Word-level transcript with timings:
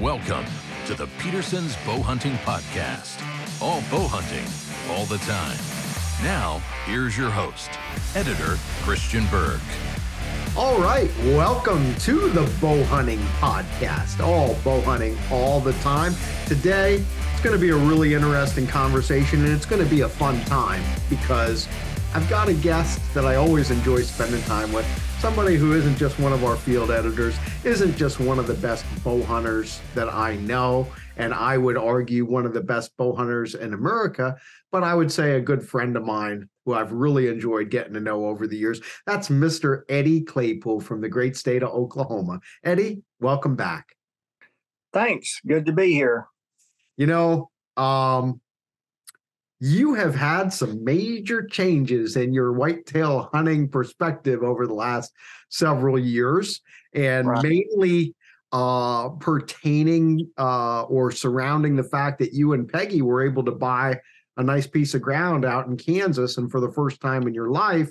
Welcome 0.00 0.46
to 0.86 0.94
the 0.94 1.08
Petersen's 1.18 1.76
Bow 1.84 2.00
Hunting 2.00 2.32
Podcast. 2.36 3.20
All 3.60 3.82
bow 3.90 4.08
hunting, 4.08 4.46
all 4.96 5.04
the 5.04 5.18
time. 5.26 5.58
Now, 6.24 6.62
here's 6.86 7.18
your 7.18 7.28
host, 7.28 7.68
editor 8.14 8.56
Christian 8.80 9.26
Berg. 9.26 9.60
All 10.56 10.80
right, 10.80 11.10
welcome 11.36 11.94
to 11.96 12.30
the 12.30 12.50
Bow 12.62 12.82
Hunting 12.84 13.18
Podcast. 13.40 14.24
All 14.26 14.54
bow 14.64 14.80
hunting 14.80 15.18
all 15.30 15.60
the 15.60 15.74
time. 15.74 16.14
Today, 16.46 17.04
it's 17.34 17.42
going 17.42 17.54
to 17.54 17.60
be 17.60 17.68
a 17.68 17.76
really 17.76 18.14
interesting 18.14 18.66
conversation 18.66 19.44
and 19.44 19.52
it's 19.52 19.66
going 19.66 19.84
to 19.84 19.90
be 19.90 20.00
a 20.00 20.08
fun 20.08 20.42
time 20.46 20.82
because 21.10 21.68
I've 22.14 22.28
got 22.30 22.48
a 22.48 22.54
guest 22.54 23.02
that 23.12 23.26
I 23.26 23.34
always 23.34 23.70
enjoy 23.70 24.00
spending 24.00 24.40
time 24.44 24.72
with. 24.72 24.86
Somebody 25.20 25.56
who 25.56 25.74
isn't 25.74 25.98
just 25.98 26.18
one 26.18 26.32
of 26.32 26.44
our 26.44 26.56
field 26.56 26.90
editors, 26.90 27.36
isn't 27.62 27.94
just 27.94 28.20
one 28.20 28.38
of 28.38 28.46
the 28.46 28.54
best 28.54 28.86
bow 29.04 29.22
hunters 29.22 29.78
that 29.94 30.08
I 30.08 30.36
know, 30.36 30.88
and 31.18 31.34
I 31.34 31.58
would 31.58 31.76
argue 31.76 32.24
one 32.24 32.46
of 32.46 32.54
the 32.54 32.62
best 32.62 32.96
bow 32.96 33.14
hunters 33.14 33.54
in 33.54 33.74
America, 33.74 34.34
but 34.72 34.82
I 34.82 34.94
would 34.94 35.12
say 35.12 35.32
a 35.32 35.40
good 35.40 35.62
friend 35.62 35.94
of 35.98 36.06
mine 36.06 36.48
who 36.64 36.72
I've 36.72 36.92
really 36.92 37.28
enjoyed 37.28 37.68
getting 37.68 37.92
to 37.92 38.00
know 38.00 38.24
over 38.24 38.46
the 38.46 38.56
years. 38.56 38.80
That's 39.06 39.28
Mr. 39.28 39.82
Eddie 39.90 40.22
Claypool 40.22 40.80
from 40.80 41.02
the 41.02 41.08
great 41.10 41.36
state 41.36 41.62
of 41.62 41.68
Oklahoma. 41.68 42.40
Eddie, 42.64 43.02
welcome 43.20 43.56
back. 43.56 43.94
Thanks. 44.94 45.38
Good 45.46 45.66
to 45.66 45.72
be 45.72 45.92
here. 45.92 46.28
You 46.96 47.08
know, 47.08 47.50
um, 47.76 48.40
you 49.60 49.92
have 49.92 50.14
had 50.14 50.52
some 50.52 50.82
major 50.82 51.46
changes 51.46 52.16
in 52.16 52.32
your 52.32 52.52
whitetail 52.54 53.28
hunting 53.32 53.68
perspective 53.68 54.42
over 54.42 54.66
the 54.66 54.74
last 54.74 55.12
several 55.50 55.98
years, 55.98 56.62
and 56.94 57.28
right. 57.28 57.42
mainly 57.42 58.14
uh, 58.52 59.10
pertaining 59.10 60.28
uh, 60.38 60.82
or 60.84 61.12
surrounding 61.12 61.76
the 61.76 61.84
fact 61.84 62.18
that 62.18 62.32
you 62.32 62.54
and 62.54 62.72
Peggy 62.72 63.02
were 63.02 63.24
able 63.24 63.44
to 63.44 63.52
buy 63.52 64.00
a 64.38 64.42
nice 64.42 64.66
piece 64.66 64.94
of 64.94 65.02
ground 65.02 65.44
out 65.44 65.66
in 65.66 65.76
Kansas, 65.76 66.38
and 66.38 66.50
for 66.50 66.60
the 66.60 66.72
first 66.72 66.98
time 67.02 67.28
in 67.28 67.34
your 67.34 67.50
life, 67.50 67.90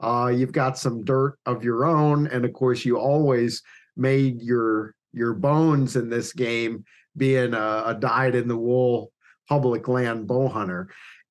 uh, 0.00 0.30
you've 0.32 0.52
got 0.52 0.76
some 0.76 1.02
dirt 1.02 1.38
of 1.46 1.64
your 1.64 1.86
own, 1.86 2.26
and 2.26 2.44
of 2.44 2.52
course, 2.52 2.84
you 2.84 2.98
always 2.98 3.62
made 3.96 4.42
your 4.42 4.94
your 5.14 5.32
bones 5.32 5.96
in 5.96 6.10
this 6.10 6.34
game 6.34 6.84
being 7.16 7.54
a, 7.54 7.82
a 7.86 7.96
dyed 7.98 8.34
in 8.34 8.46
the 8.48 8.56
wool 8.56 9.10
public 9.48 9.88
land 9.88 10.26
bow 10.26 10.48
hunter. 10.48 10.88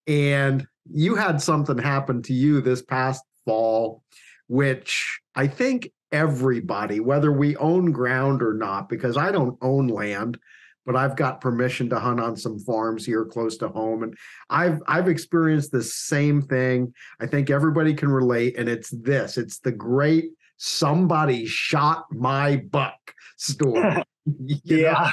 And 0.07 0.65
you 0.91 1.15
had 1.15 1.41
something 1.41 1.77
happen 1.77 2.21
to 2.23 2.33
you 2.33 2.61
this 2.61 2.81
past 2.81 3.23
fall, 3.45 4.03
which 4.47 5.19
I 5.35 5.47
think 5.47 5.91
everybody, 6.11 6.99
whether 6.99 7.31
we 7.31 7.55
own 7.57 7.91
ground 7.91 8.41
or 8.41 8.53
not, 8.53 8.89
because 8.89 9.17
I 9.17 9.31
don't 9.31 9.57
own 9.61 9.87
land, 9.87 10.37
but 10.85 10.95
I've 10.95 11.15
got 11.15 11.41
permission 11.41 11.89
to 11.89 11.99
hunt 11.99 12.19
on 12.19 12.37
some 12.37 12.59
farms 12.59 13.05
here 13.05 13.25
close 13.25 13.57
to 13.57 13.69
home. 13.69 14.03
And 14.03 14.15
I've 14.49 14.81
I've 14.87 15.09
experienced 15.09 15.71
the 15.71 15.83
same 15.83 16.41
thing. 16.41 16.93
I 17.19 17.25
think 17.25 17.49
everybody 17.49 17.93
can 17.93 18.09
relate. 18.09 18.57
And 18.57 18.69
it's 18.69 18.91
this 18.91 19.37
it's 19.37 19.59
the 19.59 19.71
great 19.71 20.31
somebody 20.57 21.45
shot 21.45 22.05
my 22.11 22.57
buck 22.57 23.13
story. 23.37 24.03
yeah. 24.63 25.11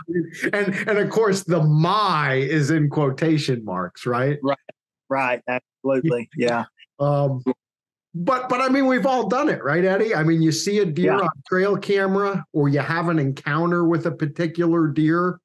And 0.53 0.75
and 0.89 0.99
of 0.99 1.11
course 1.11 1.45
the 1.45 1.63
my 1.63 2.35
is 2.35 2.71
in 2.71 2.89
quotation 2.89 3.65
marks, 3.65 4.07
right? 4.07 4.39
Right. 4.43 4.59
Right. 5.09 5.43
Absolutely. 5.49 6.29
Yeah. 6.37 6.65
Um 6.99 7.43
but 8.15 8.49
but 8.49 8.61
I 8.61 8.69
mean 8.69 8.87
we've 8.87 9.07
all 9.07 9.29
done 9.29 9.49
it, 9.49 9.63
right, 9.65 9.85
Eddie? 9.85 10.15
I 10.15 10.23
mean 10.23 10.43
you 10.43 10.53
see 10.53 10.79
a 10.79 10.85
deer 10.85 11.15
yeah. 11.15 11.21
on 11.21 11.31
trail 11.49 11.77
camera 11.77 12.45
or 12.53 12.69
you 12.69 12.81
have 12.81 13.09
an 13.09 13.19
encounter 13.19 13.85
with 13.85 14.07
a 14.07 14.13
particular 14.13 14.89
deer. 14.89 15.41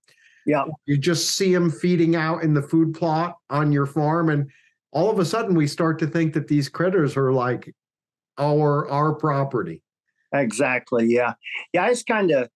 Yeah. 0.46 0.66
You 0.86 0.98
just 0.98 1.32
see 1.32 1.54
them 1.54 1.70
feeding 1.70 2.16
out 2.16 2.44
in 2.44 2.54
the 2.54 2.62
food 2.62 2.94
plot 2.94 3.38
on 3.50 3.72
your 3.72 3.86
farm 3.86 4.30
and 4.30 4.50
all 4.92 5.10
of 5.10 5.20
a 5.20 5.26
sudden 5.26 5.56
we 5.56 5.68
start 5.68 6.00
to 6.00 6.08
think 6.08 6.34
that 6.34 6.48
these 6.48 6.70
critters 6.70 7.18
are 7.18 7.34
like 7.34 7.74
our 8.38 8.88
our 8.90 9.14
property. 9.14 9.82
Exactly. 10.34 11.08
Yeah. 11.08 11.34
Yeah, 11.74 11.88
it's 11.88 12.04
kind 12.04 12.32
of 12.32 12.50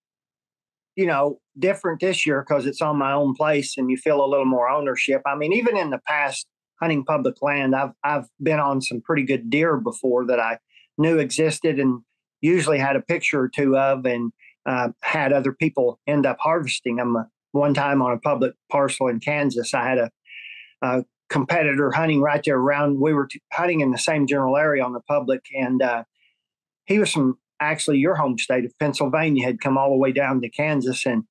you 0.96 1.06
know, 1.06 1.40
different 1.57 2.02
this 2.02 2.25
year 2.25 2.46
because 2.47 2.66
it's 2.66 2.81
on 2.81 2.97
my 2.97 3.13
own 3.13 3.34
place 3.34 3.78
and 3.78 3.90
you 3.90 3.97
feel 3.97 4.24
a 4.24 4.28
little 4.28 4.46
more 4.46 4.69
ownership. 4.69 5.22
I 5.25 5.35
mean, 5.35 5.53
even 5.53 5.78
in 5.78 5.90
the 5.90 6.02
past 6.07 6.47
hunting 6.81 7.06
public 7.06 7.41
land, 7.41 7.75
I've 7.75 7.91
I've 8.03 8.28
been 8.41 8.59
on 8.59 8.81
some 8.81 9.01
pretty 9.01 9.24
good 9.24 9.50
deer 9.50 9.78
before 9.78 10.25
that 10.28 10.40
I 10.40 10.57
knew 10.97 11.18
existed 11.19 11.80
and 11.80 12.01
usually 12.41 12.80
had 12.80 12.96
a 12.96 13.01
picture 13.01 13.41
or 13.41 13.50
two 13.50 13.78
of 13.78 14.06
and 14.06 14.31
uh, 14.66 14.90
had 15.01 15.34
other 15.34 15.53
people 15.53 16.00
end 16.07 16.25
up 16.25 16.38
harvesting 16.40 16.97
them. 16.97 17.16
One 17.51 17.74
time 17.74 18.01
on 18.01 18.13
a 18.13 18.18
public 18.18 18.53
parcel 18.72 19.07
in 19.07 19.19
Kansas, 19.19 19.74
I 19.74 19.88
had 19.88 19.97
a, 19.97 20.12
a 20.81 21.06
competitor 21.30 21.91
hunting 21.91 22.22
right 22.22 22.41
there 22.44 22.57
around. 22.57 23.00
We 23.00 23.13
were 23.13 23.28
t- 23.28 23.41
hunting 23.51 23.81
in 23.81 23.91
the 23.91 23.97
same 23.97 24.25
general 24.25 24.57
area 24.57 24.84
on 24.84 24.94
the 24.94 25.01
public, 25.01 25.41
and 25.53 25.81
uh, 25.81 26.03
he 26.85 27.00
was 27.00 27.12
from 27.12 27.38
actually 27.61 27.99
your 27.99 28.16
home 28.16 28.38
state 28.38 28.66
of 28.66 28.77
Pennsylvania, 28.79 29.45
had 29.45 29.61
come 29.61 29.77
all 29.77 29.91
the 29.91 29.97
way 29.97 30.11
down 30.11 30.41
to 30.41 30.49
Kansas, 30.49 31.05
and 31.05 31.23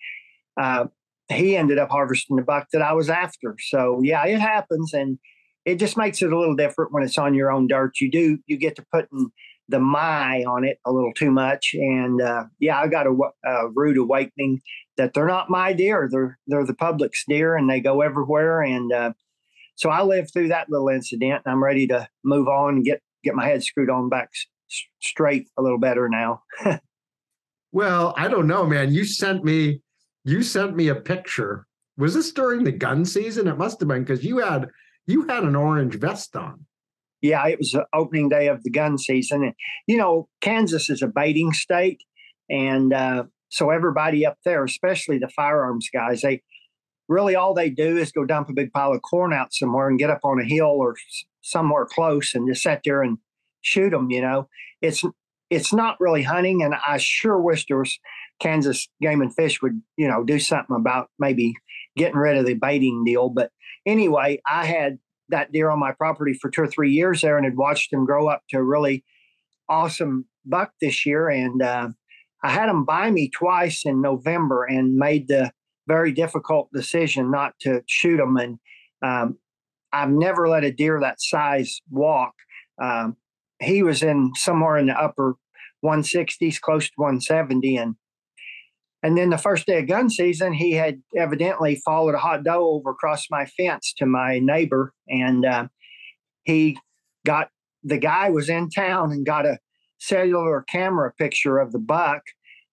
uh, 0.59 0.87
he 1.29 1.57
ended 1.57 1.79
up 1.79 1.91
harvesting 1.91 2.37
the 2.37 2.43
buck 2.43 2.69
that 2.73 2.83
I 2.83 2.93
was 2.93 3.11
after. 3.11 3.57
So 3.69 4.01
yeah, 4.03 4.25
it 4.27 4.41
happens, 4.41 4.95
and 4.95 5.19
it 5.65 5.77
just 5.77 5.97
makes 5.97 6.23
it 6.23 6.33
a 6.33 6.39
little 6.39 6.57
different 6.57 6.93
when 6.93 7.03
it's 7.03 7.19
on 7.19 7.35
your 7.35 7.53
own 7.53 7.67
dirt. 7.67 8.01
You 8.01 8.11
do 8.11 8.39
you 8.47 8.57
get 8.57 8.77
to 8.77 8.87
putting 8.93 9.31
the 9.69 9.79
my 9.79 10.43
on 10.45 10.65
it 10.65 10.79
a 10.85 10.93
little 10.93 11.13
too 11.13 11.31
much, 11.31 11.75
and 11.75 12.21
uh, 12.21 12.45
yeah, 12.59 12.81
I 12.81 12.89
got 12.89 13.07
a, 13.07 13.17
a 13.45 13.69
rude 13.71 13.99
awakening 13.99 14.61
that 14.97 15.15
they're 15.15 15.27
not 15.27 15.51
my 15.51 15.73
deer; 15.73 16.09
they're 16.11 16.39
they're 16.47 16.67
the 16.67 16.75
public's 16.75 17.25
deer, 17.29 17.57
and 17.57 17.69
they 17.69 17.81
go 17.81 18.01
everywhere. 18.01 18.63
And 18.63 18.93
uh, 18.93 19.13
so 19.77 19.91
I 19.91 20.03
lived 20.03 20.33
through 20.33 20.49
that 20.49 20.71
little 20.71 20.89
incident, 20.89 21.43
and 21.45 21.53
I'm 21.53 21.63
ready 21.63 21.87
to 21.89 22.09
move 22.25 22.49
on 22.49 22.77
and 22.77 22.85
get 22.85 23.01
get 23.23 23.35
my 23.35 23.47
head 23.47 23.63
screwed 23.63 23.91
on 23.91 24.09
back 24.09 24.31
straight 25.01 25.49
a 25.59 25.63
little 25.63 25.79
better 25.79 26.09
now. 26.09 26.43
well, 27.73 28.15
I 28.17 28.29
don't 28.29 28.47
know, 28.47 28.67
man. 28.67 28.93
You 28.93 29.05
sent 29.05 29.45
me 29.45 29.83
you 30.25 30.43
sent 30.43 30.77
me 30.77 30.89
a 30.89 30.95
picture. 30.95 31.67
Was 31.97 32.15
this 32.15 32.33
during 32.33 32.65
the 32.65 32.73
gun 32.73 33.05
season? 33.05 33.49
It 33.49 33.59
must 33.59 33.81
have 33.81 33.89
been 33.89 34.05
because 34.05 34.25
you 34.25 34.39
had 34.39 34.69
you 35.07 35.27
had 35.27 35.45
an 35.45 35.57
orange 35.57 35.97
vest 35.97 36.37
on. 36.37 36.67
Yeah, 37.23 37.47
it 37.49 37.59
was 37.59 37.73
the 37.73 37.85
opening 37.93 38.29
day 38.29 38.49
of 38.49 38.63
the 38.63 38.71
gun 38.71 38.97
season, 38.97 39.45
and 39.45 39.55
you 39.87 39.97
know 39.97 40.29
Kansas 40.41 40.89
is 40.89 41.03
a 41.03 41.09
baiting 41.09 41.53
state, 41.53 42.03
and 42.49 42.93
uh, 42.93 43.25
so 43.51 43.71
everybody 43.71 44.25
up 44.25 44.39
there, 44.45 44.65
especially 44.65 45.19
the 45.19 45.29
firearms 45.29 45.89
guys, 45.93 46.23
they 46.23 46.43
really 47.09 47.35
all 47.35 47.53
they 47.53 47.69
do 47.69 47.99
is 47.99 48.13
go 48.13 48.25
dump 48.25 48.49
a 48.49 48.55
big 48.55 48.73
pile 48.73 48.93
of 48.93 49.03
corn 49.03 49.33
out 49.33 49.53
somewhere 49.53 49.89
and 49.89 49.99
get 49.99 50.11
up 50.11 50.21
on 50.23 50.41
a 50.41 50.45
hill 50.45 50.77
or 50.79 50.95
somewhere 51.43 51.85
close 51.85 52.35
and 52.35 52.49
just 52.49 52.63
sit 52.63 52.81
there 52.85 53.03
and 53.03 53.19
shoot 53.63 53.91
them. 53.91 54.11
You 54.11 54.23
know, 54.23 54.49
it's 54.83 55.05
it's 55.51 55.73
not 55.73 56.01
really 56.01 56.23
hunting, 56.23 56.63
and 56.63 56.75
I 56.87 56.99
sure 56.99 57.41
wish 57.41 57.67
there 57.67 57.79
was 57.79 57.99
Kansas 58.41 58.89
Game 59.01 59.21
and 59.21 59.35
Fish 59.35 59.61
would 59.63 59.81
you 59.97 60.09
know 60.09 60.25
do 60.25 60.39
something 60.39 60.77
about 60.77 61.11
maybe 61.19 61.55
getting 61.97 62.17
rid 62.17 62.37
of 62.37 62.47
the 62.47 62.55
baiting 62.55 63.05
deal. 63.05 63.29
But 63.29 63.51
anyway, 63.87 64.41
I 64.51 64.67
had 64.67 64.99
that 65.29 65.53
deer 65.53 65.71
on 65.71 65.79
my 65.79 65.93
property 65.93 66.33
for 66.35 66.51
two 66.51 66.63
or 66.63 66.69
three 66.69 66.93
years 66.93 67.21
there, 67.21 67.37
and 67.37 67.45
had 67.45 67.57
watched 67.57 67.93
him 67.93 68.07
grow 68.07 68.29
up 68.29 68.43
to 68.51 68.59
a 68.59 68.63
really 68.63 69.05
awesome 69.69 70.27
buck 70.45 70.73
this 70.81 71.05
year, 71.07 71.29
and 71.29 71.63
uh, 71.63 71.89
I 72.43 72.51
had 72.51 72.69
him 72.69 72.85
by 72.85 73.11
me 73.11 73.31
twice 73.31 73.85
in 73.85 74.01
November, 74.01 74.65
and 74.65 74.97
made 74.97 75.29
the 75.29 75.53
very 75.87 76.13
difficult 76.13 76.71
decision 76.73 77.31
not 77.31 77.55
to 77.61 77.83
shoot 77.89 78.21
him. 78.21 78.37
And 78.37 78.59
um, 79.03 79.39
I've 79.93 80.11
never 80.11 80.49
let 80.49 80.65
a 80.65 80.71
deer 80.71 81.01
that 81.01 81.21
size 81.21 81.81
walk. 81.91 82.35
Um, 82.81 83.17
he 83.61 83.83
was 83.83 84.03
in 84.03 84.33
somewhere 84.37 84.77
in 84.77 84.87
the 84.87 84.99
upper 84.99 85.37
160s, 85.85 86.61
close 86.61 86.87
to 86.87 86.95
170, 86.97 87.77
and 87.77 87.97
and 89.03 89.17
then 89.17 89.31
the 89.31 89.39
first 89.39 89.67
day 89.67 89.79
of 89.79 89.89
gun 89.89 90.11
season, 90.11 90.53
he 90.53 90.73
had 90.73 91.01
evidently 91.17 91.81
followed 91.87 92.15
a 92.15 92.19
hot 92.19 92.45
doe 92.45 92.67
over 92.67 92.91
across 92.91 93.31
my 93.31 93.47
fence 93.47 93.95
to 93.97 94.05
my 94.05 94.39
neighbor, 94.41 94.93
and 95.09 95.47
uh, 95.47 95.69
he 96.45 96.79
got 97.25 97.49
the 97.83 97.99
guy 97.99 98.29
was 98.29 98.51
in 98.51 98.69
town 98.69 99.11
and 99.11 99.25
got 99.25 99.47
a 99.47 99.59
cellular 99.99 100.63
camera 100.63 101.13
picture 101.19 101.59
of 101.59 101.73
the 101.73 101.79
buck, 101.79 102.23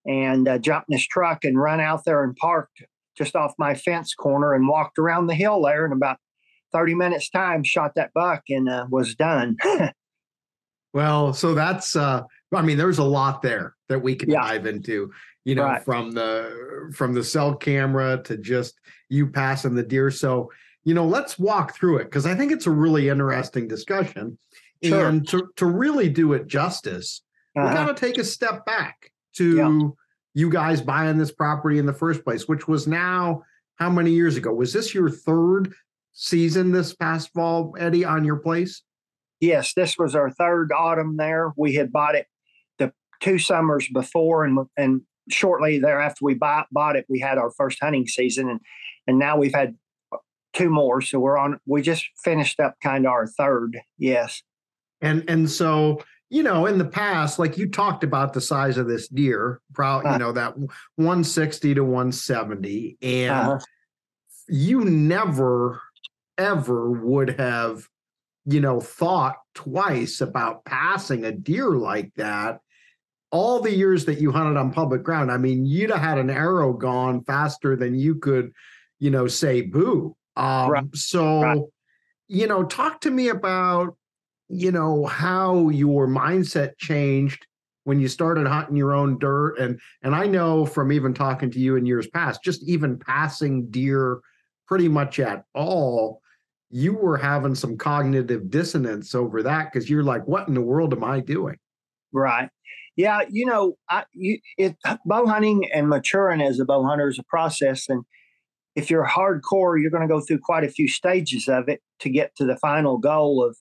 and 0.06 0.48
uh, 0.48 0.58
jumped 0.58 0.90
in 0.90 0.98
his 0.98 1.08
truck 1.08 1.44
and 1.44 1.62
run 1.62 1.80
out 1.80 2.04
there 2.06 2.24
and 2.24 2.36
parked 2.36 2.84
just 3.18 3.36
off 3.36 3.54
my 3.58 3.74
fence 3.74 4.14
corner 4.14 4.54
and 4.54 4.68
walked 4.68 5.00
around 5.00 5.28
the 5.28 5.36
hill 5.36 5.62
there 5.64 5.86
in 5.86 5.92
about 5.92 6.18
30 6.72 6.94
minutes 6.96 7.30
time 7.30 7.64
shot 7.64 7.94
that 7.96 8.14
buck 8.14 8.44
and 8.50 8.70
uh, 8.70 8.86
was 8.90 9.16
done 9.16 9.58
Well, 10.98 11.32
so 11.32 11.54
that's 11.54 11.96
uh 11.96 12.24
I 12.52 12.62
mean 12.64 12.76
there's 12.76 12.98
a 12.98 13.04
lot 13.04 13.44
there 13.44 13.76
that 13.88 14.00
we 14.00 14.16
can 14.16 14.32
yeah. 14.32 14.42
dive 14.42 14.66
into, 14.66 15.12
you 15.46 15.54
know, 15.54 15.66
right. 15.66 15.86
from 15.86 16.10
the 16.10 16.92
from 16.92 17.14
the 17.14 17.24
cell 17.24 17.54
camera 17.54 18.20
to 18.24 18.36
just 18.36 18.80
you 19.08 19.28
passing 19.28 19.76
the 19.76 19.84
deer. 19.84 20.10
So, 20.10 20.52
you 20.86 20.96
know, 20.96 21.06
let's 21.06 21.38
walk 21.38 21.76
through 21.76 21.98
it 21.98 22.06
because 22.06 22.26
I 22.26 22.34
think 22.34 22.52
it's 22.52 22.66
a 22.66 22.72
really 22.72 23.10
interesting 23.10 23.68
discussion. 23.68 24.40
Sure. 24.84 25.08
And 25.08 25.28
to 25.28 25.52
to 25.58 25.68
really 25.68 26.10
do 26.10 26.34
it 26.34 26.48
justice, 26.48 27.22
uh-huh. 27.56 27.68
we 27.68 27.76
got 27.76 27.96
to 27.96 28.06
take 28.06 28.18
a 28.18 28.24
step 28.24 28.66
back 28.66 29.12
to 29.36 29.56
yeah. 29.56 29.90
you 30.34 30.50
guys 30.50 30.82
buying 30.82 31.20
this 31.20 31.32
property 31.32 31.78
in 31.78 31.86
the 31.86 31.94
first 31.94 32.24
place, 32.24 32.48
which 32.48 32.68
was 32.68 32.88
now 32.88 33.44
how 33.76 33.92
many 33.92 34.10
years 34.10 34.36
ago? 34.36 34.52
Was 34.52 34.74
this 34.74 34.96
your 34.96 35.12
third 35.12 35.76
season 36.14 36.72
this 36.72 36.96
past 36.96 37.32
fall, 37.34 37.76
Eddie, 37.78 38.04
on 38.04 38.26
your 38.26 38.38
place? 38.38 38.82
Yes, 39.40 39.74
this 39.74 39.98
was 39.98 40.16
our 40.16 40.30
third 40.32 40.72
autumn 40.72 41.18
there. 41.18 41.52
We 41.56 41.76
had 41.76 41.92
bought 41.92 42.16
it 42.16 42.28
the 42.80 42.92
two 43.22 43.38
summers 43.38 43.88
before, 43.94 44.44
and 44.44 44.60
and 44.76 45.02
shortly 45.30 45.80
thereafter 45.80 46.24
we 46.24 46.34
bought 46.34 46.68
bought 46.72 46.96
it, 46.96 47.06
we 47.10 47.20
had 47.20 47.38
our 47.38 47.52
first 47.52 47.80
hunting 47.82 48.08
season, 48.08 48.50
and 48.50 48.60
and 49.08 49.20
now 49.20 49.38
we've 49.38 49.54
had 49.54 49.76
two 50.54 50.70
more. 50.70 51.02
So 51.02 51.20
we're 51.20 51.38
on. 51.38 51.60
We 51.66 51.82
just 51.82 52.06
finished 52.24 52.60
up 52.60 52.76
kind 52.82 53.06
of 53.06 53.12
our 53.12 53.28
third. 53.28 53.78
Yes. 53.98 54.42
And 55.02 55.24
and 55.28 55.50
so 55.50 56.02
you 56.30 56.44
know, 56.44 56.66
in 56.66 56.78
the 56.78 56.86
past, 56.86 57.40
like 57.40 57.58
you 57.58 57.70
talked 57.70 58.04
about 58.04 58.34
the 58.34 58.42
size 58.42 58.78
of 58.78 58.88
this 58.88 59.08
deer, 59.08 59.62
probably, 59.74 60.12
you 60.12 60.18
know, 60.18 60.34
that 60.34 60.58
160 60.58 61.76
to 61.76 61.84
170. 61.84 62.98
And 63.02 63.32
uh-huh. 63.32 63.60
you 64.50 64.84
never, 64.84 65.82
ever 66.38 66.92
would 66.92 67.40
have, 67.40 67.88
you 68.48 68.62
know, 68.62 68.80
thought 68.80 69.36
twice 69.54 70.22
about 70.22 70.66
passing 70.66 71.26
a 71.26 71.32
deer 71.32 71.70
like 71.72 72.14
that. 72.16 72.62
All 73.30 73.60
the 73.60 73.76
years 73.76 74.06
that 74.06 74.22
you 74.22 74.32
hunted 74.32 74.58
on 74.58 74.72
public 74.72 75.04
ground, 75.04 75.32
I 75.32 75.38
mean, 75.38 75.66
you'd 75.66 75.90
have 75.90 76.00
had 76.00 76.18
an 76.18 76.30
arrow 76.30 76.72
gone 76.72 77.24
faster 77.26 77.76
than 77.76 77.94
you 77.94 78.16
could, 78.16 78.54
you 79.00 79.12
know, 79.12 79.28
say 79.28 79.62
boo. 79.62 80.16
Um, 80.38 80.70
right. 80.70 80.96
So, 80.96 81.42
right. 81.42 81.62
you 82.30 82.48
know, 82.48 82.64
talk 82.64 83.02
to 83.02 83.12
me 83.12 83.28
about 83.28 83.98
you 84.50 84.72
know 84.72 85.06
how 85.06 85.70
your 85.70 86.08
mindset 86.08 86.78
changed 86.78 87.46
when 87.84 88.00
you 88.00 88.08
started 88.08 88.48
hunting 88.48 88.76
your 88.76 88.94
own 88.94 89.20
dirt 89.20 89.58
and 89.60 89.80
and 90.04 90.16
I 90.16 90.26
know 90.26 90.66
from 90.66 90.92
even 90.92 91.14
talking 91.14 91.52
to 91.52 91.60
you 91.60 91.76
in 91.76 91.86
years 91.86 92.08
past 92.08 92.44
just 92.44 92.64
even 92.64 92.98
passing 92.98 93.70
deer 93.70 94.20
pretty 94.66 94.88
much 94.88 95.20
at 95.20 95.44
all 95.54 96.22
you 96.70 96.94
were 96.94 97.18
having 97.18 97.56
some 97.56 97.78
cognitive 97.78 98.50
dissonance 98.50 99.16
over 99.16 99.42
that 99.44 99.72
because 99.72 99.90
you're 99.90 100.04
like 100.04 100.28
what 100.28 100.48
in 100.48 100.54
the 100.54 100.62
world 100.62 100.94
am 100.94 101.04
I 101.04 101.20
doing 101.20 101.58
right 102.14 102.50
yeah 102.96 103.22
you 103.30 103.46
know 103.46 103.78
I 103.90 104.04
you 104.14 104.40
it 104.58 104.76
bow 105.06 105.26
hunting 105.26 105.70
and 105.74 105.90
maturing 105.90 106.42
as 106.42 106.60
a 106.60 106.66
bow 106.66 106.84
hunter 106.84 107.08
is 107.08 107.20
a 107.20 107.24
process 107.24 107.88
and 107.90 108.04
if 108.76 108.90
you're 108.90 109.08
hardcore 109.08 109.82
you're 109.82 109.92
going 109.92 110.08
to 110.08 110.14
go 110.14 110.22
through 110.22 110.40
quite 110.40 110.64
a 110.64 110.70
few 110.70 110.88
stages 110.88 111.48
of 111.48 111.70
it 111.70 111.82
to 112.00 112.10
get 112.10 112.36
to 112.36 112.46
the 112.46 112.58
final 112.58 112.98
goal 112.98 113.44
of 113.44 113.58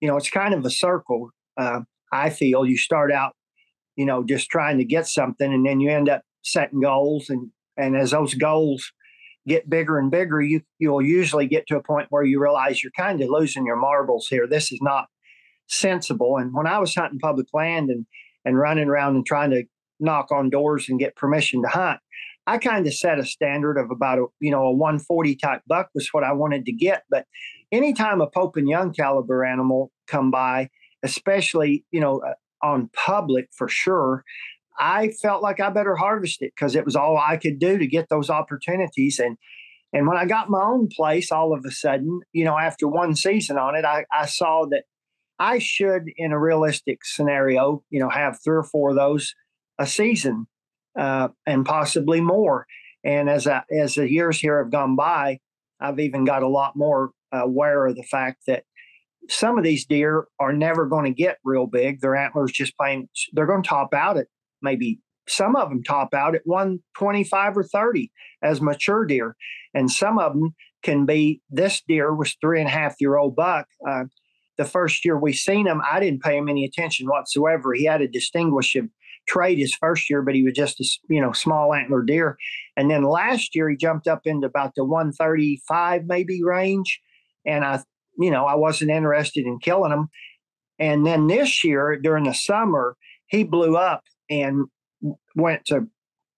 you 0.00 0.08
know, 0.08 0.16
it's 0.16 0.30
kind 0.30 0.54
of 0.54 0.64
a 0.64 0.70
circle. 0.70 1.30
Uh, 1.56 1.80
I 2.12 2.30
feel 2.30 2.66
you 2.66 2.76
start 2.76 3.12
out, 3.12 3.34
you 3.96 4.06
know, 4.06 4.24
just 4.24 4.50
trying 4.50 4.78
to 4.78 4.84
get 4.84 5.06
something, 5.06 5.52
and 5.52 5.64
then 5.64 5.80
you 5.80 5.90
end 5.90 6.08
up 6.08 6.22
setting 6.42 6.80
goals, 6.80 7.28
and 7.28 7.50
and 7.76 7.96
as 7.96 8.10
those 8.10 8.34
goals 8.34 8.90
get 9.46 9.70
bigger 9.70 9.98
and 9.98 10.10
bigger, 10.10 10.40
you 10.40 10.62
you'll 10.78 11.02
usually 11.02 11.46
get 11.46 11.66
to 11.68 11.76
a 11.76 11.82
point 11.82 12.06
where 12.10 12.24
you 12.24 12.40
realize 12.40 12.82
you're 12.82 12.92
kind 12.96 13.20
of 13.20 13.28
losing 13.28 13.66
your 13.66 13.76
marbles 13.76 14.26
here. 14.28 14.46
This 14.46 14.72
is 14.72 14.80
not 14.82 15.06
sensible. 15.66 16.36
And 16.36 16.52
when 16.54 16.66
I 16.66 16.78
was 16.78 16.94
hunting 16.94 17.18
public 17.18 17.46
land 17.52 17.90
and 17.90 18.06
and 18.44 18.58
running 18.58 18.88
around 18.88 19.16
and 19.16 19.26
trying 19.26 19.50
to 19.50 19.64
knock 19.98 20.32
on 20.32 20.50
doors 20.50 20.88
and 20.88 20.98
get 20.98 21.16
permission 21.16 21.62
to 21.62 21.68
hunt, 21.68 22.00
I 22.46 22.58
kind 22.58 22.86
of 22.86 22.94
set 22.94 23.18
a 23.18 23.24
standard 23.24 23.78
of 23.78 23.90
about 23.90 24.18
a 24.18 24.26
you 24.40 24.50
know 24.50 24.64
a 24.64 24.72
140 24.72 25.36
type 25.36 25.62
buck 25.66 25.88
was 25.94 26.08
what 26.12 26.24
I 26.24 26.32
wanted 26.32 26.66
to 26.66 26.72
get. 26.72 27.04
But 27.10 27.26
anytime 27.72 28.20
a 28.20 28.26
Pope 28.26 28.56
and 28.56 28.68
Young 28.68 28.92
caliber 28.92 29.44
animal 29.44 29.90
come 30.06 30.30
by, 30.30 30.70
especially 31.02 31.84
you 31.90 32.00
know 32.00 32.20
uh, 32.20 32.34
on 32.66 32.90
public 32.92 33.48
for 33.56 33.68
sure, 33.68 34.24
I 34.78 35.10
felt 35.22 35.42
like 35.42 35.60
I 35.60 35.70
better 35.70 35.96
harvest 35.96 36.42
it 36.42 36.52
because 36.54 36.74
it 36.74 36.84
was 36.84 36.96
all 36.96 37.18
I 37.18 37.36
could 37.36 37.58
do 37.58 37.78
to 37.78 37.86
get 37.86 38.08
those 38.08 38.30
opportunities. 38.30 39.18
And 39.18 39.36
and 39.92 40.06
when 40.06 40.16
I 40.16 40.24
got 40.24 40.50
my 40.50 40.62
own 40.62 40.88
place, 40.88 41.32
all 41.32 41.52
of 41.52 41.64
a 41.64 41.70
sudden, 41.70 42.20
you 42.32 42.44
know, 42.44 42.56
after 42.56 42.86
one 42.86 43.16
season 43.16 43.58
on 43.58 43.74
it, 43.74 43.84
I, 43.84 44.04
I 44.12 44.26
saw 44.26 44.66
that 44.70 44.84
I 45.40 45.58
should, 45.58 46.04
in 46.16 46.32
a 46.32 46.38
realistic 46.38 47.04
scenario, 47.04 47.82
you 47.90 47.98
know, 47.98 48.08
have 48.08 48.38
three 48.42 48.56
or 48.56 48.62
four 48.62 48.90
of 48.90 48.96
those 48.96 49.34
a 49.78 49.86
season 49.86 50.46
uh, 50.98 51.28
and 51.46 51.64
possibly 51.64 52.20
more. 52.20 52.66
And 53.02 53.28
as 53.28 53.46
I, 53.46 53.62
as 53.76 53.94
the 53.94 54.08
years 54.08 54.38
here 54.38 54.62
have 54.62 54.70
gone 54.70 54.94
by, 54.94 55.40
I've 55.80 55.98
even 55.98 56.24
got 56.24 56.42
a 56.42 56.48
lot 56.48 56.76
more 56.76 57.10
aware 57.32 57.86
of 57.86 57.96
the 57.96 58.02
fact 58.02 58.42
that 58.46 58.64
some 59.28 59.58
of 59.58 59.64
these 59.64 59.86
deer 59.86 60.26
are 60.38 60.52
never 60.52 60.86
going 60.86 61.06
to 61.06 61.16
get 61.16 61.38
real 61.44 61.66
big. 61.66 62.00
Their 62.00 62.16
antlers 62.16 62.52
just 62.52 62.76
plain, 62.76 63.08
they're 63.32 63.46
going 63.46 63.62
to 63.62 63.68
top 63.68 63.94
out 63.94 64.18
at 64.18 64.26
maybe 64.62 65.00
some 65.28 65.56
of 65.56 65.68
them 65.68 65.82
top 65.82 66.12
out 66.14 66.34
at 66.34 66.42
125 66.44 67.56
or 67.56 67.62
30 67.62 68.10
as 68.42 68.60
mature 68.60 69.04
deer. 69.04 69.36
And 69.74 69.90
some 69.90 70.18
of 70.18 70.32
them 70.32 70.54
can 70.82 71.06
be, 71.06 71.40
this 71.50 71.82
deer 71.86 72.14
was 72.14 72.36
three 72.40 72.60
and 72.60 72.68
a 72.68 72.72
half 72.72 72.96
year 73.00 73.16
old 73.16 73.36
buck. 73.36 73.66
Uh, 73.88 74.04
the 74.58 74.64
first 74.64 75.04
year 75.04 75.18
we 75.18 75.32
seen 75.32 75.66
him, 75.66 75.80
I 75.90 76.00
didn't 76.00 76.22
pay 76.22 76.36
him 76.36 76.48
any 76.48 76.64
attention 76.64 77.06
whatsoever. 77.06 77.72
He 77.72 77.84
had 77.84 78.02
a 78.02 78.08
distinguished 78.08 78.76
trait 79.26 79.58
his 79.58 79.74
first 79.74 80.10
year, 80.10 80.22
but 80.22 80.34
he 80.34 80.42
was 80.42 80.54
just 80.54 80.80
a 80.80 80.84
you 81.08 81.20
know 81.20 81.32
small 81.32 81.72
antler 81.72 82.02
deer. 82.02 82.36
And 82.76 82.90
then 82.90 83.04
last 83.04 83.54
year 83.54 83.70
he 83.70 83.76
jumped 83.76 84.06
up 84.06 84.22
into 84.24 84.46
about 84.46 84.74
the 84.74 84.84
135 84.84 86.02
maybe 86.06 86.42
range, 86.42 87.00
and 87.46 87.64
I 87.64 87.82
you 88.18 88.30
know 88.30 88.44
I 88.46 88.54
wasn't 88.54 88.90
interested 88.90 89.46
in 89.46 89.58
killing 89.60 89.92
him. 89.92 90.08
And 90.78 91.06
then 91.06 91.26
this 91.26 91.62
year 91.62 91.96
during 91.96 92.24
the 92.24 92.34
summer 92.34 92.96
he 93.28 93.44
blew 93.44 93.76
up 93.76 94.02
and 94.30 94.66
went 95.34 95.64
to 95.66 95.86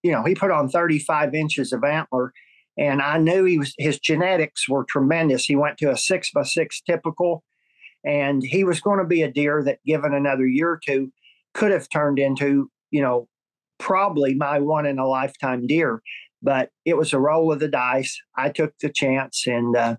you 0.01 0.11
know 0.11 0.23
he 0.23 0.35
put 0.35 0.51
on 0.51 0.69
35 0.69 1.33
inches 1.33 1.71
of 1.73 1.83
antler. 1.83 2.33
And 2.75 3.03
I 3.03 3.19
knew 3.19 3.45
he 3.45 3.59
was 3.59 3.75
his 3.77 3.99
genetics 3.99 4.67
were 4.67 4.83
tremendous. 4.83 5.45
He 5.45 5.55
went 5.55 5.77
to 5.77 5.91
a 5.91 5.97
six 5.97 6.31
by 6.31 6.41
six 6.41 6.81
typical, 6.81 7.43
and 8.03 8.41
he 8.43 8.63
was 8.63 8.81
going 8.81 8.97
to 8.97 9.05
be 9.05 9.21
a 9.21 9.31
deer 9.31 9.61
that, 9.63 9.77
given 9.85 10.11
another 10.11 10.47
year 10.47 10.71
or 10.71 10.81
two, 10.83 11.11
could 11.53 11.71
have 11.71 11.87
turned 11.87 12.17
into 12.17 12.71
you 12.93 13.01
know, 13.01 13.27
probably 13.79 14.35
my 14.35 14.59
one 14.59 14.85
in 14.85 14.99
a 14.99 15.07
lifetime 15.07 15.67
deer. 15.67 16.01
But 16.43 16.69
it 16.85 16.95
was 16.95 17.11
a 17.11 17.19
roll 17.19 17.51
of 17.51 17.59
the 17.59 17.67
dice. 17.67 18.17
I 18.37 18.49
took 18.49 18.77
the 18.77 18.89
chance, 18.89 19.45
and 19.47 19.75
uh, 19.75 19.95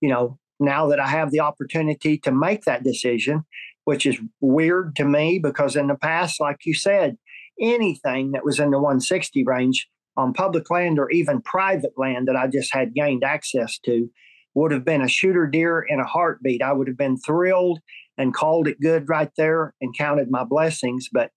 you 0.00 0.08
know, 0.08 0.38
now 0.58 0.88
that 0.88 0.98
I 1.00 1.06
have 1.06 1.30
the 1.30 1.40
opportunity 1.40 2.18
to 2.18 2.32
make 2.32 2.64
that 2.64 2.82
decision, 2.82 3.44
which 3.86 4.04
is 4.04 4.18
weird 4.40 4.96
to 4.96 5.04
me 5.04 5.38
because 5.38 5.76
in 5.76 5.86
the 5.86 5.94
past, 5.94 6.40
like 6.40 6.58
you 6.64 6.74
said, 6.74 7.16
anything 7.60 8.32
that 8.32 8.44
was 8.44 8.58
in 8.58 8.72
the 8.72 8.78
160 8.78 9.44
range 9.44 9.88
on 10.16 10.32
public 10.32 10.68
land 10.70 10.98
or 10.98 11.08
even 11.10 11.40
private 11.40 11.92
land 11.96 12.26
that 12.26 12.34
I 12.34 12.48
just 12.48 12.74
had 12.74 12.94
gained 12.94 13.22
access 13.22 13.78
to 13.84 14.10
would 14.54 14.72
have 14.72 14.84
been 14.84 15.02
a 15.02 15.08
shooter 15.08 15.46
deer 15.46 15.84
in 15.86 16.00
a 16.00 16.04
heartbeat. 16.04 16.62
I 16.62 16.72
would 16.72 16.88
have 16.88 16.96
been 16.96 17.16
thrilled 17.16 17.78
and 18.18 18.34
called 18.34 18.66
it 18.66 18.80
good 18.80 19.08
right 19.08 19.30
there 19.36 19.72
and 19.80 19.96
counted 19.96 20.32
my 20.32 20.42
blessings. 20.42 21.08
But 21.12 21.30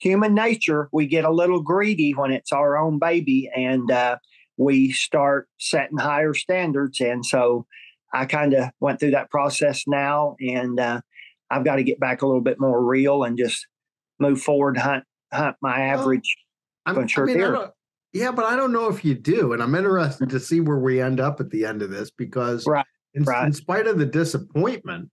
human 0.00 0.34
nature, 0.34 0.88
we 0.92 1.06
get 1.06 1.24
a 1.24 1.30
little 1.30 1.62
greedy 1.62 2.10
when 2.10 2.32
it's 2.32 2.52
our 2.52 2.76
own 2.76 2.98
baby 2.98 3.48
and 3.54 3.88
uh, 3.88 4.16
we 4.56 4.90
start 4.90 5.46
setting 5.60 5.98
higher 5.98 6.34
standards. 6.34 7.00
And 7.00 7.24
so 7.24 7.66
I 8.12 8.26
kind 8.26 8.52
of 8.52 8.70
went 8.80 8.98
through 8.98 9.12
that 9.12 9.30
process 9.30 9.84
now 9.86 10.34
and 10.40 10.80
uh, 10.80 11.02
I've 11.54 11.64
got 11.64 11.76
to 11.76 11.84
get 11.84 12.00
back 12.00 12.22
a 12.22 12.26
little 12.26 12.40
bit 12.40 12.58
more 12.58 12.84
real 12.84 13.24
and 13.24 13.38
just 13.38 13.66
move 14.18 14.40
forward, 14.40 14.76
hunt, 14.76 15.04
hunt 15.32 15.56
my 15.62 15.80
average 15.80 16.36
well, 16.86 16.96
I 16.96 17.20
mean. 17.22 17.70
Yeah, 18.12 18.30
but 18.30 18.44
I 18.44 18.54
don't 18.56 18.72
know 18.72 18.88
if 18.88 19.04
you 19.04 19.14
do. 19.14 19.52
And 19.52 19.62
I'm 19.62 19.74
interested 19.74 20.28
to 20.30 20.40
see 20.40 20.60
where 20.60 20.78
we 20.78 21.00
end 21.00 21.20
up 21.20 21.40
at 21.40 21.50
the 21.50 21.64
end 21.64 21.82
of 21.82 21.90
this 21.90 22.10
because 22.10 22.66
right, 22.66 22.86
in, 23.14 23.24
right. 23.24 23.46
in 23.46 23.52
spite 23.52 23.86
of 23.86 23.98
the 23.98 24.06
disappointment, 24.06 25.10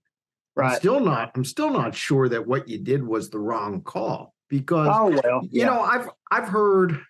right. 0.54 0.72
I'm 0.72 0.78
still 0.78 1.00
not 1.00 1.32
I'm 1.34 1.44
still 1.44 1.70
not 1.70 1.94
sure 1.94 2.28
that 2.28 2.46
what 2.46 2.68
you 2.68 2.78
did 2.78 3.02
was 3.02 3.30
the 3.30 3.40
wrong 3.40 3.80
call 3.82 4.34
because 4.48 4.88
oh 4.92 5.06
well 5.24 5.40
you 5.44 5.62
yeah. 5.62 5.66
know 5.66 5.80
i've 5.80 6.08
i've 6.30 6.46
heard 6.46 7.00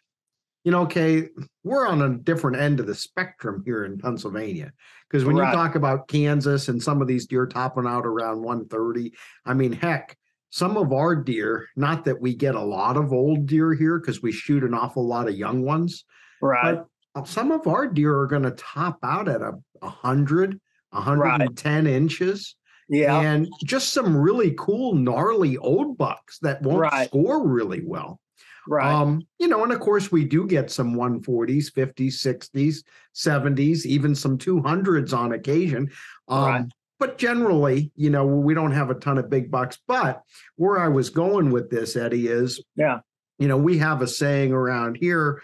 you 0.64 0.70
know 0.70 0.82
okay 0.82 1.28
we're 1.64 1.86
on 1.86 2.02
a 2.02 2.18
different 2.18 2.58
end 2.58 2.80
of 2.80 2.86
the 2.86 2.94
spectrum 2.94 3.62
here 3.64 3.84
in 3.84 3.98
pennsylvania 3.98 4.72
because 5.08 5.24
when 5.24 5.36
right. 5.36 5.50
you 5.50 5.54
talk 5.54 5.74
about 5.74 6.08
kansas 6.08 6.68
and 6.68 6.82
some 6.82 7.02
of 7.02 7.08
these 7.08 7.26
deer 7.26 7.46
topping 7.46 7.86
out 7.86 8.06
around 8.06 8.42
130 8.42 9.12
i 9.44 9.54
mean 9.54 9.72
heck 9.72 10.16
some 10.50 10.76
of 10.76 10.92
our 10.92 11.16
deer 11.16 11.66
not 11.76 12.04
that 12.04 12.20
we 12.20 12.34
get 12.34 12.54
a 12.54 12.60
lot 12.60 12.96
of 12.96 13.12
old 13.12 13.46
deer 13.46 13.72
here 13.72 13.98
because 13.98 14.22
we 14.22 14.32
shoot 14.32 14.62
an 14.62 14.74
awful 14.74 15.06
lot 15.06 15.28
of 15.28 15.36
young 15.36 15.62
ones 15.62 16.04
right 16.40 16.78
but 17.14 17.28
some 17.28 17.50
of 17.52 17.66
our 17.66 17.86
deer 17.86 18.18
are 18.18 18.26
going 18.26 18.42
to 18.42 18.52
top 18.52 18.98
out 19.02 19.28
at 19.28 19.42
a 19.42 19.52
100 19.80 20.60
110 20.90 21.84
right. 21.84 21.92
inches 21.92 22.56
yeah. 22.92 23.20
And 23.20 23.48
just 23.64 23.94
some 23.94 24.14
really 24.14 24.54
cool, 24.58 24.94
gnarly 24.94 25.56
old 25.56 25.96
bucks 25.96 26.38
that 26.40 26.60
won't 26.60 26.80
right. 26.80 27.08
score 27.08 27.46
really 27.46 27.82
well. 27.82 28.20
Right. 28.68 28.92
Um, 28.92 29.22
you 29.38 29.48
know, 29.48 29.62
and 29.64 29.72
of 29.72 29.80
course 29.80 30.12
we 30.12 30.24
do 30.24 30.46
get 30.46 30.70
some 30.70 30.94
140s, 30.94 31.72
50s, 31.72 32.14
60s, 32.14 32.82
70s, 33.14 33.84
even 33.86 34.14
some 34.14 34.38
200s 34.38 35.16
on 35.16 35.32
occasion. 35.32 35.90
Um, 36.28 36.44
right. 36.44 36.64
But 37.00 37.18
generally, 37.18 37.90
you 37.96 38.10
know, 38.10 38.24
we 38.24 38.54
don't 38.54 38.70
have 38.70 38.90
a 38.90 38.94
ton 38.94 39.18
of 39.18 39.28
big 39.28 39.50
bucks. 39.50 39.78
But 39.88 40.22
where 40.54 40.78
I 40.78 40.86
was 40.88 41.10
going 41.10 41.50
with 41.50 41.68
this, 41.68 41.96
Eddie, 41.96 42.28
is 42.28 42.62
yeah, 42.76 43.00
you 43.38 43.48
know, 43.48 43.56
we 43.56 43.78
have 43.78 44.02
a 44.02 44.06
saying 44.06 44.52
around 44.52 44.96
here, 45.00 45.42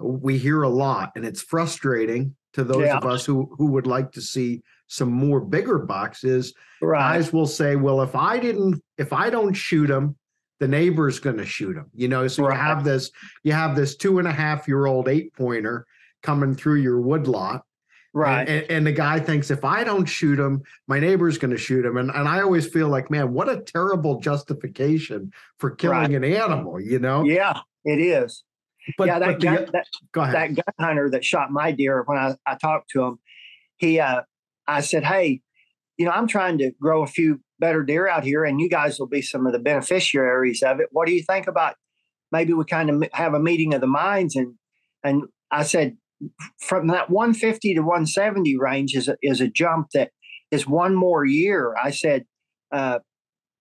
we 0.00 0.36
hear 0.36 0.62
a 0.62 0.68
lot, 0.68 1.12
and 1.14 1.24
it's 1.24 1.42
frustrating 1.42 2.34
to 2.54 2.64
those 2.64 2.86
Yeah. 2.88 2.96
of 2.96 3.04
us 3.04 3.24
who 3.24 3.54
who 3.56 3.66
would 3.66 3.86
like 3.86 4.10
to 4.12 4.20
see 4.20 4.62
some 4.88 5.12
more 5.12 5.40
bigger 5.40 5.78
bucks 5.78 6.24
is 6.24 6.52
Right. 6.82 6.98
guys 7.14 7.32
will 7.32 7.46
say, 7.46 7.76
well, 7.76 8.02
if 8.02 8.16
I 8.16 8.38
didn't, 8.40 8.82
if 8.98 9.12
I 9.12 9.30
don't 9.30 9.54
shoot 9.54 9.88
him, 9.88 10.16
the 10.60 10.68
neighbor's 10.68 11.18
going 11.20 11.36
to 11.36 11.44
shoot 11.46 11.76
him. 11.76 11.86
You 11.94 12.08
know, 12.08 12.26
so 12.28 12.44
Right. 12.44 12.54
you 12.56 12.60
have 12.62 12.84
this, 12.84 13.10
you 13.44 13.52
have 13.52 13.76
this 13.76 13.96
two 13.96 14.18
and 14.18 14.26
a 14.28 14.32
half 14.32 14.66
year 14.68 14.86
old 14.86 15.08
eight 15.08 15.34
pointer 15.34 15.86
coming 16.22 16.54
through 16.54 16.76
your 16.76 17.00
woodlot. 17.00 17.62
Right. 18.14 18.48
And, 18.48 18.70
and 18.70 18.86
the 18.86 18.92
guy 18.92 19.20
thinks 19.20 19.50
if 19.50 19.62
I 19.64 19.84
don't 19.84 20.06
shoot 20.06 20.38
him, 20.40 20.62
my 20.88 20.98
neighbor's 20.98 21.36
going 21.36 21.50
to 21.50 21.58
shoot 21.58 21.84
him. 21.84 21.98
And, 21.98 22.10
and 22.10 22.26
I 22.26 22.40
always 22.40 22.66
feel 22.66 22.88
like, 22.88 23.10
man, 23.10 23.34
what 23.34 23.50
a 23.50 23.60
terrible 23.60 24.20
justification 24.20 25.32
for 25.58 25.70
killing 25.72 25.98
Right. 25.98 26.10
an 26.14 26.24
animal, 26.24 26.80
you 26.80 26.98
know? 26.98 27.24
yeah, 27.24 27.60
it 27.84 28.00
is. 28.00 28.42
But, 28.96 29.08
yeah, 29.08 29.18
that, 29.18 29.26
but 29.26 29.40
the- 29.40 29.46
gun, 29.46 29.68
that 29.72 29.86
go 30.12 30.20
ahead. 30.22 30.34
that 30.34 30.54
gun 30.54 30.74
hunter 30.88 31.10
that 31.10 31.24
shot 31.24 31.50
my 31.50 31.72
deer 31.72 32.02
when 32.06 32.16
I, 32.16 32.36
I 32.46 32.54
talked 32.54 32.90
to 32.92 33.02
him, 33.02 33.18
he 33.76 34.00
uh 34.00 34.22
I 34.66 34.80
said, 34.80 35.04
Hey, 35.04 35.42
you 35.98 36.06
know, 36.06 36.12
I'm 36.12 36.26
trying 36.26 36.56
to 36.58 36.70
grow 36.80 37.02
a 37.02 37.06
few 37.06 37.40
better 37.58 37.82
deer 37.82 38.08
out 38.08 38.24
here, 38.24 38.44
and 38.44 38.60
you 38.60 38.68
guys 38.68 38.98
will 38.98 39.06
be 39.06 39.22
some 39.22 39.46
of 39.46 39.52
the 39.52 39.58
beneficiaries 39.58 40.62
of 40.62 40.80
it. 40.80 40.88
What 40.92 41.06
do 41.06 41.14
you 41.14 41.22
think 41.22 41.46
about 41.46 41.74
maybe 42.32 42.52
we 42.52 42.64
kind 42.64 42.90
of 42.90 43.04
have 43.12 43.34
a 43.34 43.40
meeting 43.40 43.74
of 43.74 43.80
the 43.80 43.86
minds? 43.86 44.36
And 44.36 44.54
and 45.02 45.24
I 45.50 45.62
said, 45.62 45.96
from 46.58 46.88
that 46.88 47.10
150 47.10 47.74
to 47.74 47.80
170 47.80 48.56
range 48.58 48.94
is 48.94 49.08
a, 49.08 49.16
is 49.22 49.40
a 49.40 49.48
jump 49.48 49.88
that 49.94 50.10
is 50.50 50.66
one 50.66 50.94
more 50.94 51.24
year. 51.24 51.74
I 51.82 51.90
said, 51.90 52.24
uh, 52.72 53.00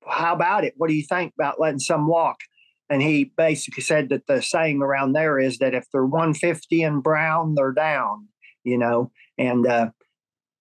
how 0.07 0.33
about 0.33 0.63
it? 0.63 0.73
What 0.77 0.89
do 0.89 0.95
you 0.95 1.05
think 1.07 1.33
about 1.37 1.59
letting 1.59 1.79
some 1.79 2.07
walk? 2.07 2.37
And 2.89 3.01
he 3.01 3.31
basically 3.35 3.81
said 3.81 4.09
that 4.09 4.27
the 4.27 4.41
saying 4.41 4.81
around 4.81 5.13
there 5.13 5.39
is 5.39 5.57
that 5.57 5.73
if 5.73 5.85
they're 5.91 6.05
150 6.05 6.83
and 6.83 7.01
brown, 7.01 7.55
they're 7.55 7.71
down, 7.71 8.27
you 8.63 8.77
know. 8.77 9.11
And 9.37 9.65
uh, 9.65 9.89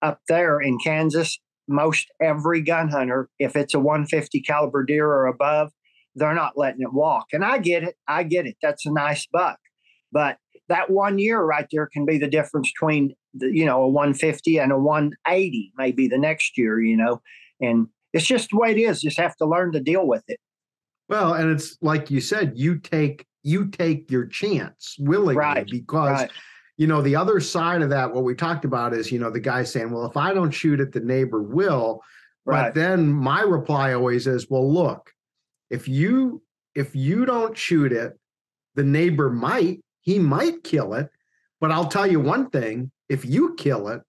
up 0.00 0.20
there 0.28 0.58
in 0.60 0.78
Kansas, 0.82 1.38
most 1.68 2.08
every 2.20 2.60
gun 2.60 2.88
hunter, 2.88 3.28
if 3.38 3.56
it's 3.56 3.74
a 3.74 3.80
150 3.80 4.40
caliber 4.42 4.84
deer 4.84 5.06
or 5.06 5.26
above, 5.26 5.70
they're 6.14 6.34
not 6.34 6.56
letting 6.56 6.82
it 6.82 6.92
walk. 6.92 7.26
And 7.32 7.44
I 7.44 7.58
get 7.58 7.82
it. 7.82 7.96
I 8.06 8.22
get 8.22 8.46
it. 8.46 8.56
That's 8.62 8.86
a 8.86 8.92
nice 8.92 9.26
buck. 9.32 9.58
But 10.12 10.38
that 10.68 10.90
one 10.90 11.18
year 11.18 11.42
right 11.42 11.66
there 11.72 11.88
can 11.92 12.06
be 12.06 12.18
the 12.18 12.28
difference 12.28 12.70
between, 12.72 13.14
the, 13.34 13.50
you 13.50 13.64
know, 13.64 13.82
a 13.82 13.88
150 13.88 14.58
and 14.58 14.72
a 14.72 14.78
180 14.78 15.72
maybe 15.76 16.06
the 16.08 16.18
next 16.18 16.56
year, 16.56 16.80
you 16.80 16.96
know. 16.96 17.20
And 17.60 17.88
it's 18.12 18.26
just 18.26 18.50
the 18.50 18.58
way 18.58 18.70
it 18.70 18.78
is. 18.78 19.02
Just 19.02 19.18
have 19.18 19.36
to 19.36 19.46
learn 19.46 19.72
to 19.72 19.80
deal 19.80 20.06
with 20.06 20.22
it. 20.28 20.38
well, 21.08 21.34
and 21.34 21.50
it's 21.50 21.76
like 21.82 22.10
you 22.10 22.20
said, 22.20 22.52
you 22.54 22.78
take, 22.78 23.26
you 23.42 23.66
take 23.68 24.10
your 24.10 24.26
chance 24.26 24.96
willingly 24.98 25.36
Right. 25.36 25.66
because 25.68 26.20
Right. 26.20 26.30
You 26.76 26.86
know 26.86 27.00
the 27.02 27.16
other 27.16 27.40
side 27.40 27.82
of 27.82 27.90
that 27.90 28.12
what 28.12 28.24
we 28.24 28.34
talked 28.34 28.64
about 28.64 28.92
is 28.94 29.10
you 29.12 29.18
know 29.18 29.30
the 29.30 29.40
guy 29.40 29.62
saying 29.62 29.90
well 29.90 30.06
if 30.06 30.16
i 30.16 30.32
don't 30.32 30.50
shoot 30.50 30.80
it 30.80 30.92
the 30.92 31.00
neighbor 31.00 31.42
will 31.42 32.02
Right. 32.46 32.64
but 32.66 32.74
then 32.74 33.10
my 33.10 33.40
reply 33.40 33.94
always 33.94 34.26
is 34.26 34.50
well 34.50 34.70
look 34.70 35.12
if 35.70 35.88
you 35.88 36.42
if 36.74 36.94
you 36.94 37.24
don't 37.24 37.56
shoot 37.56 37.90
it 37.92 38.18
the 38.74 38.84
neighbor 38.84 39.30
might 39.30 39.80
he 40.02 40.18
might 40.18 40.62
kill 40.62 40.92
it 40.94 41.08
but 41.60 41.70
i'll 41.70 41.86
tell 41.88 42.06
you 42.06 42.20
one 42.20 42.50
thing 42.50 42.90
if 43.08 43.24
you 43.24 43.54
kill 43.54 43.88
it 43.88 44.02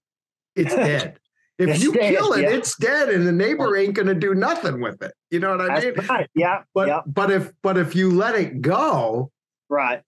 it's 0.56 0.76
dead 0.90 1.18
if 1.58 1.70
It's 1.70 1.82
you 1.82 1.94
dead, 1.94 2.14
kill 2.14 2.34
it 2.34 2.42
yeah. 2.42 2.50
it's 2.50 2.76
dead 2.78 3.08
and 3.08 3.26
the 3.26 3.32
neighbor 3.32 3.78
ain't 3.78 3.94
going 3.94 4.08
to 4.10 4.14
do 4.16 4.36
nothing 4.36 4.82
with 4.82 5.02
it 5.02 5.14
you 5.30 5.40
know 5.40 5.56
what 5.56 5.72
i 5.72 5.80
mean 5.80 5.94
right. 6.10 6.30
Yeah. 6.36 6.64
but 6.74 6.88
yeah. 6.90 7.00
but 7.06 7.32
if 7.32 7.54
but 7.64 7.78
if 7.78 7.96
you 7.96 8.12
let 8.12 8.36
it 8.36 8.62
go 8.62 9.32
Right. 9.70 10.02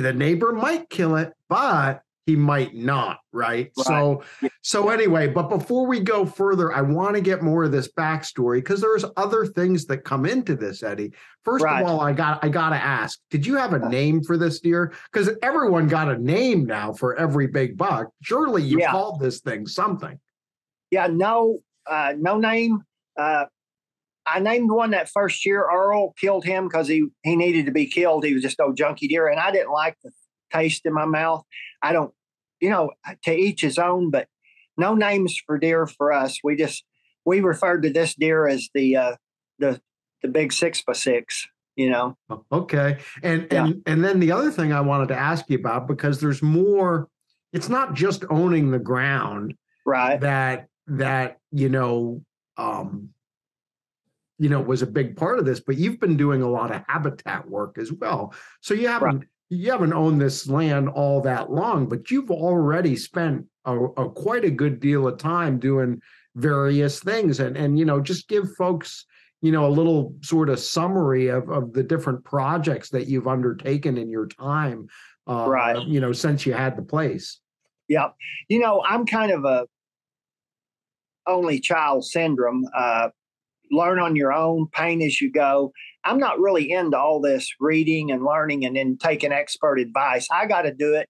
The 0.00 0.12
neighbor 0.12 0.52
might 0.52 0.88
kill 0.88 1.16
it, 1.16 1.32
but 1.48 2.02
he 2.24 2.36
might 2.36 2.74
not, 2.74 3.18
right? 3.32 3.70
Right. 3.76 3.84
So, 3.84 4.22
so 4.62 4.90
anyway, 4.90 5.26
but 5.26 5.48
before 5.48 5.86
we 5.86 5.98
go 6.00 6.24
further, 6.24 6.72
I 6.72 6.80
want 6.80 7.16
to 7.16 7.20
get 7.20 7.42
more 7.42 7.64
of 7.64 7.72
this 7.72 7.88
backstory 7.92 8.58
because 8.58 8.80
there's 8.80 9.04
other 9.16 9.44
things 9.44 9.86
that 9.86 9.98
come 9.98 10.24
into 10.24 10.54
this, 10.54 10.82
Eddie. 10.84 11.12
First 11.44 11.64
Right. 11.64 11.82
of 11.82 11.88
all, 11.88 12.00
I 12.00 12.12
got 12.12 12.42
I 12.44 12.48
gotta 12.48 12.76
ask, 12.76 13.18
did 13.30 13.44
you 13.44 13.56
have 13.56 13.72
a 13.72 13.88
name 13.88 14.22
for 14.22 14.36
this 14.38 14.60
deer? 14.60 14.92
Because 15.12 15.30
everyone 15.42 15.88
got 15.88 16.08
a 16.08 16.16
name 16.18 16.64
now 16.64 16.92
for 16.92 17.16
every 17.16 17.48
big 17.48 17.76
buck. 17.76 18.08
Surely 18.22 18.62
you 18.62 18.78
Yeah. 18.78 18.92
called 18.92 19.18
this 19.20 19.40
thing 19.40 19.66
something. 19.66 20.18
Yeah. 20.92 21.08
No. 21.08 21.58
Uh, 21.90 22.14
no 22.16 22.38
name. 22.38 22.84
Uh, 23.16 23.46
I 24.26 24.38
named 24.40 24.70
one 24.70 24.90
that 24.92 25.08
first 25.08 25.44
year. 25.44 25.66
Earl 25.72 26.12
killed 26.12 26.44
him 26.44 26.68
because 26.68 26.88
he 26.88 27.06
he 27.22 27.36
needed 27.36 27.66
to 27.66 27.72
be 27.72 27.86
killed. 27.86 28.24
He 28.24 28.34
was 28.34 28.42
just 28.42 28.58
no 28.58 28.72
junkie 28.72 29.08
deer, 29.08 29.28
and 29.28 29.40
I 29.40 29.50
didn't 29.50 29.72
like 29.72 29.96
the 30.04 30.10
taste 30.52 30.86
in 30.86 30.92
my 30.92 31.06
mouth. 31.06 31.42
I 31.82 31.92
don't, 31.92 32.12
you 32.60 32.70
know, 32.70 32.90
to 33.24 33.34
each 33.34 33.60
his 33.62 33.78
own. 33.78 34.10
But 34.10 34.28
no 34.76 34.94
names 34.94 35.40
for 35.46 35.58
deer 35.58 35.86
for 35.86 36.12
us. 36.12 36.38
We 36.44 36.56
just 36.56 36.84
we 37.24 37.40
referred 37.40 37.82
to 37.82 37.90
this 37.90 38.14
deer 38.14 38.46
as 38.46 38.68
the 38.74 38.96
uh, 38.96 39.16
the 39.58 39.80
the 40.22 40.28
big 40.28 40.52
six 40.52 40.82
by 40.82 40.92
six. 40.92 41.46
You 41.74 41.90
know. 41.90 42.16
Oh, 42.28 42.44
Okay. 42.52 42.98
And 43.22 43.48
Yeah. 43.50 43.64
and 43.64 43.82
and 43.86 44.04
then 44.04 44.20
the 44.20 44.30
other 44.32 44.50
thing 44.50 44.72
I 44.72 44.82
wanted 44.82 45.08
to 45.08 45.16
ask 45.16 45.48
you 45.48 45.58
about 45.58 45.88
because 45.88 46.20
there's 46.20 46.42
more, 46.42 47.08
it's 47.52 47.70
not 47.70 47.94
just 47.94 48.24
owning 48.28 48.70
the 48.70 48.78
ground. 48.78 49.54
Right. 49.86 50.20
that 50.20 50.68
that 50.86 51.38
you 51.50 51.68
know 51.68 52.22
um 52.56 53.08
you 54.42 54.48
know 54.48 54.60
was 54.60 54.82
a 54.82 54.86
big 54.86 55.16
part 55.16 55.38
of 55.38 55.44
this 55.44 55.60
but 55.60 55.76
you've 55.76 56.00
been 56.00 56.16
doing 56.16 56.42
a 56.42 56.50
lot 56.58 56.74
of 56.74 56.82
habitat 56.88 57.48
work 57.48 57.78
as 57.78 57.92
well 57.92 58.34
so 58.60 58.74
you 58.74 58.88
haven't 58.88 59.24
you 59.50 59.70
haven't 59.70 59.92
owned 59.92 60.20
this 60.20 60.48
land 60.48 60.88
all 60.88 61.20
that 61.20 61.50
long 61.50 61.88
but 61.88 62.10
you've 62.10 62.30
already 62.30 62.96
spent 62.96 63.46
a, 63.66 63.76
a 63.78 64.10
quite 64.10 64.44
a 64.44 64.50
good 64.50 64.80
deal 64.80 65.06
of 65.06 65.16
time 65.18 65.58
doing 65.58 66.00
various 66.34 67.00
things 67.00 67.40
and 67.40 67.56
and 67.56 67.78
you 67.78 67.84
know 67.84 68.00
just 68.00 68.28
give 68.28 68.46
folks 68.56 69.06
you 69.42 69.52
know 69.52 69.66
a 69.66 69.76
little 69.78 70.14
sort 70.22 70.48
of 70.48 70.58
summary 70.58 71.28
of 71.28 71.48
of 71.48 71.72
the 71.72 71.82
different 71.82 72.24
projects 72.24 72.88
that 72.90 73.06
you've 73.06 73.28
undertaken 73.28 73.96
in 73.96 74.08
your 74.10 74.26
time 74.26 74.88
uh 75.28 75.46
Right. 75.48 75.86
you 75.86 76.00
know 76.00 76.12
since 76.12 76.44
you 76.46 76.52
had 76.52 76.76
the 76.76 76.82
place 76.82 77.40
Yeah. 77.88 78.08
You 78.48 78.58
know, 78.60 78.82
I'm 78.90 79.04
kind 79.04 79.30
of 79.32 79.44
a 79.44 79.66
only 81.26 81.60
child 81.60 82.04
syndrome. 82.04 82.64
Uh, 82.74 83.08
learn 83.72 83.98
on 83.98 84.14
your 84.14 84.32
own, 84.32 84.68
paint 84.72 85.02
as 85.02 85.20
you 85.20 85.32
go. 85.32 85.72
I'm 86.04 86.18
not 86.18 86.38
really 86.38 86.70
into 86.70 86.98
all 86.98 87.20
this 87.20 87.48
reading 87.58 88.12
and 88.12 88.24
learning 88.24 88.64
and 88.64 88.76
then 88.76 88.98
taking 88.98 89.32
expert 89.32 89.80
advice. 89.80 90.28
I 90.30 90.46
got 90.46 90.62
to 90.62 90.74
do 90.74 90.94
it. 90.94 91.08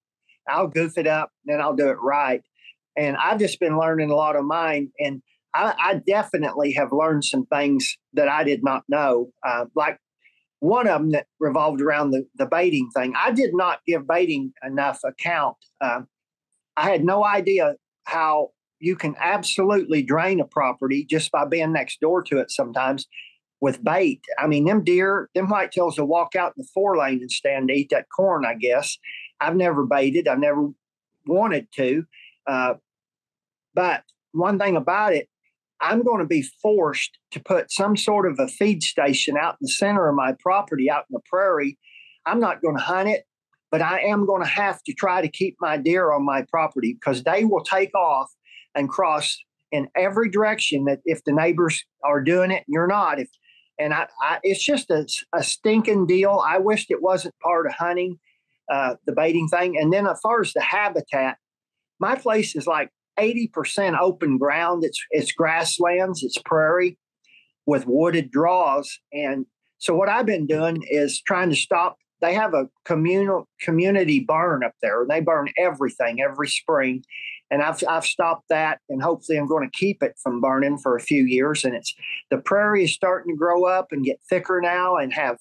I'll 0.49 0.69
goof 0.69 0.97
it 0.97 1.07
up, 1.07 1.31
then 1.45 1.61
I'll 1.61 1.77
do 1.77 1.89
it 1.89 1.99
right. 2.01 2.43
And 2.97 3.17
I've 3.17 3.39
just 3.39 3.61
been 3.61 3.79
learning 3.79 4.11
a 4.11 4.17
lot 4.17 4.37
of 4.37 4.45
mine. 4.45 4.91
And 4.99 5.23
I, 5.55 5.75
I 5.79 6.01
definitely 6.07 6.73
have 6.73 6.93
learned 6.93 7.25
some 7.25 7.47
things 7.47 7.97
that 8.15 8.29
I 8.29 8.45
did 8.45 8.63
not 8.63 8.83
know. 8.89 9.31
Uh, 9.47 9.67
like 9.75 9.99
one 10.61 10.87
of 10.87 11.01
them 11.01 11.11
that 11.11 11.27
revolved 11.41 11.81
around 11.81 12.11
the, 12.11 12.25
the 12.37 12.47
baiting 12.47 12.89
thing. 12.95 13.15
I 13.17 13.33
did 13.33 13.51
not 13.53 13.81
give 13.87 14.07
baiting 14.07 14.53
enough 14.65 15.01
account. 15.05 15.57
Uh, 15.81 16.03
I 16.77 16.91
had 16.91 17.05
no 17.05 17.25
idea 17.25 17.75
how 18.05 18.51
you 18.83 18.97
can 18.97 19.15
absolutely 19.21 20.03
drain 20.03 20.41
a 20.41 20.45
property 20.45 21.07
just 21.09 21.31
by 21.31 21.45
being 21.45 21.73
next 21.73 22.01
door 22.01 22.21
to 22.21 22.39
it 22.39 22.51
sometimes 22.51 23.07
with 23.61 23.83
bait. 23.85 24.21
I 24.41 24.49
mean, 24.49 24.65
them 24.65 24.83
deer, 24.83 25.31
them 25.37 25.47
whitetails 25.47 25.99
will 25.99 26.09
walk 26.09 26.35
out 26.35 26.55
in 26.57 26.63
the 26.63 26.69
four 26.75 26.97
lane 26.97 27.21
and 27.21 27.31
stand 27.31 27.69
to 27.69 27.75
eat 27.75 27.91
that 27.91 28.09
corn, 28.15 28.45
I 28.45 28.55
guess. 28.55 28.99
I've 29.41 29.55
never 29.55 29.87
baited, 29.87 30.27
I've 30.27 30.41
never 30.41 30.69
wanted 31.27 31.69
to. 31.77 32.05
Uh, 32.45 32.75
but 33.73 34.03
one 34.33 34.59
thing 34.59 34.77
about 34.77 35.15
it, 35.15 35.29
I'm 35.81 36.03
going 36.03 36.19
to 36.19 36.27
be 36.27 36.43
forced 36.43 37.19
to 37.31 37.41
put 37.41 37.71
some 37.71 37.97
sort 37.97 38.29
of 38.29 38.41
a 38.41 38.49
feed 38.49 38.83
station 38.83 39.37
out 39.37 39.55
in 39.55 39.59
the 39.63 39.69
center 39.69 40.09
of 40.09 40.17
my 40.17 40.35
property 40.41 40.91
out 40.91 41.05
in 41.09 41.15
the 41.15 41.23
prairie. 41.25 41.79
I'm 42.27 42.41
not 42.41 42.63
going 42.63 42.77
to 42.77 42.83
hunt 42.83 43.11
it 43.11 43.27
but 43.73 43.81
I 43.81 44.01
am 44.03 44.27
going 44.27 44.43
to 44.43 44.49
have 44.49 44.83
to 44.83 44.93
try 44.93 45.23
to 45.23 45.29
keep 45.29 45.57
my 45.59 45.79
deer 45.79 46.13
on 46.13 46.27
my 46.27 46.43
property 46.43 46.93
because 46.93 47.23
they 47.23 47.47
will 47.47 47.65
take 47.65 47.93
off 47.95 48.31
and 48.75 48.89
cross 48.89 49.37
in 49.71 49.89
every 49.97 50.31
direction 50.31 50.85
that 50.85 51.01
if 51.05 51.25
the 51.25 51.33
neighbors 51.33 51.83
are 52.05 52.23
doing 52.23 52.51
it, 52.51 52.65
you're 52.69 52.87
not. 52.87 53.19
If 53.19 53.29
and 53.79 53.95
I, 53.95 54.07
I 54.21 54.39
it's 54.43 54.65
just 54.65 54.91
a, 54.91 55.07
a 55.33 55.43
stinking 55.43 56.07
deal. 56.07 56.43
I 56.47 56.59
wished 56.59 56.91
it 56.91 57.03
wasn't 57.03 57.35
part 57.43 57.67
of 57.67 57.73
hunting, 57.73 58.19
uh, 58.71 58.95
the 59.07 59.13
baiting 59.13 59.49
thing. 59.49 59.79
And 59.79 59.93
then 59.93 60.07
as 60.07 60.21
far 60.23 60.41
as 60.41 60.53
the 60.53 60.61
habitat, 60.61 61.39
my 61.99 62.15
place 62.15 62.55
is 62.55 62.67
like 62.67 62.91
80% 63.19 63.99
open 63.99 64.39
ground. 64.39 64.85
It's 64.85 65.01
it's 65.11 65.33
grasslands, 65.33 66.23
it's 66.23 66.39
prairie 66.45 66.99
with 67.67 67.87
wooded 67.87 68.31
draws. 68.31 68.99
And 69.13 69.47
so 69.79 69.95
what 69.95 70.09
I've 70.09 70.27
been 70.27 70.47
doing 70.47 70.83
is 70.89 71.23
trying 71.23 71.51
to 71.51 71.57
stop 71.57 71.97
they 72.23 72.33
have 72.33 72.55
a 72.55 72.69
communal 72.85 73.49
community 73.61 74.21
burn 74.21 74.65
up 74.65 74.73
there. 74.81 75.03
And 75.03 75.11
they 75.11 75.21
burn 75.21 75.49
everything 75.59 76.23
every 76.23 76.49
spring, 76.49 77.05
and 77.53 77.63
I've 77.63 77.85
I've 77.87 78.07
stopped 78.07 78.49
that, 78.49 78.81
and 78.89 79.03
hopefully 79.03 79.37
I'm 79.39 79.47
going 79.47 79.69
to 79.69 79.79
keep 79.79 80.03
it 80.03 80.15
from 80.21 80.41
burning 80.41 80.79
for 80.79 80.97
a 80.97 81.01
few 81.01 81.25
years. 81.25 81.65
And 81.65 81.75
it's 81.75 81.95
the 82.31 82.39
prairie 82.39 82.85
is 82.85 82.95
starting 82.95 83.35
to 83.35 83.39
grow 83.39 83.67
up 83.67 83.89
and 83.93 84.05
get 84.05 84.21
thicker 84.29 84.59
now, 84.63 84.97
and 84.97 85.13
have 85.13 85.37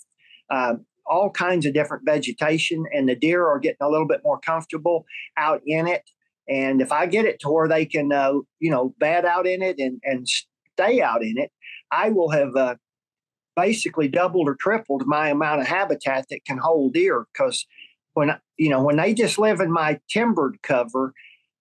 uh, 0.49 0.75
all 1.07 1.31
kinds 1.31 1.65
of 1.65 1.73
different 1.73 2.03
vegetation, 2.05 2.83
and 2.93 3.07
the 3.07 3.15
deer 3.15 3.47
are 3.47 3.59
getting 3.59 3.77
a 3.79 3.89
little 3.89 4.07
bit 4.07 4.19
more 4.25 4.39
comfortable 4.39 5.05
out 5.37 5.61
in 5.65 5.87
it. 5.87 6.03
And 6.49 6.81
if 6.81 6.91
I 6.91 7.05
get 7.05 7.25
it 7.25 7.39
to 7.41 7.49
where 7.49 7.69
they 7.69 7.85
can, 7.85 8.11
uh, 8.11 8.33
you 8.59 8.69
know, 8.69 8.93
bed 8.99 9.23
out 9.23 9.47
in 9.47 9.61
it 9.61 9.79
and, 9.79 10.01
and 10.03 10.27
stay 10.73 11.01
out 11.01 11.23
in 11.23 11.37
it, 11.37 11.49
I 11.91 12.09
will 12.09 12.31
have 12.31 12.55
uh, 12.57 12.75
basically 13.55 14.09
doubled 14.09 14.49
or 14.49 14.55
tripled 14.55 15.03
my 15.05 15.29
amount 15.29 15.61
of 15.61 15.67
habitat 15.67 16.25
that 16.29 16.43
can 16.45 16.57
hold 16.57 16.93
deer. 16.93 17.25
Because 17.31 17.65
when 18.15 18.37
you 18.57 18.69
know 18.69 18.83
when 18.83 18.97
they 18.97 19.13
just 19.13 19.39
live 19.39 19.61
in 19.61 19.71
my 19.71 19.97
timbered 20.09 20.57
cover, 20.61 21.13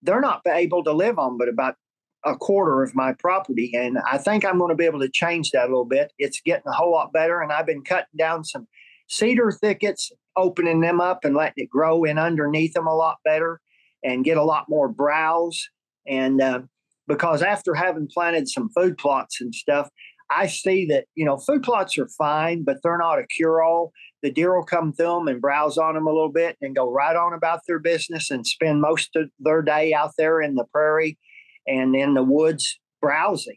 they're 0.03 0.21
not 0.21 0.43
able 0.47 0.83
to 0.85 0.93
live 0.93 1.19
on 1.19 1.39
but 1.39 1.49
about 1.49 1.77
a 2.25 2.37
quarter 2.37 2.83
of 2.83 2.95
my 2.95 3.13
property. 3.13 3.73
And 3.75 3.99
I 4.11 4.19
think 4.19 4.45
I'm 4.45 4.59
going 4.59 4.71
to 4.71 4.77
be 4.77 4.85
able 4.85 5.01
to 5.01 5.09
change 5.09 5.51
that 5.53 5.65
a 5.65 5.69
little 5.69 5.85
bit. 5.85 6.13
It's 6.19 6.41
getting 6.41 6.67
a 6.67 6.73
whole 6.73 6.93
lot 6.93 7.13
better. 7.13 7.41
And 7.41 7.53
I've 7.53 7.67
been 7.67 7.83
cutting 7.83 8.17
down 8.19 8.45
some 8.45 8.67
cedar 9.09 9.51
thickets, 9.51 10.13
opening 10.37 10.81
them 10.81 11.01
up 11.01 11.25
and 11.25 11.35
letting 11.35 11.65
it 11.65 11.71
grow 11.71 12.05
in 12.05 12.19
underneath 12.19 12.75
them 12.75 12.87
a 12.87 12.95
lot 12.95 13.19
better 13.25 13.61
and 14.05 14.25
get 14.25 14.37
a 14.37 14.45
lot 14.45 14.67
more 14.69 14.89
browse. 14.89 15.69
And 16.07 16.41
uh, 16.41 16.61
because 17.09 17.43
after 17.43 17.75
having 17.75 18.09
planted 18.13 18.49
some 18.49 18.69
food 18.71 18.99
plots 18.99 19.41
and 19.41 19.55
stuff, 19.55 19.89
I 20.31 20.47
see 20.47 20.87
that, 20.87 21.07
you 21.17 21.25
know, 21.25 21.39
food 21.39 21.63
plots 21.63 21.99
are 21.99 22.09
fine, 22.17 22.63
but 22.63 22.77
they're 22.83 22.99
not 22.99 23.19
a 23.19 23.27
cure 23.27 23.63
all. 23.63 23.93
The 24.23 24.31
deer 24.31 24.55
will 24.55 24.65
come 24.65 24.93
through 24.93 25.07
them 25.07 25.29
and 25.29 25.41
browse 25.41 25.79
on 25.79 25.95
them 25.95 26.07
a 26.07 26.13
little 26.13 26.33
bit 26.33 26.57
and 26.61 26.77
go 26.77 26.91
right 26.91 27.17
on 27.17 27.33
about 27.33 27.61
their 27.67 27.79
business 27.79 28.31
and 28.31 28.47
spend 28.47 28.81
most 28.81 29.17
of 29.17 29.31
their 29.39 29.63
day 29.63 29.95
out 29.95 30.13
there 30.19 30.41
in 30.41 30.55
the 30.55 30.65
prairie 30.73 31.19
and 31.67 31.97
in 31.97 32.15
the 32.15 32.23
woods 32.23 32.79
browsing. 33.01 33.57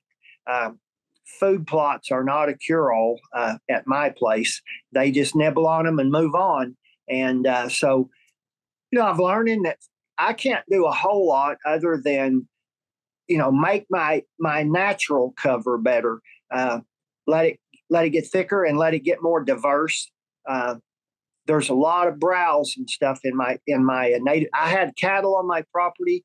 Um, 0.49 0.79
food 1.39 1.67
plots 1.67 2.11
are 2.11 2.23
not 2.23 2.49
a 2.49 2.53
cure 2.53 2.93
all 2.93 3.19
uh, 3.33 3.57
at 3.69 3.87
my 3.87 4.09
place. 4.09 4.61
They 4.93 5.11
just 5.11 5.35
nibble 5.35 5.67
on 5.67 5.85
them 5.85 5.99
and 5.99 6.11
move 6.11 6.35
on. 6.35 6.77
And 7.09 7.45
uh, 7.45 7.69
so, 7.69 8.09
you 8.91 8.99
know, 8.99 9.05
I've 9.05 9.19
learned 9.19 9.65
that 9.65 9.77
I 10.17 10.33
can't 10.33 10.63
do 10.69 10.85
a 10.85 10.91
whole 10.91 11.27
lot 11.27 11.57
other 11.65 11.99
than, 12.03 12.47
you 13.27 13.37
know, 13.37 13.51
make 13.51 13.85
my 13.89 14.23
my 14.39 14.63
natural 14.63 15.33
cover 15.37 15.77
better. 15.77 16.19
Uh, 16.51 16.79
let 17.27 17.45
it 17.45 17.59
let 17.89 18.05
it 18.05 18.11
get 18.11 18.27
thicker 18.27 18.63
and 18.63 18.77
let 18.77 18.93
it 18.93 18.99
get 18.99 19.21
more 19.21 19.43
diverse. 19.43 20.11
Uh, 20.47 20.75
there's 21.45 21.69
a 21.69 21.73
lot 21.73 22.07
of 22.07 22.19
browse 22.19 22.75
and 22.77 22.89
stuff 22.89 23.19
in 23.23 23.35
my 23.35 23.59
in 23.67 23.83
my 23.83 24.17
native. 24.21 24.49
I 24.53 24.69
had 24.69 24.95
cattle 24.97 25.35
on 25.35 25.47
my 25.47 25.63
property 25.71 26.23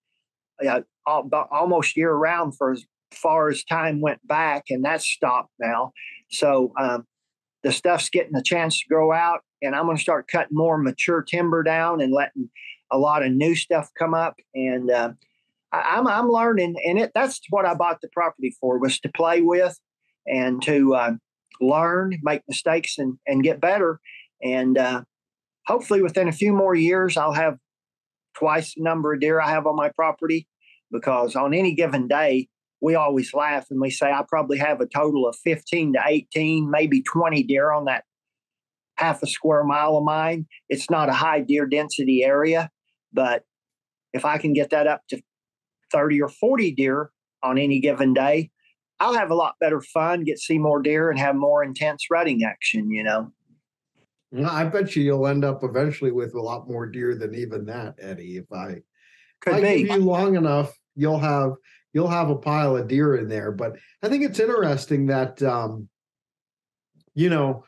uh, 0.67 0.81
almost 1.07 1.97
year 1.97 2.13
round 2.13 2.57
for 2.57 2.73
as 2.73 2.85
far 3.13 3.49
as 3.49 3.65
time 3.65 4.01
went 4.01 4.27
back, 4.27 4.65
and 4.71 4.85
that's 4.85 5.07
stopped 5.07 5.53
now. 5.59 5.93
So 6.31 6.73
um, 6.79 7.07
the 7.63 7.73
stuff's 7.73 8.11
getting 8.11 8.37
a 8.37 8.43
chance 8.43 8.81
to 8.81 8.89
grow 8.89 9.13
out, 9.13 9.41
and 9.63 9.75
I'm 9.75 9.87
going 9.87 9.97
to 9.97 10.03
start 10.03 10.29
cutting 10.29 10.57
more 10.57 10.79
mature 10.79 11.23
timber 11.23 11.63
down 11.63 12.01
and 12.01 12.13
letting 12.13 12.51
a 12.91 12.99
lot 12.99 13.25
of 13.25 13.33
new 13.33 13.55
stuff 13.55 13.91
come 13.99 14.15
up. 14.15 14.37
And 14.55 14.91
uh, 14.91 15.13
I, 15.73 15.99
am 15.99 16.07
I'm, 16.07 16.25
I'm 16.25 16.31
learning, 16.31 16.77
and 16.85 16.99
it 16.99 17.13
that's 17.15 17.41
what 17.51 17.67
I 17.67 17.75
bought 17.75 18.01
the 18.01 18.09
property 18.09 18.55
for 18.61 18.79
was 18.79 19.01
to 19.01 19.11
play 19.11 19.41
with 19.41 19.79
and 20.27 20.63
to 20.63 20.95
uh, 20.95 21.13
learn, 21.61 22.19
make 22.23 22.43
mistakes, 22.49 22.99
and 22.99 23.19
and 23.26 23.43
get 23.43 23.61
better. 23.61 24.00
And 24.43 24.78
uh, 24.78 25.02
hopefully, 25.67 26.02
within 26.02 26.28
a 26.28 26.33
few 26.33 26.52
more 26.52 26.75
years, 26.75 27.17
I'll 27.17 27.33
have 27.33 27.59
twice 28.35 28.75
the 28.75 28.83
number 28.83 29.12
of 29.12 29.21
deer 29.21 29.40
I 29.40 29.50
have 29.50 29.67
on 29.67 29.76
my 29.76 29.90
property 29.90 30.47
because 30.90 31.37
on 31.37 31.52
any 31.52 31.75
given 31.75 32.09
day, 32.09 32.49
we 32.81 32.95
always 32.95 33.35
laugh 33.35 33.67
and 33.71 33.81
we 33.81 33.90
say, 33.90 34.11
I 34.11 34.23
probably 34.28 34.59
have 34.59 34.81
a 34.81 34.87
total 34.87 35.26
of 35.26 35.37
15 35.37 35.95
to 35.95 36.00
18, 36.07 36.71
maybe 36.71 37.02
20 37.02 37.43
deer 37.43 37.73
on 37.73 37.87
that 37.87 38.05
half 38.97 39.23
a 39.23 39.26
square 39.26 39.64
mile 39.64 39.97
of 39.97 40.05
mine. 40.05 40.46
It's 40.68 40.90
not 40.90 41.09
a 41.09 41.12
high 41.12 41.40
deer 41.40 41.66
density 41.66 42.25
area, 42.25 42.70
but 43.12 43.44
if 44.12 44.25
I 44.25 44.38
can 44.38 44.53
get 44.53 44.70
that 44.70 44.87
up 44.87 45.03
to 45.11 45.20
30 45.92 46.23
or 46.23 46.29
40 46.29 46.73
deer 46.73 47.11
on 47.42 47.59
any 47.59 47.81
given 47.81 48.14
day, 48.14 48.51
I'll 49.01 49.15
have 49.15 49.31
a 49.31 49.35
lot 49.35 49.55
better 49.61 49.81
fun, 49.81 50.25
get 50.25 50.39
see 50.39 50.59
more 50.59 50.83
deer, 50.83 51.11
and 51.11 51.19
have 51.19 51.37
more 51.37 51.63
intense 51.63 52.07
rutting 52.11 52.45
action, 52.45 52.91
you 52.91 53.05
know. 53.05 53.33
I 54.47 54.65
bet 54.65 54.95
you 54.95 55.03
you'll 55.03 55.27
end 55.27 55.45
up 55.45 55.65
eventually 55.65 56.11
with 56.11 56.35
a 56.35 56.41
lot 56.41 56.69
more 56.69 56.87
deer 56.87 57.15
than 57.15 57.35
even 57.35 57.65
that, 57.67 57.95
Eddie. 57.99 58.37
If 58.37 58.53
I 58.53 58.81
could 59.41 59.55
I 59.55 59.61
be. 59.61 59.85
give 59.85 59.97
you 59.97 60.05
long 60.05 60.37
enough, 60.37 60.77
you'll 60.97 61.19
have 61.19 61.53
you'll 61.95 62.09
have 62.09 62.29
a 62.29 62.37
pile 62.37 62.77
of 62.77 62.89
deer 62.89 63.17
in 63.17 63.29
there. 63.29 63.53
But 63.53 63.77
I 64.03 64.09
think 64.09 64.25
it's 64.25 64.41
interesting 64.41 65.07
that 65.07 65.43
um, 65.43 65.89
you 67.15 67.31
know, 67.31 67.65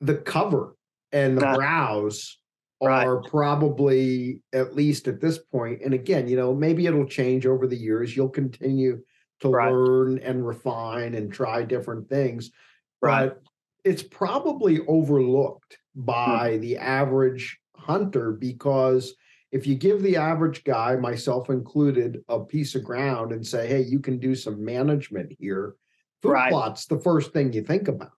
the 0.00 0.16
cover 0.16 0.76
and 1.12 1.38
the 1.38 1.46
uh, 1.46 1.56
browse 1.56 2.38
are 2.82 3.22
probably 3.22 4.42
at 4.52 4.76
least 4.76 5.08
at 5.08 5.20
this 5.20 5.38
point. 5.38 5.80
And 5.82 5.94
again, 5.94 6.28
you 6.28 6.36
know, 6.36 6.54
maybe 6.54 6.86
it'll 6.86 7.06
change 7.06 7.46
over 7.46 7.66
the 7.66 7.76
years. 7.76 8.14
You'll 8.14 8.28
continue 8.28 9.02
to 9.40 9.48
right. 9.48 9.72
learn 9.72 10.18
and 10.18 10.46
refine 10.46 11.14
and 11.14 11.32
try 11.32 11.62
different 11.62 12.08
things. 12.08 12.50
Right. 13.00 13.28
But 13.28 13.42
it's 13.84 14.02
probably 14.02 14.80
overlooked 14.86 15.78
hmm. 15.94 16.02
by 16.02 16.54
hmm. 16.54 16.60
the 16.60 16.78
average 16.78 17.58
hunter 17.76 18.32
because 18.32 19.14
if 19.52 19.66
you 19.66 19.74
give 19.74 20.02
the 20.02 20.16
average 20.16 20.64
guy, 20.64 20.96
myself 20.96 21.50
included, 21.50 22.22
a 22.28 22.40
piece 22.40 22.74
of 22.74 22.84
ground 22.84 23.32
and 23.32 23.46
say, 23.46 23.66
hey, 23.66 23.82
you 23.82 24.00
can 24.00 24.18
do 24.18 24.34
some 24.34 24.64
management 24.64 25.32
here, 25.38 25.76
food 26.20 26.30
right. 26.30 26.50
plot's 26.50 26.86
the 26.86 26.98
first 26.98 27.32
thing 27.32 27.52
you 27.52 27.62
think 27.62 27.88
about. 27.88 28.10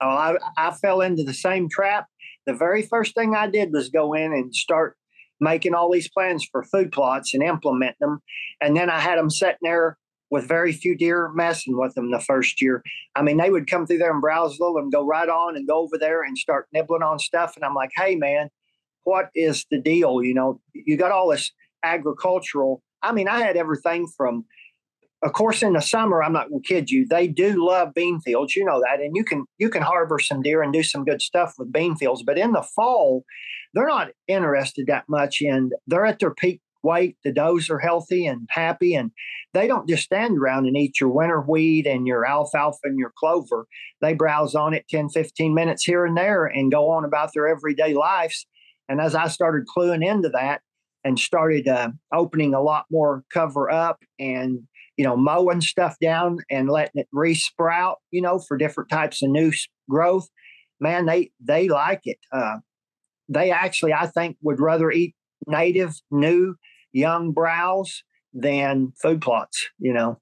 Oh, 0.00 0.08
I, 0.08 0.36
I 0.56 0.70
fell 0.70 1.02
into 1.02 1.24
the 1.24 1.34
same 1.34 1.68
trap. 1.68 2.06
The 2.46 2.54
very 2.54 2.82
first 2.82 3.14
thing 3.14 3.34
I 3.34 3.48
did 3.48 3.72
was 3.72 3.90
go 3.90 4.14
in 4.14 4.32
and 4.32 4.54
start 4.54 4.96
making 5.40 5.74
all 5.74 5.90
these 5.90 6.08
plans 6.08 6.46
for 6.50 6.62
food 6.62 6.92
plots 6.92 7.34
and 7.34 7.42
implement 7.42 7.96
them. 8.00 8.20
And 8.60 8.76
then 8.76 8.88
I 8.88 9.00
had 9.00 9.18
them 9.18 9.30
sitting 9.30 9.58
there 9.62 9.98
with 10.30 10.46
very 10.46 10.72
few 10.72 10.96
deer 10.96 11.30
messing 11.34 11.76
with 11.76 11.94
them 11.94 12.10
the 12.10 12.20
first 12.20 12.62
year. 12.62 12.82
I 13.16 13.22
mean, 13.22 13.36
they 13.36 13.50
would 13.50 13.68
come 13.68 13.86
through 13.86 13.98
there 13.98 14.12
and 14.12 14.20
browse 14.20 14.58
a 14.58 14.62
little 14.62 14.78
and 14.78 14.92
go 14.92 15.04
right 15.04 15.28
on 15.28 15.56
and 15.56 15.66
go 15.66 15.78
over 15.78 15.98
there 15.98 16.22
and 16.22 16.38
start 16.38 16.68
nibbling 16.72 17.02
on 17.02 17.18
stuff. 17.18 17.56
And 17.56 17.64
I'm 17.64 17.74
like, 17.74 17.90
hey, 17.96 18.14
man, 18.14 18.48
what 19.04 19.30
is 19.34 19.66
the 19.70 19.80
deal? 19.80 20.22
You 20.22 20.34
know, 20.34 20.60
you 20.72 20.96
got 20.96 21.10
all 21.10 21.28
this 21.28 21.52
agricultural. 21.82 22.82
I 23.02 23.12
mean, 23.12 23.28
I 23.28 23.40
had 23.40 23.56
everything 23.56 24.06
from, 24.16 24.44
of 25.22 25.32
course, 25.32 25.62
in 25.62 25.72
the 25.72 25.80
summer. 25.80 26.22
I'm 26.22 26.32
not 26.32 26.48
going 26.48 26.62
to 26.62 26.68
kid 26.68 26.90
you. 26.90 27.06
They 27.08 27.26
do 27.26 27.66
love 27.66 27.92
bean 27.94 28.20
fields. 28.20 28.54
You 28.54 28.64
know 28.64 28.80
that, 28.80 29.00
and 29.00 29.16
you 29.16 29.24
can 29.24 29.46
you 29.58 29.68
can 29.68 29.82
harbor 29.82 30.18
some 30.18 30.42
deer 30.42 30.62
and 30.62 30.72
do 30.72 30.82
some 30.82 31.04
good 31.04 31.22
stuff 31.22 31.54
with 31.58 31.72
bean 31.72 31.96
fields. 31.96 32.22
But 32.22 32.38
in 32.38 32.52
the 32.52 32.62
fall, 32.62 33.24
they're 33.74 33.88
not 33.88 34.10
interested 34.28 34.86
that 34.86 35.04
much 35.08 35.38
in. 35.40 35.70
They're 35.86 36.06
at 36.06 36.18
their 36.18 36.34
peak 36.34 36.60
weight. 36.82 37.16
The 37.24 37.32
does 37.32 37.70
are 37.70 37.78
healthy 37.78 38.26
and 38.26 38.48
happy, 38.50 38.94
and 38.94 39.10
they 39.52 39.66
don't 39.66 39.88
just 39.88 40.04
stand 40.04 40.38
around 40.38 40.66
and 40.66 40.76
eat 40.76 41.00
your 41.00 41.10
winter 41.10 41.40
wheat 41.40 41.86
and 41.86 42.06
your 42.06 42.26
alfalfa 42.26 42.78
and 42.84 42.98
your 42.98 43.12
clover. 43.18 43.66
They 44.00 44.14
browse 44.14 44.54
on 44.54 44.74
it 44.74 44.86
10, 44.88 45.10
15 45.10 45.54
minutes 45.54 45.84
here 45.84 46.04
and 46.04 46.16
there 46.16 46.46
and 46.46 46.72
go 46.72 46.90
on 46.90 47.04
about 47.04 47.30
their 47.34 47.48
everyday 47.48 47.94
lives 47.94 48.46
and 48.90 49.00
as 49.00 49.14
I 49.14 49.28
started 49.28 49.68
cluing 49.68 50.04
into 50.04 50.28
that 50.30 50.62
and 51.04 51.16
started 51.16 51.68
uh, 51.68 51.90
opening 52.12 52.54
a 52.54 52.60
lot 52.60 52.86
more 52.90 53.22
cover 53.32 53.70
up 53.70 54.02
and, 54.18 54.58
you 54.96 55.04
know, 55.04 55.16
mowing 55.16 55.60
stuff 55.60 55.94
down 56.02 56.38
and 56.50 56.68
letting 56.68 57.00
it 57.00 57.08
resprout, 57.14 57.94
you 58.10 58.20
know, 58.20 58.40
for 58.40 58.56
different 58.56 58.90
types 58.90 59.22
of 59.22 59.30
new 59.30 59.52
growth, 59.88 60.28
man, 60.80 61.06
they, 61.06 61.30
they 61.40 61.68
like 61.68 62.00
it. 62.04 62.18
Uh, 62.32 62.56
they 63.28 63.52
actually, 63.52 63.92
I 63.92 64.08
think, 64.08 64.36
would 64.42 64.58
rather 64.58 64.90
eat 64.90 65.14
native, 65.46 65.94
new, 66.10 66.56
young 66.92 67.32
browse 67.32 68.02
than 68.32 68.92
food 69.00 69.20
plots, 69.20 69.68
you 69.78 69.92
know. 69.92 70.20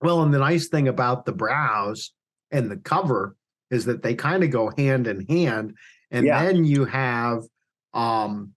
Well, 0.00 0.22
and 0.22 0.32
the 0.32 0.38
nice 0.38 0.68
thing 0.68 0.88
about 0.88 1.26
the 1.26 1.32
browse 1.32 2.12
and 2.50 2.70
the 2.70 2.76
cover 2.76 3.36
is 3.70 3.84
that 3.84 4.02
they 4.02 4.14
kind 4.14 4.42
of 4.42 4.50
go 4.50 4.72
hand 4.76 5.06
in 5.06 5.26
hand. 5.28 5.74
And 6.10 6.26
yeah. 6.26 6.42
then 6.42 6.64
you 6.64 6.84
have 6.86 7.42
um, 7.94 8.52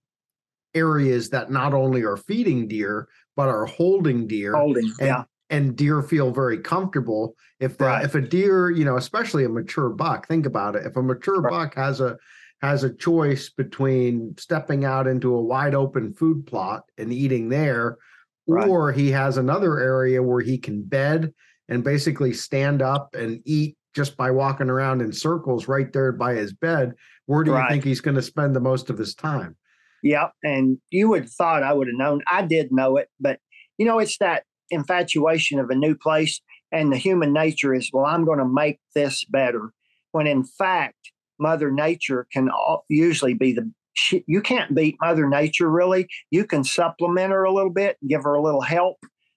areas 0.74 1.30
that 1.30 1.50
not 1.50 1.74
only 1.74 2.02
are 2.02 2.16
feeding 2.16 2.66
deer 2.66 3.08
but 3.36 3.48
are 3.48 3.66
holding 3.66 4.26
deer. 4.26 4.54
Holding, 4.54 4.92
and, 4.98 5.06
yeah. 5.06 5.24
And 5.50 5.76
deer 5.76 6.02
feel 6.02 6.30
very 6.30 6.58
comfortable 6.58 7.36
if 7.60 7.76
the, 7.78 7.84
right. 7.84 8.04
if 8.04 8.14
a 8.14 8.20
deer, 8.20 8.70
you 8.70 8.84
know, 8.84 8.96
especially 8.96 9.44
a 9.44 9.48
mature 9.48 9.90
buck. 9.90 10.26
Think 10.26 10.46
about 10.46 10.74
it. 10.74 10.86
If 10.86 10.96
a 10.96 11.02
mature 11.02 11.40
right. 11.40 11.50
buck 11.50 11.74
has 11.74 12.00
a 12.00 12.16
has 12.64 12.84
a 12.84 12.94
choice 12.94 13.50
between 13.50 14.34
stepping 14.38 14.84
out 14.84 15.06
into 15.06 15.34
a 15.34 15.42
wide 15.42 15.74
open 15.74 16.12
food 16.14 16.46
plot 16.46 16.84
and 16.98 17.12
eating 17.12 17.48
there, 17.48 17.98
right. 18.46 18.68
or 18.68 18.92
he 18.92 19.10
has 19.10 19.36
another 19.36 19.78
area 19.78 20.22
where 20.22 20.40
he 20.40 20.58
can 20.58 20.82
bed 20.82 21.32
and 21.68 21.84
basically 21.84 22.32
stand 22.32 22.82
up 22.82 23.14
and 23.14 23.40
eat 23.44 23.76
just 23.94 24.16
by 24.16 24.30
walking 24.30 24.68
around 24.68 25.00
in 25.00 25.12
circles 25.12 25.68
right 25.68 25.92
there 25.92 26.12
by 26.12 26.34
his 26.34 26.52
bed, 26.52 26.94
where 27.26 27.44
do 27.44 27.52
right. 27.52 27.62
you 27.62 27.68
think 27.70 27.84
he's 27.84 28.00
going 28.00 28.16
to 28.16 28.22
spend 28.22 28.54
the 28.54 28.60
most 28.60 28.90
of 28.90 28.98
his 28.98 29.14
time? 29.14 29.56
Yep. 30.02 30.32
And 30.42 30.78
you 30.90 31.08
would 31.08 31.22
have 31.22 31.32
thought 31.32 31.62
I 31.62 31.72
would 31.72 31.86
have 31.86 31.96
known. 31.96 32.22
I 32.30 32.42
did 32.42 32.72
know 32.72 32.96
it, 32.96 33.08
but 33.20 33.38
you 33.78 33.86
know, 33.86 33.98
it's 33.98 34.18
that 34.18 34.44
infatuation 34.70 35.58
of 35.58 35.70
a 35.70 35.74
new 35.74 35.94
place 35.94 36.40
and 36.72 36.92
the 36.92 36.96
human 36.96 37.32
nature 37.32 37.72
is, 37.72 37.90
well, 37.92 38.04
I'm 38.04 38.24
going 38.24 38.38
to 38.38 38.44
make 38.44 38.80
this 38.94 39.24
better. 39.24 39.72
When 40.12 40.26
in 40.26 40.44
fact, 40.44 41.12
Mother 41.38 41.70
Nature 41.70 42.26
can 42.32 42.48
usually 42.88 43.34
be 43.34 43.52
the 43.52 43.70
you 44.26 44.40
can't 44.40 44.74
beat 44.74 44.96
Mother 45.00 45.28
Nature 45.28 45.70
really. 45.70 46.08
You 46.30 46.44
can 46.44 46.64
supplement 46.64 47.32
her 47.32 47.44
a 47.44 47.52
little 47.52 47.70
bit, 47.70 47.96
give 48.08 48.24
her 48.24 48.34
a 48.34 48.42
little 48.42 48.60
help, 48.60 48.96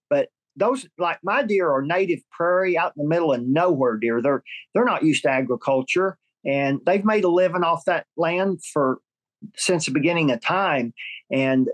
but 0.09 0.29
those 0.55 0.87
like 0.97 1.19
my 1.23 1.43
deer 1.43 1.69
are 1.69 1.83
native 1.83 2.19
prairie 2.31 2.77
out 2.77 2.93
in 2.97 3.03
the 3.03 3.09
middle 3.09 3.33
of 3.33 3.41
nowhere 3.43 3.97
deer. 3.97 4.21
They're 4.21 4.43
they're 4.73 4.85
not 4.85 5.03
used 5.03 5.23
to 5.23 5.29
agriculture, 5.29 6.17
and 6.45 6.79
they've 6.85 7.05
made 7.05 7.23
a 7.23 7.29
living 7.29 7.63
off 7.63 7.85
that 7.85 8.07
land 8.17 8.61
for 8.73 8.97
since 9.55 9.85
the 9.85 9.91
beginning 9.91 10.31
of 10.31 10.41
time. 10.41 10.93
And 11.31 11.69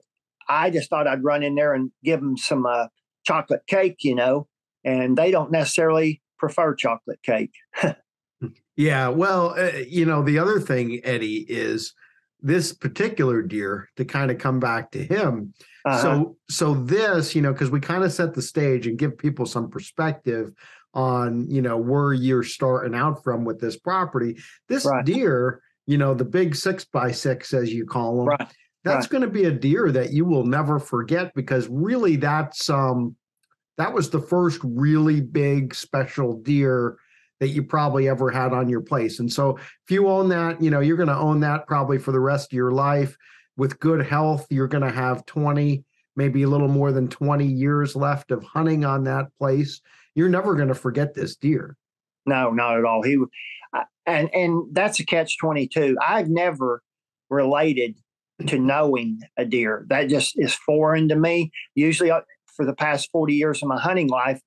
I 0.50 0.70
just 0.70 0.90
thought 0.90 1.08
I'd 1.08 1.24
run 1.24 1.44
in 1.44 1.56
there 1.56 1.74
and 1.74 1.92
give 2.04 2.20
them 2.20 2.38
some 2.38 2.66
uh, 2.66 2.88
chocolate 3.26 3.66
cake, 3.68 3.98
you 4.02 4.16
know, 4.16 4.48
and 4.84 5.18
they 5.18 5.32
don't 5.32 5.52
necessarily 5.52 6.22
prefer 6.38 6.76
chocolate 6.76 7.20
cake. 7.24 7.54
yeah, 8.76 9.08
well, 9.08 9.56
uh, 9.58 9.72
you 9.88 10.06
know, 10.06 10.24
the 10.24 10.40
other 10.40 10.60
thing, 10.60 11.00
Eddie, 11.04 11.46
is 11.48 11.94
this 12.42 12.74
particular 12.74 13.42
deer 13.42 13.90
to 13.96 14.06
kind 14.06 14.30
of 14.30 14.38
come 14.38 14.60
back 14.60 14.92
to 14.92 15.04
him. 15.04 15.54
Uh-huh. 15.86 16.02
So, 16.02 16.38
so 16.50 16.74
this, 16.74 17.36
you 17.36 17.42
know, 17.42 17.54
because 17.54 17.72
we 17.72 17.80
kind 17.80 18.04
of 18.04 18.12
set 18.12 18.34
the 18.34 18.42
stage 18.42 18.86
and 18.86 18.98
give 18.98 19.18
people 19.18 19.46
some 19.46 19.70
perspective 19.70 20.52
on, 20.94 21.50
you 21.50 21.62
know, 21.62 21.78
where 21.78 22.14
you're 22.14 22.44
starting 22.44 22.96
out 22.96 23.24
from 23.24 23.46
with 23.46 23.60
this 23.60 23.78
property. 23.78 24.38
This 24.68 24.86
right. 24.86 25.06
deer, 25.06 25.62
you 25.88 25.98
know, 25.98 26.14
the 26.14 26.26
big 26.26 26.56
six 26.56 26.86
by 26.86 27.12
six, 27.12 27.54
as 27.54 27.74
you 27.74 27.86
call 27.86 28.18
them, 28.18 28.28
right. 28.28 28.48
that's 28.84 29.06
right. 29.06 29.10
going 29.10 29.24
to 29.24 29.30
be 29.30 29.46
a 29.46 29.52
deer 29.52 29.92
that 29.92 30.12
you 30.12 30.26
will 30.26 30.46
never 30.46 30.80
forget 30.80 31.34
because 31.34 31.68
really 31.70 32.16
that's 32.18 32.70
um 32.70 33.16
that 33.78 33.94
was 33.94 34.10
the 34.10 34.22
first 34.22 34.60
really 34.64 35.20
big 35.20 35.74
special 35.74 36.40
deer 36.42 36.98
that 37.40 37.50
you 37.50 37.64
probably 37.64 38.08
ever 38.08 38.30
had 38.30 38.54
on 38.54 38.70
your 38.70 38.82
place. 38.82 39.20
And 39.20 39.32
so 39.32 39.58
if 39.58 39.90
you 39.90 40.08
own 40.08 40.30
that, 40.30 40.62
you 40.62 40.70
know, 40.70 40.80
you're 40.80 40.98
going 40.98 41.10
to 41.10 41.16
own 41.16 41.40
that 41.42 41.68
probably 41.68 41.98
for 41.98 42.12
the 42.12 42.20
rest 42.20 42.54
of 42.54 42.56
your 42.56 42.72
life 42.72 43.18
with 43.58 43.80
good 43.80 44.06
health. 44.06 44.48
You're 44.50 44.68
going 44.68 44.84
to 44.84 44.92
have 44.92 45.26
20, 45.26 45.84
maybe 46.16 46.44
a 46.44 46.48
little 46.48 46.68
more 46.68 46.92
than 46.92 47.08
20 47.08 47.46
years 47.46 47.96
left 47.96 48.32
of 48.32 48.44
hunting 48.44 48.86
on 48.86 49.04
that 49.06 49.28
place. 49.38 49.82
You're 50.16 50.30
never 50.30 50.56
going 50.56 50.68
to 50.68 50.76
forget 50.76 51.14
this 51.14 51.36
deer. 51.36 51.76
No, 52.26 52.52
not 52.52 52.78
at 52.78 52.86
all. 52.86 53.04
He 53.04 53.18
and 54.06 54.30
and 54.34 54.64
that's 54.74 55.00
a 55.00 55.06
catch 55.06 55.38
22. 55.38 55.98
I've 56.06 56.30
never 56.30 56.82
related 57.30 57.96
to 58.48 58.60
knowing 58.60 59.20
a 59.38 59.46
deer. 59.46 59.86
That 59.90 60.10
just 60.10 60.34
is 60.38 60.54
foreign 60.54 61.08
to 61.10 61.16
me. 61.16 61.52
Usually 61.76 62.12
uh, 62.12 62.22
for 62.56 62.66
the 62.66 62.74
past 62.74 63.10
40 63.12 63.34
years 63.34 63.62
of 63.62 63.70
my 63.70 63.80
hunting 63.80 64.10
life, 64.10 64.40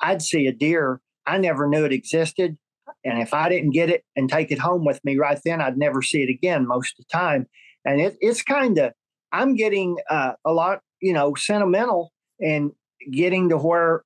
I'd 0.00 0.22
see 0.22 0.46
a 0.46 0.52
deer 0.52 1.00
I 1.26 1.38
never 1.38 1.68
knew 1.68 1.84
it 1.84 1.92
existed. 1.92 2.56
And 3.04 3.20
if 3.20 3.32
I 3.34 3.48
didn't 3.48 3.70
get 3.70 3.90
it 3.90 4.04
and 4.16 4.28
take 4.28 4.50
it 4.50 4.58
home 4.58 4.84
with 4.84 5.00
me 5.04 5.16
right 5.16 5.40
then, 5.44 5.60
I'd 5.60 5.78
never 5.78 6.02
see 6.02 6.22
it 6.22 6.30
again 6.30 6.66
most 6.66 6.98
of 6.98 7.04
the 7.04 7.12
time. 7.12 7.46
And 7.84 8.00
it, 8.00 8.16
it's 8.20 8.42
kind 8.42 8.78
of, 8.78 8.92
I'm 9.32 9.54
getting 9.54 9.96
uh, 10.10 10.32
a 10.44 10.52
lot, 10.52 10.80
you 11.00 11.12
know, 11.12 11.34
sentimental 11.34 12.12
and 12.40 12.72
getting 13.10 13.48
to 13.48 13.56
where 13.56 14.02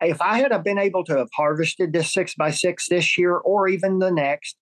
if 0.00 0.20
I 0.20 0.38
had 0.38 0.62
been 0.62 0.78
able 0.78 1.04
to 1.04 1.16
have 1.18 1.28
harvested 1.34 1.92
this 1.92 2.12
six 2.12 2.34
by 2.34 2.50
six 2.50 2.88
this 2.88 3.18
year 3.18 3.36
or 3.36 3.68
even 3.68 3.98
the 3.98 4.10
next, 4.10 4.56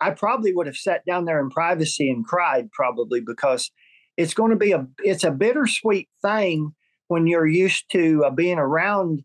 I 0.00 0.10
probably 0.10 0.52
would 0.52 0.66
have 0.66 0.76
sat 0.76 1.04
down 1.06 1.24
there 1.24 1.40
in 1.40 1.50
privacy 1.50 2.10
and 2.10 2.26
cried 2.26 2.70
probably 2.72 3.20
because 3.20 3.70
it's 4.16 4.34
going 4.34 4.50
to 4.50 4.56
be 4.56 4.72
a 4.72 4.86
it's 4.98 5.24
a 5.24 5.30
bittersweet 5.30 6.08
thing 6.20 6.72
when 7.08 7.26
you're 7.26 7.46
used 7.46 7.84
to 7.92 8.24
uh, 8.24 8.30
being 8.30 8.58
around 8.58 9.22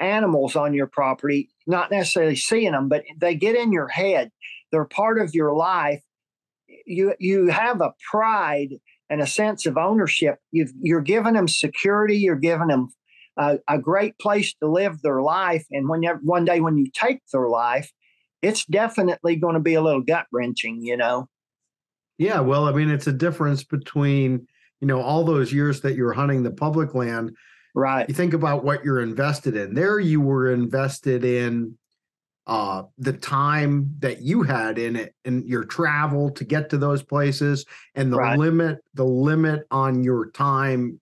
animals 0.00 0.56
on 0.56 0.74
your 0.74 0.86
property, 0.86 1.50
not 1.66 1.90
necessarily 1.90 2.36
seeing 2.36 2.72
them, 2.72 2.88
but 2.88 3.04
they 3.18 3.34
get 3.34 3.56
in 3.56 3.72
your 3.72 3.88
head. 3.88 4.30
They're 4.70 4.84
part 4.84 5.20
of 5.20 5.34
your 5.34 5.54
life. 5.54 6.02
You 6.86 7.14
you 7.18 7.48
have 7.48 7.80
a 7.80 7.94
pride 8.10 8.74
and 9.10 9.20
a 9.20 9.26
sense 9.26 9.66
of 9.66 9.78
ownership. 9.78 10.36
you 10.52 10.96
are 10.96 11.00
giving 11.00 11.34
them 11.34 11.48
security. 11.48 12.18
You're 12.18 12.36
giving 12.36 12.68
them 12.68 12.88
a, 13.38 13.58
a 13.68 13.78
great 13.78 14.18
place 14.18 14.54
to 14.54 14.68
live 14.68 15.00
their 15.00 15.22
life. 15.22 15.64
And 15.70 15.88
when 15.88 16.02
you, 16.02 16.18
one 16.22 16.44
day 16.44 16.60
when 16.60 16.76
you 16.76 16.90
take 16.92 17.20
their 17.32 17.48
life, 17.48 17.90
it's 18.42 18.64
definitely 18.66 19.36
going 19.36 19.54
to 19.54 19.60
be 19.60 19.74
a 19.74 19.82
little 19.82 20.02
gut 20.02 20.26
wrenching, 20.32 20.82
you 20.82 20.96
know. 20.96 21.28
Yeah, 22.18 22.40
well, 22.40 22.66
I 22.66 22.72
mean, 22.72 22.90
it's 22.90 23.06
a 23.06 23.12
difference 23.12 23.64
between 23.64 24.46
you 24.80 24.86
know 24.86 25.00
all 25.00 25.24
those 25.24 25.52
years 25.52 25.80
that 25.80 25.96
you're 25.96 26.12
hunting 26.12 26.42
the 26.42 26.50
public 26.50 26.94
land 26.94 27.34
Right. 27.74 28.08
You 28.08 28.14
think 28.14 28.34
about 28.34 28.64
what 28.64 28.84
you're 28.84 29.00
invested 29.00 29.56
in. 29.56 29.74
There 29.74 30.00
you 30.00 30.20
were 30.20 30.52
invested 30.52 31.24
in 31.24 31.76
uh, 32.48 32.84
the 32.96 33.12
time 33.12 33.94
that 33.98 34.22
you 34.22 34.42
had 34.42 34.78
in 34.78 34.96
it 34.96 35.14
and 35.26 35.46
your 35.46 35.64
travel 35.64 36.30
to 36.30 36.44
get 36.44 36.70
to 36.70 36.78
those 36.78 37.02
places 37.02 37.66
and 37.94 38.10
the 38.10 38.16
right. 38.16 38.38
limit 38.38 38.78
the 38.94 39.04
limit 39.04 39.66
on 39.70 40.02
your 40.02 40.30
time 40.30 40.98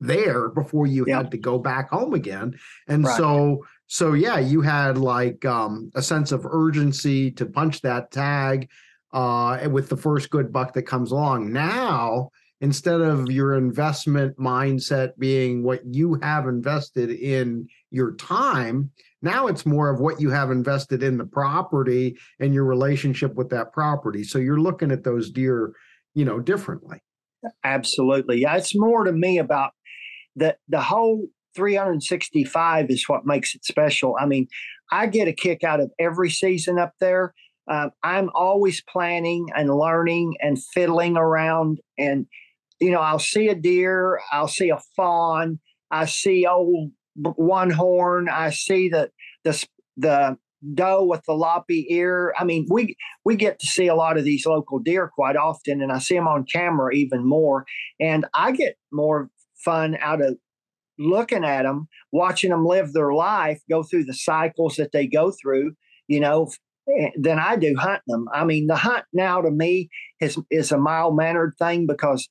there 0.00 0.48
before 0.48 0.86
you 0.86 1.04
yep. 1.06 1.16
had 1.16 1.30
to 1.30 1.36
go 1.36 1.58
back 1.58 1.90
home 1.90 2.14
again 2.14 2.58
and 2.88 3.04
right. 3.04 3.16
so 3.18 3.62
so 3.88 4.14
yeah 4.14 4.38
you 4.38 4.62
had 4.62 4.96
like 4.96 5.44
um, 5.44 5.90
a 5.94 6.00
sense 6.00 6.32
of 6.32 6.46
urgency 6.46 7.30
to 7.30 7.44
punch 7.44 7.82
that 7.82 8.10
tag 8.10 8.66
uh, 9.12 9.68
with 9.70 9.90
the 9.90 9.96
first 9.96 10.30
good 10.30 10.50
buck 10.50 10.72
that 10.72 10.84
comes 10.84 11.12
along 11.12 11.52
now 11.52 12.30
instead 12.60 13.00
of 13.00 13.30
your 13.30 13.54
investment 13.54 14.36
mindset 14.36 15.12
being 15.18 15.62
what 15.62 15.80
you 15.84 16.18
have 16.22 16.46
invested 16.46 17.10
in 17.10 17.66
your 17.90 18.14
time 18.16 18.90
now 19.22 19.46
it's 19.46 19.66
more 19.66 19.90
of 19.90 20.00
what 20.00 20.20
you 20.20 20.30
have 20.30 20.50
invested 20.50 21.02
in 21.02 21.18
the 21.18 21.26
property 21.26 22.16
and 22.38 22.54
your 22.54 22.64
relationship 22.64 23.34
with 23.34 23.50
that 23.50 23.72
property. 23.72 24.24
So 24.24 24.38
you're 24.38 24.60
looking 24.60 24.90
at 24.90 25.04
those 25.04 25.30
deer 25.30 25.72
you 26.14 26.24
know 26.24 26.40
differently. 26.40 26.98
Absolutely. 27.64 28.40
Yeah 28.40 28.56
it's 28.56 28.74
more 28.74 29.04
to 29.04 29.12
me 29.12 29.38
about 29.38 29.72
the 30.36 30.56
the 30.68 30.80
whole 30.80 31.26
365 31.56 32.90
is 32.90 33.08
what 33.08 33.26
makes 33.26 33.54
it 33.54 33.64
special. 33.64 34.16
I 34.18 34.26
mean 34.26 34.48
i 34.92 35.06
get 35.06 35.28
a 35.28 35.32
kick 35.32 35.62
out 35.64 35.80
of 35.80 35.90
every 35.98 36.30
season 36.30 36.78
up 36.78 36.94
there. 37.00 37.34
Uh, 37.70 37.90
i'm 38.02 38.30
always 38.34 38.82
planning 38.88 39.46
and 39.54 39.70
learning 39.74 40.34
and 40.40 40.58
fiddling 40.74 41.16
around 41.16 41.78
and 41.98 42.26
you 42.80 42.90
know, 42.90 43.00
I'll 43.00 43.18
see 43.18 43.48
a 43.48 43.54
deer, 43.54 44.20
I'll 44.32 44.48
see 44.48 44.70
a 44.70 44.78
fawn, 44.96 45.60
I 45.90 46.06
see 46.06 46.46
old 46.46 46.92
one 47.14 47.70
horn, 47.70 48.28
I 48.28 48.50
see 48.50 48.88
the 48.88 49.10
the 49.44 49.64
the 49.96 50.36
doe 50.74 51.04
with 51.04 51.22
the 51.26 51.32
loppy 51.32 51.86
ear. 51.90 52.34
I 52.38 52.44
mean, 52.44 52.66
we 52.70 52.96
we 53.24 53.36
get 53.36 53.58
to 53.60 53.66
see 53.66 53.86
a 53.86 53.94
lot 53.94 54.18
of 54.18 54.24
these 54.24 54.46
local 54.46 54.78
deer 54.78 55.10
quite 55.14 55.36
often, 55.36 55.82
and 55.82 55.92
I 55.92 55.98
see 55.98 56.14
them 56.14 56.28
on 56.28 56.44
camera 56.44 56.94
even 56.94 57.24
more. 57.26 57.64
And 57.98 58.26
I 58.34 58.52
get 58.52 58.76
more 58.92 59.30
fun 59.64 59.96
out 60.00 60.22
of 60.22 60.36
looking 60.98 61.44
at 61.44 61.62
them, 61.62 61.88
watching 62.12 62.50
them 62.50 62.64
live 62.66 62.92
their 62.92 63.12
life, 63.12 63.60
go 63.68 63.82
through 63.82 64.04
the 64.04 64.14
cycles 64.14 64.76
that 64.76 64.92
they 64.92 65.06
go 65.06 65.32
through. 65.32 65.72
You 66.08 66.20
know, 66.20 66.50
eh, 66.98 67.10
than 67.16 67.38
I 67.38 67.56
do 67.56 67.74
hunting 67.78 68.02
them. 68.06 68.26
I 68.32 68.44
mean, 68.44 68.66
the 68.66 68.76
hunt 68.76 69.04
now 69.12 69.40
to 69.42 69.50
me 69.50 69.90
is 70.20 70.38
is 70.50 70.72
a 70.72 70.78
mild 70.78 71.16
mannered 71.16 71.54
thing 71.58 71.86
because 71.86 72.28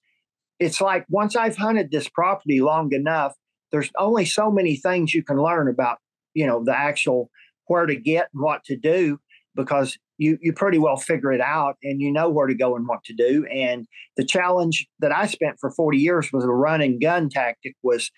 it's 0.60 0.82
like 0.82 1.06
once 1.10 1.36
I've 1.36 1.58
hunted 1.58 1.92
this 1.92 2.10
property 2.10 2.62
long 2.62 2.94
enough, 2.94 3.34
there's 3.72 3.90
only 3.98 4.26
so 4.26 4.52
many 4.52 4.76
things 4.76 5.14
you 5.14 5.24
can 5.24 5.42
learn 5.42 5.68
about, 5.68 6.00
you 6.34 6.46
know, 6.46 6.64
the 6.64 6.78
actual 6.78 7.30
where 7.68 7.86
to 7.86 7.96
get 7.96 8.30
and 8.34 8.42
what 8.42 8.64
to 8.66 8.76
do 8.76 9.20
because 9.56 9.98
you 10.18 10.38
you 10.42 10.54
pretty 10.54 10.78
well 10.78 10.98
figure 10.98 11.32
it 11.32 11.42
out 11.42 11.78
and 11.84 12.02
you 12.02 12.12
know 12.12 12.30
where 12.30 12.48
to 12.48 12.56
go 12.56 12.76
and 12.76 12.88
what 12.88 13.04
to 13.06 13.14
do. 13.14 13.46
And 13.46 13.88
the 14.18 14.26
challenge 14.26 14.88
that 15.00 15.12
I 15.12 15.28
spent 15.28 15.58
for 15.60 15.72
40 15.72 15.98
years 15.98 16.32
was 16.34 16.44
a 16.44 16.50
run 16.50 16.82
and 16.82 17.02
gun 17.02 17.30
tactic 17.30 17.76
was 17.84 18.12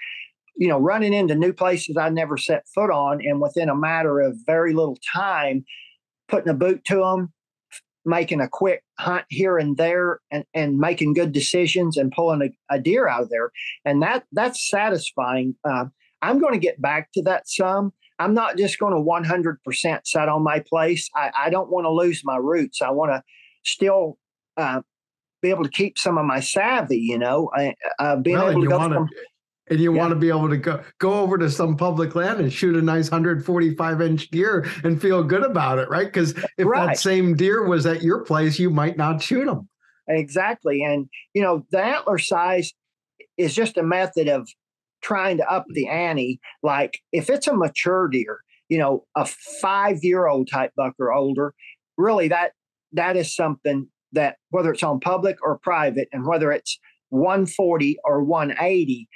you 0.56 0.68
know 0.68 0.80
running 0.80 1.14
into 1.14 1.36
new 1.36 1.54
places 1.54 1.98
I 1.98 2.10
never 2.10 2.38
set 2.38 2.66
foot 2.74 2.92
on 2.92 3.20
and 3.24 3.40
within 3.40 3.70
a 3.70 3.76
matter 3.76 4.20
of 4.20 4.38
very 4.46 4.74
little 4.74 4.98
time 5.14 5.64
putting 6.28 6.50
a 6.50 6.54
boot 6.54 6.84
to 6.86 6.96
them 6.96 7.32
making 8.06 8.42
a 8.42 8.50
quick 8.50 8.84
hunt 9.00 9.26
here 9.30 9.58
and 9.58 9.78
there 9.78 10.20
and, 10.32 10.46
and 10.54 10.78
making 10.78 11.14
good 11.14 11.32
decisions 11.32 11.98
and 11.98 12.12
pulling 12.12 12.42
a, 12.42 12.76
a 12.76 12.80
deer 12.80 13.08
out 13.08 13.24
of 13.24 13.30
there. 13.30 13.52
And 13.86 14.02
that 14.02 14.24
that's 14.32 14.70
satisfying. 14.70 15.56
Uh, 15.64 15.86
I'm 16.22 16.40
going 16.40 16.54
to 16.54 16.60
get 16.60 16.82
back 16.82 17.12
to 17.14 17.24
that 17.24 17.48
some. 17.48 17.94
I'm 18.20 18.36
not 18.36 18.56
just 18.56 18.78
going 18.78 18.94
to 18.94 19.02
100% 19.02 20.02
set 20.06 20.30
on 20.30 20.44
my 20.44 20.64
place. 20.70 21.10
I, 21.16 21.32
I 21.36 21.50
don't 21.50 21.72
want 21.72 21.86
to 21.86 21.92
lose 21.92 22.22
my 22.24 22.38
roots. 22.38 22.82
I 22.82 22.92
want 22.92 23.12
to 23.12 23.24
still 23.66 24.20
uh, 24.58 24.82
be 25.42 25.50
able 25.50 25.64
to 25.64 25.70
keep 25.70 25.98
some 25.98 26.20
of 26.20 26.26
my 26.26 26.40
savvy, 26.40 26.98
you 26.98 27.18
know, 27.18 27.50
uh, 28.00 28.16
being 28.18 28.38
well, 28.38 28.52
able 28.52 28.62
to 28.62 28.68
go 28.68 28.80
from, 28.80 29.10
and 29.72 29.80
you 29.80 29.94
yeah. 29.96 30.00
want 30.00 30.12
to 30.12 30.16
be 30.18 30.28
able 30.28 30.50
to 30.50 30.58
go 30.58 30.84
go 31.00 31.14
over 31.14 31.38
to 31.38 31.50
some 31.50 31.76
public 31.76 32.14
land 32.14 32.40
and 32.40 32.54
shoot 32.54 32.76
a 32.76 32.82
nice 32.82 33.10
145 33.10 34.02
inch 34.02 34.30
deer 34.30 34.70
and 34.84 35.02
feel 35.02 35.24
good 35.24 35.44
about 35.44 35.80
it, 35.80 35.90
right? 35.90 36.06
Because 36.06 36.34
if 36.58 36.68
right. 36.68 36.88
that 36.88 37.00
same 37.00 37.36
deer 37.36 37.66
was 37.66 37.86
at 37.86 38.04
your 38.04 38.20
place, 38.20 38.60
you 38.60 38.70
might 38.70 38.98
not 38.98 39.24
shoot 39.24 39.46
them. 39.46 39.68
Exactly, 40.08 40.84
and 40.84 41.08
you 41.34 41.42
know 41.42 41.66
the 41.72 41.82
antler 41.82 42.20
size 42.20 42.74
is 43.38 43.56
just 43.56 43.78
a 43.78 43.84
method 43.84 44.28
of 44.28 44.48
trying 45.02 45.38
to 45.38 45.50
up 45.50 45.66
the 45.70 45.88
ante. 45.88 46.40
Like 46.62 47.00
if 47.14 47.30
it's 47.30 47.48
a 47.48 47.56
mature 47.56 48.10
deer, 48.10 48.40
you 48.68 48.78
know, 48.78 49.06
a 49.16 49.26
five 49.62 50.04
year 50.04 50.28
old 50.28 50.50
type 50.52 50.72
buck 50.76 50.96
or 51.00 51.14
older, 51.14 51.54
really 51.98 52.28
that 52.28 52.52
that 52.92 53.16
is 53.16 53.34
something 53.34 53.88
that 54.12 54.36
whether 54.50 54.74
it's 54.74 54.84
on 54.84 55.00
public 55.00 55.38
or 55.42 55.60
private, 55.60 56.10
and 56.12 56.28
whether 56.28 56.52
it's 56.52 56.78
140 57.12 57.98
or 58.04 58.24
180, 58.24 59.08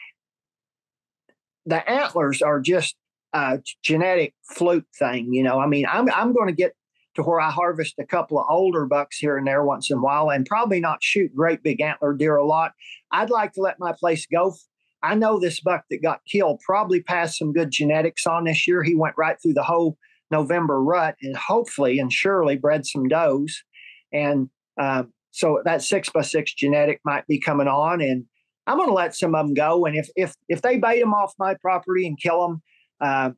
the 1.65 1.87
antlers 1.89 2.41
are 2.41 2.59
just 2.59 2.95
a 3.33 3.59
genetic 3.83 4.33
fluke 4.43 4.85
thing. 4.97 5.33
You 5.33 5.43
know, 5.43 5.59
I 5.59 5.67
mean, 5.67 5.85
I'm 5.91 6.09
I'm 6.11 6.33
going 6.33 6.47
to 6.47 6.53
get 6.53 6.73
to 7.15 7.23
where 7.23 7.39
I 7.39 7.49
harvest 7.49 7.95
a 7.99 8.05
couple 8.05 8.39
of 8.39 8.45
older 8.49 8.85
bucks 8.85 9.17
here 9.17 9.37
and 9.37 9.47
there 9.47 9.63
once 9.63 9.89
in 9.89 9.97
a 9.97 10.01
while, 10.01 10.29
and 10.29 10.45
probably 10.45 10.79
not 10.79 11.03
shoot 11.03 11.35
great 11.35 11.63
big 11.63 11.81
antler 11.81 12.13
deer 12.13 12.35
a 12.35 12.45
lot. 12.45 12.73
I'd 13.11 13.29
like 13.29 13.53
to 13.53 13.61
let 13.61 13.79
my 13.79 13.93
place 13.97 14.25
go. 14.25 14.55
I 15.01 15.15
know 15.15 15.39
this 15.39 15.59
buck 15.59 15.83
that 15.89 16.01
got 16.01 16.21
killed 16.25 16.61
probably 16.65 17.01
passed 17.01 17.37
some 17.37 17.53
good 17.53 17.71
genetics 17.71 18.25
on 18.25 18.45
this 18.45 18.67
year. 18.67 18.83
He 18.83 18.95
went 18.95 19.17
right 19.17 19.37
through 19.41 19.53
the 19.53 19.63
whole 19.63 19.97
November 20.31 20.81
rut 20.81 21.15
and 21.21 21.35
hopefully 21.35 21.99
and 21.99 22.11
surely 22.11 22.57
bred 22.57 22.85
some 22.85 23.07
does. 23.07 23.63
And 24.11 24.49
uh, 24.79 25.03
so 25.31 25.61
that 25.65 25.83
six 25.83 26.09
by 26.09 26.21
six 26.21 26.53
genetic 26.53 27.01
might 27.05 27.27
be 27.27 27.39
coming 27.39 27.67
on, 27.67 28.01
and 28.01 28.25
I'm 28.67 28.77
going 28.77 28.89
to 28.89 28.93
let 28.93 29.15
some 29.15 29.35
of 29.35 29.45
them 29.45 29.53
go. 29.53 29.85
And 29.85 29.95
if 29.95 30.09
if 30.15 30.33
if 30.49 30.61
they 30.61 30.77
bait 30.77 30.99
them 30.99 31.13
off 31.13 31.33
my 31.37 31.55
property 31.61 32.07
and 32.07 32.19
kill 32.19 32.47
them, 32.47 32.61
uh, 33.01 33.31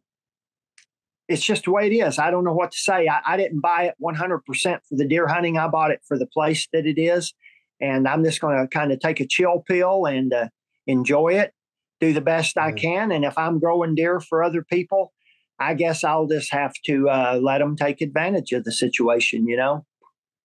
it's 1.27 1.43
just 1.43 1.65
the 1.65 1.71
way 1.71 1.87
it 1.87 1.93
is. 1.93 2.19
I 2.19 2.31
don't 2.31 2.45
know 2.45 2.53
what 2.53 2.71
to 2.71 2.77
say. 2.77 3.07
I, 3.07 3.19
I 3.25 3.37
didn't 3.37 3.59
buy 3.59 3.83
it 3.83 3.95
100% 4.01 4.39
for 4.43 4.79
the 4.91 5.05
deer 5.05 5.27
hunting. 5.27 5.57
I 5.57 5.67
bought 5.67 5.91
it 5.91 5.99
for 6.07 6.17
the 6.17 6.27
place 6.27 6.67
that 6.71 6.85
it 6.85 6.99
is, 6.99 7.33
and 7.81 8.07
I'm 8.07 8.23
just 8.23 8.39
going 8.39 8.57
to 8.57 8.67
kind 8.67 8.91
of 8.91 8.99
take 8.99 9.19
a 9.19 9.27
chill 9.27 9.63
pill 9.67 10.05
and 10.05 10.33
uh, 10.33 10.47
enjoy 10.85 11.33
it, 11.33 11.53
do 11.99 12.13
the 12.13 12.21
best 12.21 12.57
I 12.57 12.71
can. 12.71 13.11
And 13.11 13.25
if 13.25 13.37
I'm 13.37 13.59
growing 13.59 13.95
deer 13.95 14.21
for 14.21 14.43
other 14.43 14.63
people, 14.63 15.13
I 15.59 15.73
guess 15.73 16.03
I'll 16.03 16.27
just 16.27 16.53
have 16.53 16.73
to 16.85 17.09
uh, 17.09 17.39
let 17.41 17.57
them 17.59 17.75
take 17.75 17.99
advantage 18.01 18.53
of 18.53 18.63
the 18.63 18.71
situation. 18.71 19.47
You 19.47 19.57
know. 19.57 19.85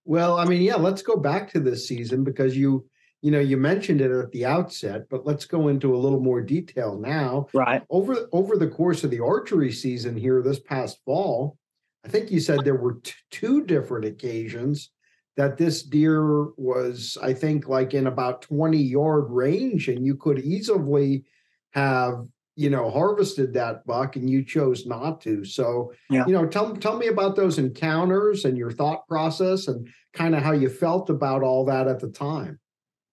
Well, 0.04 0.38
I 0.38 0.44
mean, 0.46 0.62
yeah, 0.62 0.76
let's 0.76 1.02
go 1.02 1.16
back 1.16 1.52
to 1.52 1.60
this 1.60 1.86
season 1.86 2.24
because 2.24 2.56
you, 2.56 2.84
you 3.22 3.30
know, 3.30 3.38
you 3.38 3.56
mentioned 3.56 4.00
it 4.00 4.10
at 4.10 4.32
the 4.32 4.44
outset, 4.44 5.02
but 5.08 5.24
let's 5.24 5.44
go 5.44 5.68
into 5.68 5.94
a 5.94 5.98
little 5.98 6.20
more 6.20 6.42
detail 6.42 6.98
now. 6.98 7.46
Right. 7.54 7.82
Over 7.88 8.28
over 8.32 8.56
the 8.56 8.68
course 8.68 9.04
of 9.04 9.10
the 9.10 9.20
archery 9.20 9.70
season 9.70 10.16
here 10.16 10.42
this 10.42 10.58
past 10.58 10.98
fall, 11.04 11.56
I 12.04 12.08
think 12.08 12.32
you 12.32 12.40
said 12.40 12.64
there 12.64 12.74
were 12.74 12.94
t- 12.94 13.12
two 13.30 13.64
different 13.64 14.06
occasions 14.06 14.90
that 15.36 15.56
this 15.56 15.84
deer 15.84 16.48
was, 16.56 17.16
I 17.22 17.32
think, 17.32 17.68
like 17.68 17.94
in 17.94 18.08
about 18.08 18.42
20 18.42 18.76
yard 18.76 19.26
range, 19.30 19.88
and 19.88 20.04
you 20.04 20.16
could 20.16 20.40
easily 20.40 21.24
have 21.70 22.26
you 22.56 22.68
know 22.68 22.90
harvested 22.90 23.54
that 23.54 23.86
buck 23.86 24.16
and 24.16 24.28
you 24.28 24.44
chose 24.44 24.84
not 24.84 25.22
to 25.22 25.42
so 25.42 25.90
yeah. 26.10 26.22
you 26.26 26.34
know 26.34 26.46
tell 26.46 26.76
tell 26.76 26.98
me 26.98 27.06
about 27.06 27.34
those 27.34 27.58
encounters 27.58 28.44
and 28.44 28.58
your 28.58 28.70
thought 28.70 29.08
process 29.08 29.68
and 29.68 29.88
kind 30.12 30.34
of 30.34 30.42
how 30.42 30.52
you 30.52 30.68
felt 30.68 31.08
about 31.08 31.42
all 31.42 31.64
that 31.64 31.88
at 31.88 31.98
the 31.98 32.10
time 32.10 32.60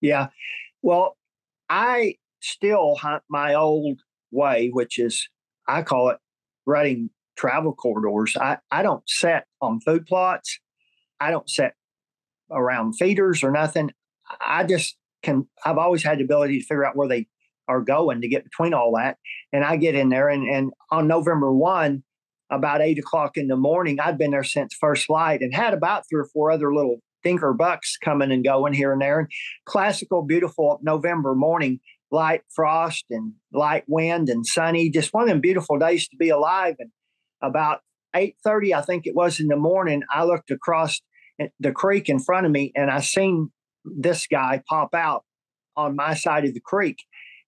yeah. 0.02 0.28
Well 0.82 1.18
i 1.70 2.16
still 2.42 2.96
hunt 2.96 3.22
my 3.30 3.54
old 3.54 4.00
way 4.32 4.70
which 4.72 4.98
is 4.98 5.28
i 5.68 5.82
call 5.82 6.10
it 6.10 6.18
running 6.66 7.10
travel 7.38 7.74
corridors. 7.74 8.36
I 8.38 8.58
i 8.72 8.84
don't 8.84 9.08
set 9.08 9.46
on 9.62 9.80
food 9.82 10.06
plots. 10.06 10.60
I 11.20 11.32
don't 11.32 11.50
set 11.50 11.74
around 12.52 12.94
feeders 12.94 13.44
or 13.44 13.52
nothing. 13.52 13.92
I 14.42 14.64
just 14.64 14.96
can 15.24 15.48
i've 15.66 15.78
always 15.78 16.04
had 16.04 16.20
the 16.20 16.24
ability 16.24 16.60
to 16.60 16.66
figure 16.66 16.86
out 16.86 16.96
where 16.96 17.08
they 17.08 17.28
are 17.70 17.82
going 17.82 18.20
to 18.22 18.28
get 18.28 18.44
between 18.44 18.74
all 18.74 18.94
that. 18.98 19.18
And 19.54 19.64
I 19.64 19.78
get 19.78 19.96
in 19.96 20.10
there, 20.10 20.28
and, 20.28 20.44
and 20.50 20.74
on 20.92 21.08
November 21.08 21.54
1, 21.54 22.04
about 22.50 22.82
eight 22.82 22.98
o'clock 22.98 23.38
in 23.38 23.48
the 23.48 23.56
morning, 23.56 24.00
I'd 24.00 24.18
been 24.18 24.32
there 24.32 24.44
since 24.44 24.74
first 24.74 25.08
light 25.08 25.42
and 25.42 25.54
had 25.54 25.76
about 25.76 26.04
three 26.10 26.22
or 26.22 26.28
four 26.34 26.50
other 26.52 26.74
little 26.74 26.98
thinker 27.24 27.54
bucks 27.54 27.98
coming 27.98 28.32
and 28.32 28.44
going 28.44 28.74
here 28.74 28.92
and 28.92 29.02
there. 29.02 29.20
And 29.20 29.30
classical, 29.66 30.24
beautiful 30.24 30.80
November 30.82 31.36
morning, 31.36 31.80
light 32.12 32.42
frost 32.50 33.06
and 33.10 33.34
light 33.54 33.84
wind 33.88 34.30
and 34.30 34.46
sunny, 34.46 34.90
just 34.90 35.14
one 35.14 35.24
of 35.24 35.30
them 35.30 35.42
beautiful 35.42 35.78
days 35.78 36.08
to 36.10 36.18
be 36.18 36.30
alive. 36.30 36.76
And 36.80 36.92
about 37.42 37.82
8.30, 38.16 38.74
I 38.74 38.82
think 38.82 39.06
it 39.06 39.16
was 39.16 39.40
in 39.40 39.48
the 39.48 39.56
morning, 39.56 40.04
I 40.12 40.24
looked 40.24 40.52
across 40.52 41.02
the 41.60 41.72
creek 41.72 42.10
in 42.10 42.20
front 42.20 42.46
of 42.46 42.52
me 42.52 42.72
and 42.76 42.92
I 42.92 43.00
seen 43.00 43.52
this 43.86 44.28
guy 44.28 44.62
pop 44.68 44.94
out 44.94 45.24
on 45.78 45.96
my 45.96 46.14
side 46.14 46.46
of 46.46 46.54
the 46.54 46.60
creek 46.60 46.98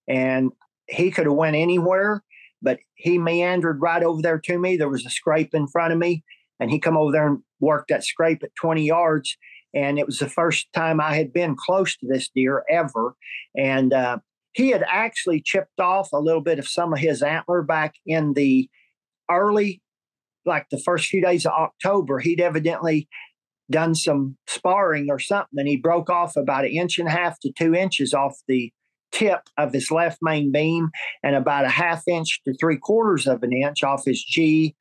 and 0.08 0.52
he 0.88 1.10
could 1.10 1.26
have 1.26 1.34
went 1.34 1.56
anywhere, 1.56 2.22
but 2.60 2.78
he 2.94 3.18
meandered 3.18 3.80
right 3.80 4.02
over 4.02 4.22
there 4.22 4.38
to 4.38 4.58
me. 4.58 4.76
There 4.76 4.88
was 4.88 5.06
a 5.06 5.10
scrape 5.10 5.54
in 5.54 5.66
front 5.66 5.92
of 5.92 5.98
me, 5.98 6.24
and 6.60 6.70
he 6.70 6.78
come 6.78 6.96
over 6.96 7.12
there 7.12 7.28
and 7.28 7.38
worked 7.60 7.88
that 7.88 8.04
scrape 8.04 8.42
at 8.42 8.54
20 8.56 8.84
yards. 8.84 9.36
And 9.74 9.98
it 9.98 10.06
was 10.06 10.18
the 10.18 10.28
first 10.28 10.72
time 10.72 11.00
I 11.00 11.14
had 11.14 11.32
been 11.32 11.56
close 11.56 11.96
to 11.96 12.06
this 12.06 12.28
deer 12.34 12.64
ever. 12.68 13.14
And 13.56 13.92
uh, 13.92 14.18
he 14.52 14.68
had 14.68 14.84
actually 14.86 15.40
chipped 15.40 15.80
off 15.80 16.12
a 16.12 16.18
little 16.18 16.42
bit 16.42 16.58
of 16.58 16.68
some 16.68 16.92
of 16.92 16.98
his 16.98 17.22
antler 17.22 17.62
back 17.62 17.94
in 18.06 18.34
the 18.34 18.68
early, 19.30 19.80
like 20.44 20.66
the 20.70 20.80
first 20.80 21.06
few 21.06 21.22
days 21.22 21.46
of 21.46 21.52
October. 21.52 22.18
He'd 22.18 22.40
evidently 22.40 23.08
done 23.70 23.94
some 23.94 24.36
sparring 24.46 25.06
or 25.08 25.18
something, 25.18 25.58
and 25.58 25.68
he 25.68 25.76
broke 25.76 26.10
off 26.10 26.36
about 26.36 26.64
an 26.64 26.72
inch 26.72 26.98
and 26.98 27.08
a 27.08 27.12
half 27.12 27.40
to 27.40 27.52
two 27.56 27.74
inches 27.74 28.12
off 28.12 28.36
the 28.46 28.70
tip 29.12 29.40
of 29.56 29.72
his 29.72 29.90
left 29.90 30.18
main 30.22 30.50
beam 30.50 30.90
and 31.22 31.36
about 31.36 31.64
a 31.64 31.68
half 31.68 32.02
inch 32.08 32.40
to 32.44 32.54
three 32.54 32.76
quarters 32.76 33.26
of 33.26 33.42
an 33.42 33.52
inch 33.52 33.82
off 33.82 34.04
his 34.04 34.22
G 34.22 34.74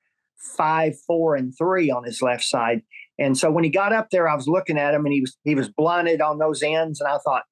five, 0.58 0.96
four, 1.06 1.36
and 1.36 1.54
three 1.58 1.92
on 1.92 2.04
his 2.04 2.22
left 2.22 2.44
side. 2.44 2.82
And 3.22 3.38
so 3.38 3.52
when 3.52 3.64
he 3.64 3.70
got 3.70 3.94
up 3.94 4.10
there, 4.10 4.28
I 4.28 4.36
was 4.36 4.48
looking 4.48 4.80
at 4.80 4.96
him 4.96 5.06
and 5.06 5.14
he 5.14 5.22
was 5.22 5.38
he 5.44 5.54
was 5.54 5.70
blunted 5.70 6.22
on 6.22 6.40
those 6.40 6.64
ends. 6.64 7.00
And 7.00 7.08
I 7.08 7.20
thought, 7.20 7.44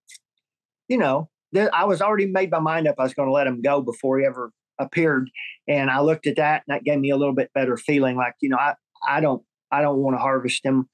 you 0.88 0.98
know, 0.98 1.30
th- 1.54 1.70
I 1.72 1.86
was 1.86 2.02
already 2.02 2.26
made 2.26 2.50
my 2.50 2.60
mind 2.60 2.88
up 2.88 2.96
I 2.98 3.04
was 3.04 3.14
going 3.14 3.28
to 3.28 3.34
let 3.34 3.48
him 3.48 3.62
go 3.62 3.82
before 3.82 4.20
he 4.20 4.26
ever 4.26 4.52
appeared. 4.80 5.30
And 5.68 5.92
I 5.92 6.02
looked 6.02 6.26
at 6.26 6.38
that 6.38 6.64
and 6.68 6.76
that 6.76 6.84
gave 6.84 7.00
me 7.00 7.12
a 7.12 7.18
little 7.18 7.36
bit 7.36 7.52
better 7.54 7.78
feeling 7.78 8.18
like, 8.18 8.34
you 8.42 8.50
know, 8.50 8.58
I, 8.58 8.74
I 9.08 9.22
don't 9.22 9.44
I 9.72 9.84
don't 9.84 10.00
want 10.00 10.16
to 10.16 10.22
harvest 10.22 10.66
him 10.66 10.90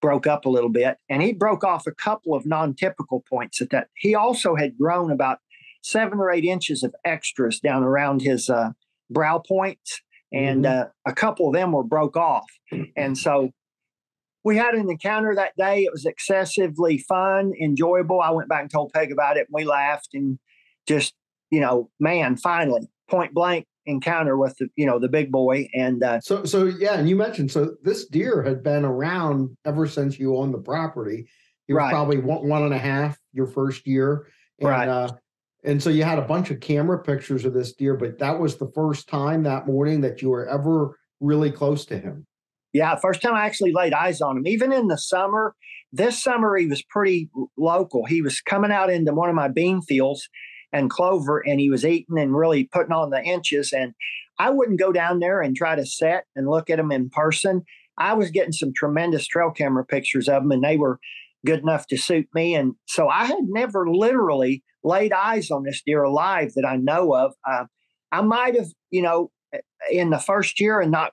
broke 0.00 0.26
up 0.26 0.44
a 0.44 0.48
little 0.48 0.70
bit, 0.70 0.96
and 1.10 1.20
he 1.20 1.32
broke 1.32 1.64
off 1.64 1.86
a 1.86 1.92
couple 1.92 2.34
of 2.34 2.46
non-typical 2.46 3.24
points 3.28 3.60
at 3.60 3.70
that. 3.70 3.88
He 3.96 4.14
also 4.14 4.54
had 4.54 4.78
grown 4.78 5.10
about 5.10 5.38
seven 5.82 6.18
or 6.18 6.30
eight 6.30 6.44
inches 6.44 6.82
of 6.82 6.94
extras 7.04 7.60
down 7.60 7.82
around 7.82 8.22
his 8.22 8.48
uh, 8.48 8.70
brow 9.10 9.42
points, 9.46 10.00
and 10.32 10.64
mm-hmm. 10.64 10.82
uh, 10.82 11.10
a 11.10 11.12
couple 11.12 11.48
of 11.48 11.54
them 11.54 11.72
were 11.72 11.84
broke 11.84 12.16
off. 12.16 12.46
And 12.96 13.18
so 13.18 13.50
we 14.44 14.56
had 14.56 14.74
an 14.74 14.90
encounter 14.90 15.34
that 15.34 15.56
day. 15.56 15.84
It 15.84 15.92
was 15.92 16.04
excessively 16.04 16.98
fun, 16.98 17.52
enjoyable. 17.60 18.20
I 18.20 18.30
went 18.30 18.48
back 18.48 18.62
and 18.62 18.70
told 18.70 18.92
Peg 18.92 19.10
about 19.10 19.36
it, 19.36 19.46
and 19.48 19.54
we 19.54 19.64
laughed 19.64 20.10
and 20.12 20.38
just, 20.86 21.14
you 21.50 21.60
know, 21.60 21.90
man, 21.98 22.36
finally, 22.36 22.86
point 23.08 23.32
blank, 23.32 23.66
encounter 23.86 24.36
with 24.36 24.56
the 24.58 24.68
you 24.76 24.86
know 24.86 24.98
the 24.98 25.08
big 25.08 25.30
boy 25.30 25.68
and 25.74 26.02
uh, 26.02 26.18
so 26.20 26.44
so 26.44 26.64
yeah 26.64 26.94
and 26.94 27.08
you 27.08 27.16
mentioned 27.16 27.50
so 27.50 27.74
this 27.82 28.06
deer 28.06 28.42
had 28.42 28.62
been 28.62 28.84
around 28.84 29.54
ever 29.66 29.86
since 29.86 30.18
you 30.18 30.36
owned 30.36 30.54
the 30.54 30.58
property 30.58 31.28
you 31.68 31.74
were 31.74 31.80
right. 31.82 31.90
probably 31.90 32.18
one, 32.18 32.48
one 32.48 32.62
and 32.62 32.72
a 32.72 32.78
half 32.78 33.18
your 33.32 33.46
first 33.46 33.86
year 33.86 34.26
and, 34.60 34.68
right 34.70 34.88
uh, 34.88 35.10
and 35.64 35.82
so 35.82 35.90
you 35.90 36.02
had 36.02 36.18
a 36.18 36.22
bunch 36.22 36.50
of 36.50 36.60
camera 36.60 36.98
pictures 36.98 37.44
of 37.44 37.52
this 37.52 37.74
deer 37.74 37.94
but 37.94 38.18
that 38.18 38.38
was 38.38 38.56
the 38.56 38.70
first 38.74 39.06
time 39.06 39.42
that 39.42 39.66
morning 39.66 40.00
that 40.00 40.22
you 40.22 40.30
were 40.30 40.48
ever 40.48 40.98
really 41.20 41.50
close 41.50 41.84
to 41.84 41.98
him 41.98 42.26
yeah 42.74 42.94
first 42.96 43.22
time 43.22 43.34
i 43.34 43.46
actually 43.46 43.72
laid 43.72 43.94
eyes 43.94 44.20
on 44.20 44.36
him. 44.36 44.46
Even 44.46 44.72
in 44.72 44.88
the 44.88 44.98
summer 44.98 45.54
this 45.94 46.20
summer 46.22 46.56
he 46.56 46.66
was 46.66 46.82
pretty 46.82 47.30
local. 47.56 48.04
He 48.04 48.20
was 48.20 48.40
coming 48.40 48.72
out 48.72 48.90
into 48.90 49.14
one 49.14 49.28
of 49.28 49.34
my 49.34 49.48
bean 49.48 49.80
fields 49.80 50.28
and 50.72 50.90
clover 50.90 51.38
and 51.38 51.60
he 51.60 51.70
was 51.70 51.84
eating 51.84 52.18
and 52.18 52.36
really 52.36 52.64
putting 52.64 52.92
on 52.92 53.10
the 53.10 53.22
inches. 53.22 53.72
And 53.72 53.94
i 54.38 54.50
wouldn't 54.50 54.80
go 54.80 54.92
down 54.92 55.20
there 55.20 55.40
and 55.40 55.56
try 55.56 55.76
to 55.76 55.86
set 55.86 56.24
and 56.36 56.50
look 56.50 56.68
at 56.68 56.80
him 56.80 56.92
in 56.92 57.08
person. 57.08 57.62
I 57.96 58.14
was 58.14 58.32
getting 58.32 58.52
some 58.52 58.72
tremendous 58.74 59.26
trail 59.26 59.52
camera 59.52 59.84
pictures 59.84 60.28
of 60.28 60.42
him, 60.42 60.50
and 60.50 60.64
they 60.64 60.76
were 60.76 60.98
good 61.46 61.60
enough 61.60 61.86
to 61.86 61.96
suit 61.96 62.26
me. 62.34 62.56
And 62.56 62.74
so 62.86 63.08
i 63.08 63.24
had 63.24 63.44
never 63.44 63.88
literally 63.88 64.64
laid 64.82 65.12
eyes 65.12 65.50
on 65.50 65.62
this 65.62 65.80
deer 65.86 66.02
alive 66.02 66.52
that 66.56 66.66
i 66.66 66.76
know 66.76 67.14
of. 67.14 67.34
Uh, 67.48 67.66
i 68.10 68.20
might 68.20 68.56
have 68.56 68.70
you 68.90 69.02
know 69.02 69.30
in 69.90 70.10
the 70.10 70.18
first 70.18 70.60
year 70.60 70.80
and 70.80 70.90
not 70.90 71.12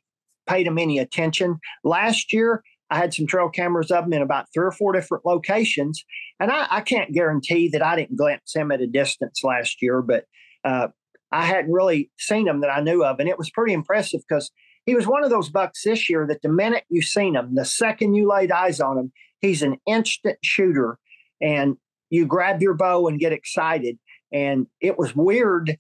paid 0.51 0.67
him 0.67 0.77
any 0.77 0.99
attention 0.99 1.57
last 1.83 2.33
year 2.33 2.63
I 2.91 2.97
had 2.97 3.13
some 3.13 3.25
trail 3.25 3.49
cameras 3.49 3.89
of 3.89 4.03
them 4.03 4.13
in 4.13 4.21
about 4.21 4.47
three 4.53 4.65
or 4.65 4.71
four 4.71 4.91
different 4.91 5.25
locations. 5.25 6.03
And 6.41 6.51
I, 6.51 6.67
I 6.69 6.81
can't 6.81 7.13
guarantee 7.13 7.69
that 7.69 7.81
I 7.81 7.95
didn't 7.95 8.17
glimpse 8.17 8.53
him 8.53 8.69
at 8.69 8.81
a 8.81 8.87
distance 8.87 9.39
last 9.43 9.81
year, 9.81 10.01
but 10.01 10.25
uh, 10.65 10.89
I 11.31 11.45
hadn't 11.45 11.71
really 11.71 12.11
seen 12.19 12.49
him 12.49 12.59
that 12.59 12.69
I 12.69 12.81
knew 12.81 13.03
of. 13.03 13.19
And 13.19 13.29
it 13.29 13.37
was 13.37 13.49
pretty 13.49 13.71
impressive 13.71 14.19
because 14.27 14.51
he 14.85 14.93
was 14.93 15.07
one 15.07 15.23
of 15.23 15.29
those 15.29 15.49
bucks 15.49 15.83
this 15.85 16.09
year 16.09 16.27
that 16.27 16.41
the 16.41 16.49
minute 16.49 16.83
you 16.89 17.01
seen 17.01 17.37
him, 17.37 17.55
the 17.55 17.63
second 17.63 18.13
you 18.13 18.29
laid 18.29 18.51
eyes 18.51 18.81
on 18.81 18.97
him, 18.97 19.13
he's 19.39 19.63
an 19.63 19.77
instant 19.87 20.37
shooter. 20.43 20.99
And 21.41 21.77
you 22.09 22.25
grab 22.25 22.61
your 22.61 22.73
bow 22.73 23.07
and 23.07 23.19
get 23.19 23.31
excited. 23.31 23.97
And 24.33 24.67
it 24.81 24.99
was 24.99 25.15
weird 25.15 25.77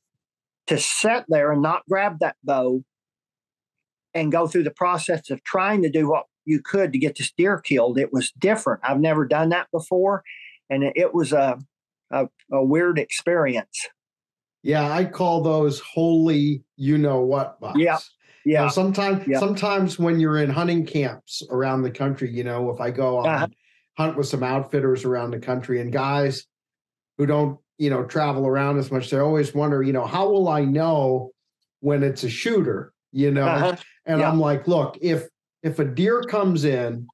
to 0.67 0.77
sit 0.77 1.25
there 1.27 1.51
and 1.51 1.61
not 1.61 1.83
grab 1.89 2.19
that 2.19 2.37
bow 2.41 2.85
and 4.13 4.31
go 4.31 4.47
through 4.47 4.63
the 4.63 4.71
process 4.71 5.29
of 5.29 5.43
trying 5.43 5.81
to 5.83 5.89
do 5.89 6.09
what 6.09 6.25
you 6.45 6.61
could 6.61 6.91
to 6.91 6.99
get 6.99 7.17
this 7.17 7.31
deer 7.31 7.59
killed. 7.59 7.97
It 7.97 8.11
was 8.11 8.31
different. 8.39 8.81
I've 8.83 8.99
never 8.99 9.25
done 9.25 9.49
that 9.49 9.67
before, 9.71 10.23
and 10.69 10.83
it, 10.83 11.13
was 11.13 11.31
a, 11.33 11.59
a 12.11 12.27
a 12.51 12.63
weird 12.63 12.97
experience. 12.99 13.87
Yeah, 14.63 14.91
I 14.91 15.05
call 15.05 15.41
those 15.41 15.79
holy, 15.79 16.63
you 16.77 16.97
know 16.97 17.21
what 17.21 17.59
bucks. 17.59 17.79
Yeah, 17.79 17.97
You 18.45 18.53
know, 18.53 18.63
Yeah, 18.63 18.69
sometimes, 18.69 19.27
Yeah. 19.27 19.39
sometimes 19.39 19.97
when 19.97 20.19
you're 20.19 20.37
in 20.37 20.49
hunting 20.51 20.85
camps 20.85 21.41
around 21.49 21.81
the 21.81 21.91
country, 21.91 22.29
you 22.29 22.43
know, 22.43 22.69
if 22.69 22.79
I 22.79 22.91
go 22.91 23.17
on 23.17 23.25
Uh-huh. 23.27 23.47
hunt 23.97 24.17
with 24.17 24.27
some 24.27 24.43
outfitters 24.43 25.03
around 25.03 25.31
the 25.31 25.39
country 25.39 25.81
and 25.81 25.91
guys 25.91 26.45
who 27.17 27.25
don't, 27.25 27.59
you 27.77 27.89
know, 27.89 28.03
travel 28.05 28.45
around 28.45 28.77
as 28.77 28.91
much, 28.91 29.09
they 29.09 29.17
always 29.17 29.53
wonder, 29.55 29.81
you 29.81 29.93
know, 29.93 30.05
how 30.05 30.29
will 30.29 30.47
I 30.47 30.63
know 30.63 31.31
when 31.79 32.03
it's 32.03 32.23
a 32.23 32.29
shooter? 32.29 32.93
You 33.11 33.31
know, 33.31 33.45
uh-huh. 33.45 33.75
and 34.05 34.19
Yeah. 34.19 34.29
I'm 34.29 34.39
like, 34.39 34.67
look, 34.67 34.97
if 35.01 35.27
if 35.63 35.79
a 35.79 35.85
deer 35.85 36.21
comes 36.23 36.65
in 36.65 37.07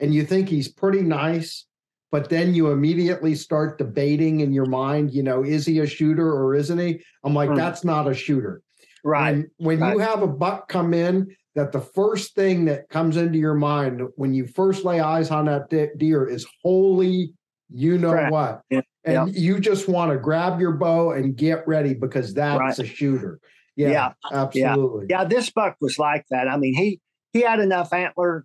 and 0.00 0.14
you 0.14 0.24
think 0.24 0.48
he's 0.48 0.68
pretty 0.68 1.02
nice, 1.02 1.66
but 2.10 2.30
then 2.30 2.54
you 2.54 2.70
immediately 2.70 3.34
start 3.34 3.76
debating 3.78 4.40
in 4.40 4.52
your 4.52 4.64
mind, 4.66 5.12
you 5.12 5.22
know, 5.22 5.42
is 5.44 5.66
he 5.66 5.80
a 5.80 5.86
shooter 5.86 6.32
or 6.32 6.54
isn't 6.54 6.78
he? 6.78 7.02
I'm 7.24 7.34
like, 7.34 7.50
Mhm. 7.50 7.56
that's 7.56 7.84
not 7.84 8.08
a 8.08 8.14
shooter. 8.14 8.62
right. 9.06 9.44
When, 9.58 9.80
when 9.80 9.92
you 9.92 9.98
have 9.98 10.22
a 10.22 10.26
buck 10.26 10.66
come 10.68 10.94
in, 10.94 11.34
that 11.54 11.72
the 11.72 11.80
first 11.80 12.34
thing 12.34 12.64
that 12.64 12.88
comes 12.88 13.18
into 13.18 13.38
your 13.38 13.52
mind 13.54 14.00
when 14.16 14.32
you 14.32 14.46
first 14.46 14.82
lay 14.84 15.00
eyes 15.00 15.30
on 15.30 15.44
that 15.44 15.68
de- 15.68 15.94
deer 15.98 16.26
is 16.26 16.46
holy, 16.62 17.34
you 17.70 17.98
know 17.98 18.10
Correct. 18.12 18.32
what? 18.32 18.62
Yeah, 18.70 18.80
And 19.04 19.34
you 19.36 19.60
just 19.60 19.88
want 19.90 20.10
to 20.10 20.16
grab 20.18 20.58
your 20.58 20.72
bow 20.72 21.10
and 21.12 21.36
get 21.36 21.68
ready 21.68 21.92
because 21.92 22.32
that's 22.32 22.58
Right. 22.60 22.78
a 22.78 22.84
shooter. 22.86 23.38
Yeah, 23.76 23.90
Yeah, 23.90 24.12
absolutely. 24.32 25.06
Yeah, 25.10 25.24
this 25.24 25.50
buck 25.50 25.76
was 25.80 25.98
like 25.98 26.24
that. 26.30 26.48
I 26.48 26.56
mean, 26.56 26.74
he 26.74 27.00
he 27.32 27.40
had 27.42 27.60
enough 27.60 27.92
antler 27.92 28.44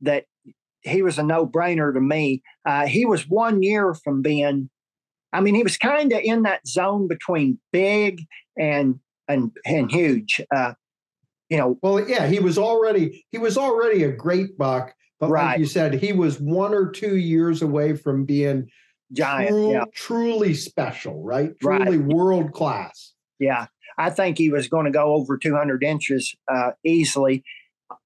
that 0.00 0.24
he 0.82 1.02
was 1.02 1.18
a 1.18 1.22
no 1.22 1.46
brainer 1.46 1.92
to 1.92 2.00
me. 2.00 2.42
Uh, 2.64 2.86
he 2.86 3.04
was 3.04 3.28
one 3.28 3.62
year 3.62 3.94
from 3.94 4.22
being. 4.22 4.70
I 5.32 5.40
mean, 5.40 5.54
he 5.54 5.62
was 5.62 5.76
kind 5.76 6.12
of 6.12 6.20
in 6.22 6.42
that 6.42 6.66
zone 6.66 7.06
between 7.08 7.58
big 7.72 8.22
and 8.58 8.98
and 9.28 9.52
and 9.66 9.90
huge. 9.92 10.40
Uh, 10.54 10.72
you 11.50 11.58
know, 11.58 11.78
Well, 11.82 12.08
yeah, 12.08 12.26
he 12.26 12.38
was 12.38 12.56
already 12.58 13.24
he 13.30 13.38
was 13.38 13.58
already 13.58 14.04
a 14.04 14.12
great 14.12 14.56
buck, 14.56 14.94
but 15.20 15.30
like 15.30 15.58
you 15.58 15.66
said, 15.66 15.94
he 15.94 16.12
was 16.12 16.40
one 16.40 16.72
or 16.72 16.90
two 16.90 17.16
years 17.16 17.60
away 17.60 17.94
from 17.94 18.24
being 18.24 18.68
giant. 19.12 19.50
true- 19.50 19.72
Yeah, 19.72 19.84
truly 19.94 20.54
special, 20.54 21.22
right? 21.22 21.52
Right. 21.62 21.82
Truly 21.82 21.98
world 21.98 22.52
class. 22.52 23.12
yeah. 23.38 23.66
I 24.00 24.08
think 24.08 24.38
he 24.38 24.50
was 24.50 24.66
going 24.66 24.86
to 24.86 24.90
go 24.90 25.12
over 25.14 25.36
200 25.36 25.84
inches 25.84 26.34
uh, 26.50 26.70
easily. 26.82 27.44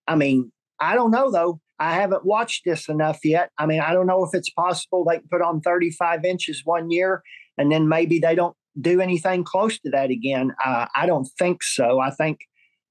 I 0.09 0.17
mean, 0.17 0.51
I 0.81 0.97
don't 0.97 1.13
know 1.13 1.31
though. 1.31 1.61
I 1.79 1.95
haven't 1.95 2.25
watched 2.25 2.63
this 2.65 2.89
enough 2.89 3.21
yet. 3.25 3.51
I 3.59 3.67
mean, 3.67 3.81
I 3.81 3.93
don't 3.93 4.09
know 4.09 4.25
if 4.25 4.31
it's 4.35 4.51
possible 4.51 5.05
they 5.05 5.19
can 5.19 5.29
put 5.31 5.41
on 5.41 5.61
35 5.61 6.25
inches 6.25 6.63
one 6.65 6.91
year 6.91 7.23
and 7.57 7.71
then 7.71 7.89
maybe 7.89 8.19
they 8.19 8.35
don't 8.35 8.57
do 8.81 9.01
anything 9.01 9.45
close 9.45 9.79
to 9.81 9.91
that 9.91 10.11
again. 10.11 10.53
Uh, 10.65 10.87
I 10.97 11.07
don't 11.07 11.29
think 11.39 11.63
so. 11.63 12.01
I 12.01 12.11
think 12.11 12.41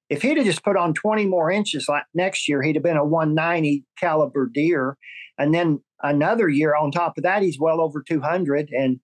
if 0.10 0.22
he'd 0.22 0.38
have 0.38 0.46
just 0.46 0.64
put 0.64 0.78
on 0.78 0.94
20 0.94 1.26
more 1.26 1.52
inches 1.52 1.90
like 1.90 2.04
next 2.14 2.48
year, 2.48 2.62
he'd 2.62 2.78
have 2.78 2.84
been 2.84 2.96
a 2.96 3.06
190 3.06 3.84
caliber 4.00 4.48
deer. 4.48 4.98
And 5.38 5.54
then 5.54 5.82
another 6.02 6.48
year 6.48 6.74
on 6.74 6.92
top 6.92 7.18
of 7.18 7.24
that, 7.24 7.42
he's 7.42 7.60
well 7.60 7.82
over 7.82 8.02
200. 8.02 8.70
And 8.72 9.02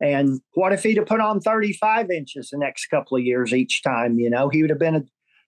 and 0.00 0.40
what 0.54 0.72
if 0.72 0.82
he'd 0.82 0.96
have 0.96 1.06
put 1.06 1.20
on 1.20 1.40
35 1.40 2.10
inches 2.10 2.50
the 2.50 2.58
next 2.58 2.86
couple 2.86 3.16
of 3.16 3.24
years 3.24 3.52
each 3.52 3.82
time? 3.82 4.18
You 4.18 4.30
know, 4.30 4.48
he 4.48 4.62
would 4.62 4.70
have 4.70 4.78
been 4.78 4.96
a 4.96 5.04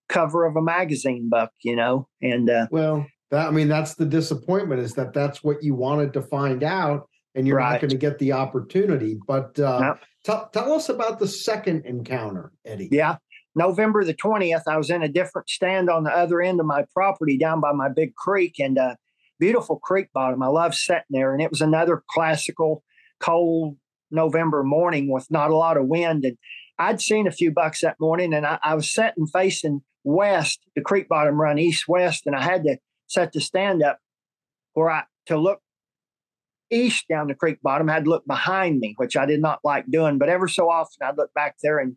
cover 0.09 0.45
of 0.45 0.57
a 0.57 0.63
magazine 0.63 1.29
buck, 1.29 1.53
you 1.63 1.77
know, 1.77 2.09
and 2.21 2.51
uh, 2.51 2.67
Well, 2.71 3.07
that 3.31 3.47
I 3.47 3.51
mean, 3.51 3.69
that's 3.69 3.95
the 3.95 4.07
disappointment 4.07 4.81
is 4.81 4.95
that 4.95 5.13
that's 5.13 5.45
what 5.45 5.63
you 5.63 5.75
wanted 5.75 6.13
to 6.15 6.23
find 6.23 6.65
out, 6.65 7.09
and 7.35 7.47
you're 7.47 7.61
not 7.61 7.81
going 7.81 7.91
to 7.91 7.97
get 7.97 8.19
the 8.19 8.33
opportunity. 8.33 9.19
But 9.27 9.59
uh, 9.59 9.95
tell 10.25 10.49
tell 10.53 10.73
us 10.73 10.89
about 10.89 11.19
the 11.19 11.29
second 11.29 11.87
encounter, 11.87 12.53
Eddie. 12.65 12.89
yeah. 12.91 13.17
November 13.57 14.05
the 14.05 14.15
20th, 14.15 14.63
I 14.69 14.77
was 14.77 14.91
in 14.91 15.03
a 15.03 15.09
different 15.09 15.51
stand 15.51 15.91
on 15.91 16.05
the 16.05 16.17
other 16.17 16.41
end 16.41 16.61
of 16.61 16.67
my 16.67 16.85
property 16.95 17.37
down 17.37 17.61
by 17.61 17.73
my 17.73 17.89
big 17.89 18.15
creek 18.15 18.61
and 18.61 18.79
uh, 18.79 18.95
beautiful 19.41 19.81
creek 19.81 20.07
bottom. 20.15 20.43
I 20.43 20.47
love 20.47 20.75
sitting 20.75 21.03
there. 21.11 21.33
And 21.33 21.43
it 21.43 21.51
was 21.51 21.61
another 21.61 22.05
classical 22.11 22.85
cold 23.19 23.77
November 24.11 24.63
morning 24.63 25.11
with 25.11 25.31
not 25.31 25.51
a 25.51 25.57
lot 25.57 25.77
of 25.77 25.87
wind. 25.87 26.25
And 26.25 26.37
I'd 26.79 27.01
seen 27.01 27.27
a 27.27 27.33
few 27.33 27.51
bucks 27.51 27.81
that 27.81 27.97
morning 28.01 28.33
and 28.35 28.47
I, 28.47 28.59
I 28.63 28.75
was 28.75 28.93
sitting 28.93 29.27
facing 29.27 29.83
west. 30.05 30.61
The 30.75 30.83
creek 30.83 31.09
bottom 31.09 31.41
run 31.41 31.59
east 31.59 31.85
west. 31.89 32.27
And 32.27 32.35
I 32.35 32.43
had 32.43 32.65
to 32.65 32.77
set 33.07 33.33
the 33.33 33.41
stand 33.41 33.83
up 33.83 33.99
where 34.75 34.91
I 34.91 35.05
to 35.27 35.39
look 35.39 35.61
east 36.71 37.07
down 37.09 37.29
the 37.29 37.35
creek 37.35 37.61
bottom. 37.63 37.91
I 37.91 37.95
had 37.95 38.05
to 38.05 38.11
look 38.11 38.27
behind 38.27 38.79
me, 38.79 38.95
which 38.97 39.17
I 39.17 39.27
did 39.27 39.41
not 39.41 39.61
like 39.65 39.91
doing. 39.91 40.19
But 40.19 40.29
ever 40.29 40.49
so 40.49 40.71
often 40.71 41.07
I'd 41.07 41.17
look 41.17 41.35
back 41.35 41.57
there 41.63 41.79
and 41.79 41.97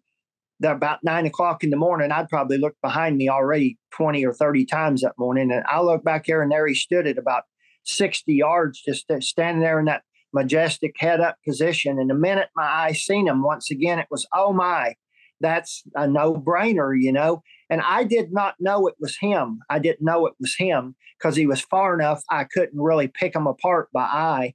about 0.64 1.04
nine 1.04 1.26
o'clock 1.26 1.64
in 1.64 1.70
the 1.70 1.78
morning, 1.78 2.12
I'd 2.12 2.30
probably 2.30 2.58
looked 2.58 2.82
behind 2.82 3.18
me 3.18 3.30
already 3.30 3.78
20 3.92 4.26
or 4.26 4.34
30 4.34 4.66
times 4.66 5.02
that 5.02 5.14
morning. 5.18 5.52
And 5.52 5.64
I 5.68 5.82
looked 5.82 6.06
back 6.06 6.26
here 6.26 6.42
and 6.42 6.52
there 6.52 6.68
he 6.68 6.76
stood 6.76 7.08
at 7.08 7.18
about 7.18 7.44
60 7.84 8.34
yards, 8.34 8.82
just 8.82 9.06
standing 9.20 9.62
there 9.62 9.80
in 9.80 9.86
that 9.86 10.04
majestic 10.34 10.96
head 10.98 11.22
up 11.22 11.38
position. 11.48 12.00
And 12.00 12.10
the 12.10 12.16
minute 12.16 12.50
my 12.56 12.66
eye 12.66 12.94
seen 12.94 13.28
him, 13.28 13.44
once 13.44 13.70
again, 13.72 14.00
it 14.00 14.08
was, 14.10 14.28
oh 14.34 14.54
my, 14.54 14.96
that's 15.40 15.84
a 15.96 16.08
no 16.08 16.34
brainer, 16.34 16.94
you 17.00 17.12
know. 17.12 17.44
And 17.70 17.82
I 17.82 18.04
did 18.04 18.32
not 18.32 18.56
know 18.60 18.88
it 18.88 18.96
was 19.00 19.18
him. 19.20 19.60
I 19.70 19.80
didn't 19.80 20.06
know 20.06 20.26
it 20.26 20.34
was 20.40 20.56
him 20.58 20.96
because 21.18 21.36
he 21.36 21.46
was 21.46 21.62
far 21.62 21.94
enough 21.94 22.24
I 22.30 22.46
couldn't 22.46 22.80
really 22.80 23.08
pick 23.08 23.36
him 23.36 23.48
apart 23.48 23.90
by 23.94 24.04
eye. 24.04 24.54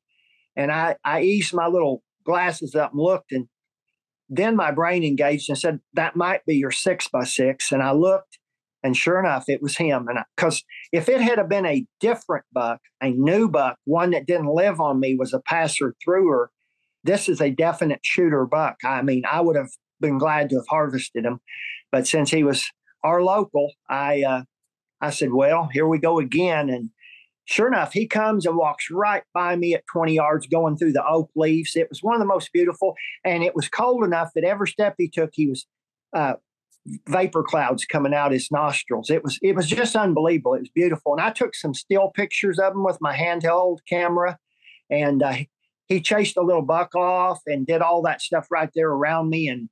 And 0.56 0.72
I, 0.72 0.96
I 1.04 1.22
eased 1.22 1.54
my 1.54 1.66
little 1.66 2.02
glasses 2.24 2.74
up 2.74 2.92
and 2.92 3.00
looked, 3.00 3.32
and 3.32 3.46
then 4.28 4.56
my 4.56 4.70
brain 4.70 5.04
engaged 5.04 5.48
and 5.48 5.58
said, 5.58 5.80
That 5.94 6.16
might 6.16 6.44
be 6.44 6.56
your 6.56 6.70
six 6.70 7.08
by 7.08 7.24
six. 7.24 7.72
And 7.72 7.82
I 7.82 7.92
looked, 7.92 8.38
and 8.88 8.96
sure 8.96 9.20
enough, 9.20 9.44
it 9.48 9.60
was 9.60 9.76
him. 9.76 10.08
And 10.08 10.18
because 10.34 10.64
if 10.92 11.10
it 11.10 11.20
had 11.20 11.46
been 11.46 11.66
a 11.66 11.84
different 12.00 12.46
buck, 12.54 12.80
a 13.02 13.10
new 13.10 13.46
buck, 13.46 13.76
one 13.84 14.12
that 14.12 14.26
didn't 14.26 14.54
live 14.54 14.80
on 14.80 14.98
me, 14.98 15.14
was 15.14 15.34
a 15.34 15.40
passer 15.40 15.94
througher, 16.02 16.50
this 17.04 17.28
is 17.28 17.42
a 17.42 17.50
definite 17.50 18.00
shooter 18.02 18.46
buck. 18.46 18.76
I 18.82 19.02
mean, 19.02 19.24
I 19.30 19.42
would 19.42 19.56
have 19.56 19.68
been 20.00 20.16
glad 20.16 20.48
to 20.48 20.56
have 20.56 20.68
harvested 20.68 21.26
him. 21.26 21.38
But 21.92 22.06
since 22.06 22.30
he 22.30 22.42
was 22.42 22.64
our 23.04 23.20
local, 23.20 23.72
I 23.90 24.22
uh, 24.22 24.44
I 25.02 25.10
said, 25.10 25.34
Well, 25.34 25.68
here 25.70 25.86
we 25.86 25.98
go 25.98 26.18
again. 26.18 26.70
And 26.70 26.88
sure 27.44 27.68
enough, 27.68 27.92
he 27.92 28.06
comes 28.06 28.46
and 28.46 28.56
walks 28.56 28.86
right 28.90 29.22
by 29.34 29.54
me 29.56 29.74
at 29.74 29.84
20 29.92 30.14
yards 30.14 30.46
going 30.46 30.78
through 30.78 30.94
the 30.94 31.06
oak 31.06 31.28
leaves. 31.36 31.76
It 31.76 31.90
was 31.90 32.02
one 32.02 32.14
of 32.14 32.20
the 32.20 32.26
most 32.26 32.54
beautiful, 32.54 32.94
and 33.22 33.44
it 33.44 33.54
was 33.54 33.68
cold 33.68 34.02
enough 34.02 34.30
that 34.34 34.44
every 34.44 34.68
step 34.68 34.94
he 34.96 35.10
took, 35.10 35.28
he 35.34 35.46
was 35.46 35.66
uh, 36.16 36.36
vapor 37.08 37.42
clouds 37.42 37.84
coming 37.84 38.14
out 38.14 38.32
his 38.32 38.50
nostrils. 38.50 39.10
It 39.10 39.22
was 39.22 39.38
it 39.42 39.54
was 39.54 39.66
just 39.66 39.96
unbelievable. 39.96 40.54
It 40.54 40.60
was 40.60 40.70
beautiful, 40.74 41.12
and 41.12 41.20
I 41.20 41.30
took 41.30 41.54
some 41.54 41.74
still 41.74 42.10
pictures 42.14 42.58
of 42.58 42.72
him 42.72 42.84
with 42.84 42.98
my 43.00 43.16
handheld 43.16 43.78
camera, 43.88 44.38
and 44.90 45.22
uh, 45.22 45.36
he 45.86 46.00
chased 46.00 46.36
a 46.36 46.42
little 46.42 46.62
buck 46.62 46.94
off 46.94 47.40
and 47.46 47.66
did 47.66 47.82
all 47.82 48.02
that 48.02 48.20
stuff 48.20 48.46
right 48.50 48.70
there 48.74 48.90
around 48.90 49.30
me, 49.30 49.48
and 49.48 49.68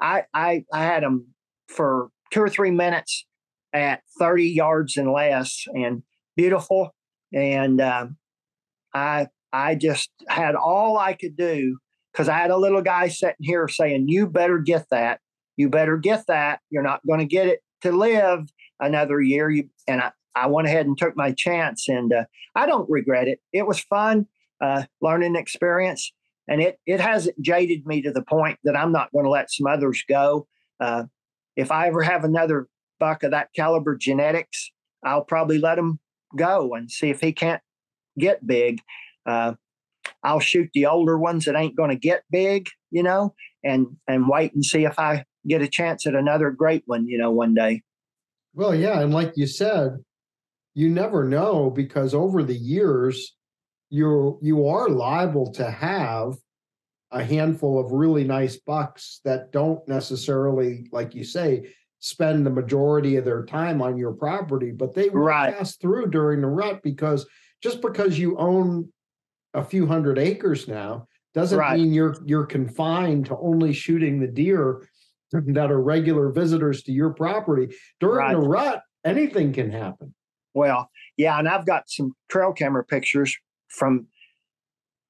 I 0.00 0.24
I 0.34 0.64
I 0.72 0.84
had 0.84 1.02
him 1.02 1.28
for 1.68 2.08
two 2.32 2.42
or 2.42 2.48
three 2.48 2.70
minutes 2.70 3.26
at 3.72 4.02
30 4.18 4.44
yards 4.44 4.96
and 4.96 5.12
less, 5.12 5.64
and 5.74 6.02
beautiful, 6.36 6.94
and 7.32 7.80
um, 7.80 8.16
I 8.94 9.28
I 9.52 9.74
just 9.74 10.10
had 10.28 10.54
all 10.54 10.98
I 10.98 11.14
could 11.14 11.36
do 11.36 11.78
because 12.12 12.28
I 12.28 12.36
had 12.38 12.50
a 12.50 12.56
little 12.56 12.82
guy 12.82 13.08
sitting 13.08 13.36
here 13.40 13.68
saying, 13.68 14.08
"You 14.08 14.26
better 14.26 14.58
get 14.58 14.86
that. 14.90 15.20
You 15.58 15.68
better 15.68 15.98
get 15.98 16.26
that. 16.28 16.60
You're 16.70 16.82
not 16.82 17.06
going 17.06 17.18
to 17.18 17.26
get 17.26 17.48
it 17.48 17.60
to 17.82 17.92
live 17.92 18.48
another 18.80 19.20
year." 19.20 19.50
You 19.50 19.68
and 19.86 20.00
I, 20.00 20.12
I 20.34 20.46
went 20.46 20.68
ahead 20.68 20.86
and 20.86 20.96
took 20.96 21.16
my 21.16 21.32
chance, 21.32 21.88
and 21.88 22.12
uh, 22.12 22.24
I 22.54 22.64
don't 22.64 22.88
regret 22.88 23.28
it. 23.28 23.40
It 23.52 23.66
was 23.66 23.80
fun, 23.80 24.26
uh, 24.62 24.84
learning 25.02 25.36
experience, 25.36 26.10
and 26.48 26.62
it 26.62 26.78
it 26.86 27.00
hasn't 27.00 27.40
jaded 27.42 27.86
me 27.86 28.00
to 28.02 28.12
the 28.12 28.22
point 28.22 28.58
that 28.64 28.76
I'm 28.76 28.92
not 28.92 29.12
going 29.12 29.24
to 29.24 29.30
let 29.30 29.50
some 29.50 29.66
others 29.66 30.02
go. 30.08 30.46
Uh, 30.80 31.04
if 31.56 31.70
I 31.72 31.88
ever 31.88 32.02
have 32.02 32.24
another 32.24 32.68
buck 33.00 33.24
of 33.24 33.32
that 33.32 33.48
caliber 33.54 33.96
genetics, 33.96 34.70
I'll 35.04 35.24
probably 35.24 35.58
let 35.58 35.78
him 35.78 35.98
go 36.36 36.74
and 36.74 36.90
see 36.90 37.10
if 37.10 37.20
he 37.20 37.32
can't 37.32 37.62
get 38.18 38.46
big. 38.46 38.80
Uh, 39.26 39.54
I'll 40.22 40.40
shoot 40.40 40.70
the 40.74 40.86
older 40.86 41.18
ones 41.18 41.44
that 41.44 41.56
ain't 41.56 41.76
going 41.76 41.90
to 41.90 41.96
get 41.96 42.24
big, 42.30 42.68
you 42.90 43.02
know, 43.02 43.34
and 43.64 43.86
and 44.06 44.28
wait 44.28 44.54
and 44.54 44.64
see 44.64 44.84
if 44.84 44.98
I 44.98 45.24
get 45.48 45.62
a 45.62 45.68
chance 45.68 46.06
at 46.06 46.14
another 46.14 46.50
great 46.50 46.82
one, 46.86 47.06
you 47.06 47.18
know, 47.18 47.30
one 47.30 47.54
day. 47.54 47.82
Well, 48.54 48.74
yeah, 48.74 49.00
and 49.00 49.12
like 49.12 49.32
you 49.36 49.46
said, 49.46 49.98
you 50.74 50.88
never 50.88 51.24
know 51.24 51.70
because 51.70 52.14
over 52.14 52.42
the 52.42 52.56
years, 52.56 53.36
you 53.90 54.38
you 54.42 54.66
are 54.66 54.88
liable 54.88 55.52
to 55.54 55.70
have 55.70 56.34
a 57.10 57.24
handful 57.24 57.78
of 57.80 57.92
really 57.92 58.24
nice 58.24 58.56
bucks 58.56 59.20
that 59.24 59.50
don't 59.50 59.86
necessarily, 59.88 60.86
like 60.92 61.14
you 61.14 61.24
say, 61.24 61.72
spend 62.00 62.44
the 62.44 62.50
majority 62.50 63.16
of 63.16 63.24
their 63.24 63.44
time 63.44 63.80
on 63.80 63.96
your 63.96 64.12
property, 64.12 64.70
but 64.70 64.94
they 64.94 65.08
will 65.08 65.22
Right. 65.22 65.56
pass 65.56 65.76
through 65.76 66.10
during 66.10 66.42
the 66.42 66.46
rut 66.46 66.82
because 66.82 67.26
just 67.62 67.80
because 67.80 68.18
you 68.18 68.36
own 68.38 68.92
a 69.54 69.64
few 69.64 69.86
hundred 69.86 70.18
acres 70.18 70.68
now 70.68 71.06
doesn't 71.34 71.58
Right. 71.58 71.78
mean 71.78 71.92
you're 71.92 72.16
you're 72.26 72.46
confined 72.46 73.26
to 73.26 73.36
only 73.38 73.72
shooting 73.72 74.20
the 74.20 74.26
deer 74.28 74.86
that 75.32 75.70
are 75.70 75.80
regular 75.80 76.30
visitors 76.30 76.82
to 76.84 76.92
your 76.92 77.10
property. 77.10 77.74
During 78.00 78.32
the 78.32 78.48
rut, 78.48 78.82
anything 79.04 79.52
can 79.52 79.70
happen. 79.70 80.14
Well, 80.54 80.90
yeah, 81.16 81.38
and 81.38 81.48
I've 81.48 81.66
got 81.66 81.84
some 81.88 82.12
trail 82.28 82.52
camera 82.52 82.84
pictures 82.84 83.36
from 83.68 84.06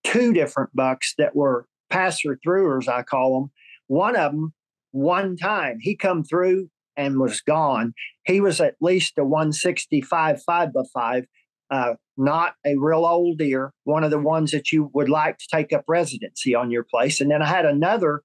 two 0.05 0.33
different 0.33 0.71
bucks 0.75 1.15
that 1.19 1.37
were 1.37 1.67
passer 1.91 2.39
throughers, 2.47 2.89
I 2.89 3.03
call 3.03 3.41
them. 3.41 3.51
One 3.87 4.17
of 4.17 4.33
them, 4.33 4.53
one 4.91 5.37
time, 5.37 5.79
he 5.81 5.97
come 5.97 6.25
through 6.25 6.69
and 6.97 7.19
was 7.19 7.41
gone. 7.41 7.95
He 8.25 8.41
was 8.41 8.61
at 8.61 8.75
least 8.81 9.15
a 9.19 9.25
165 9.25 10.43
five 10.43 10.73
by 10.73 10.83
five, 10.93 11.25
uh, 11.71 11.95
not 12.17 12.55
a 12.67 12.77
real 12.77 13.07
old 13.07 13.39
deer, 13.39 13.73
one 13.85 14.05
of 14.05 14.11
the 14.11 14.19
ones 14.19 14.51
that 14.51 14.73
you 14.73 14.91
would 14.93 15.09
like 15.09 15.39
to 15.39 15.47
take 15.51 15.73
up 15.73 15.85
residency 15.87 16.55
on 16.55 16.71
your 16.71 16.85
place. 16.85 17.21
And 17.21 17.31
then 17.31 17.41
I 17.41 17.47
had 17.47 17.65
another 17.65 18.23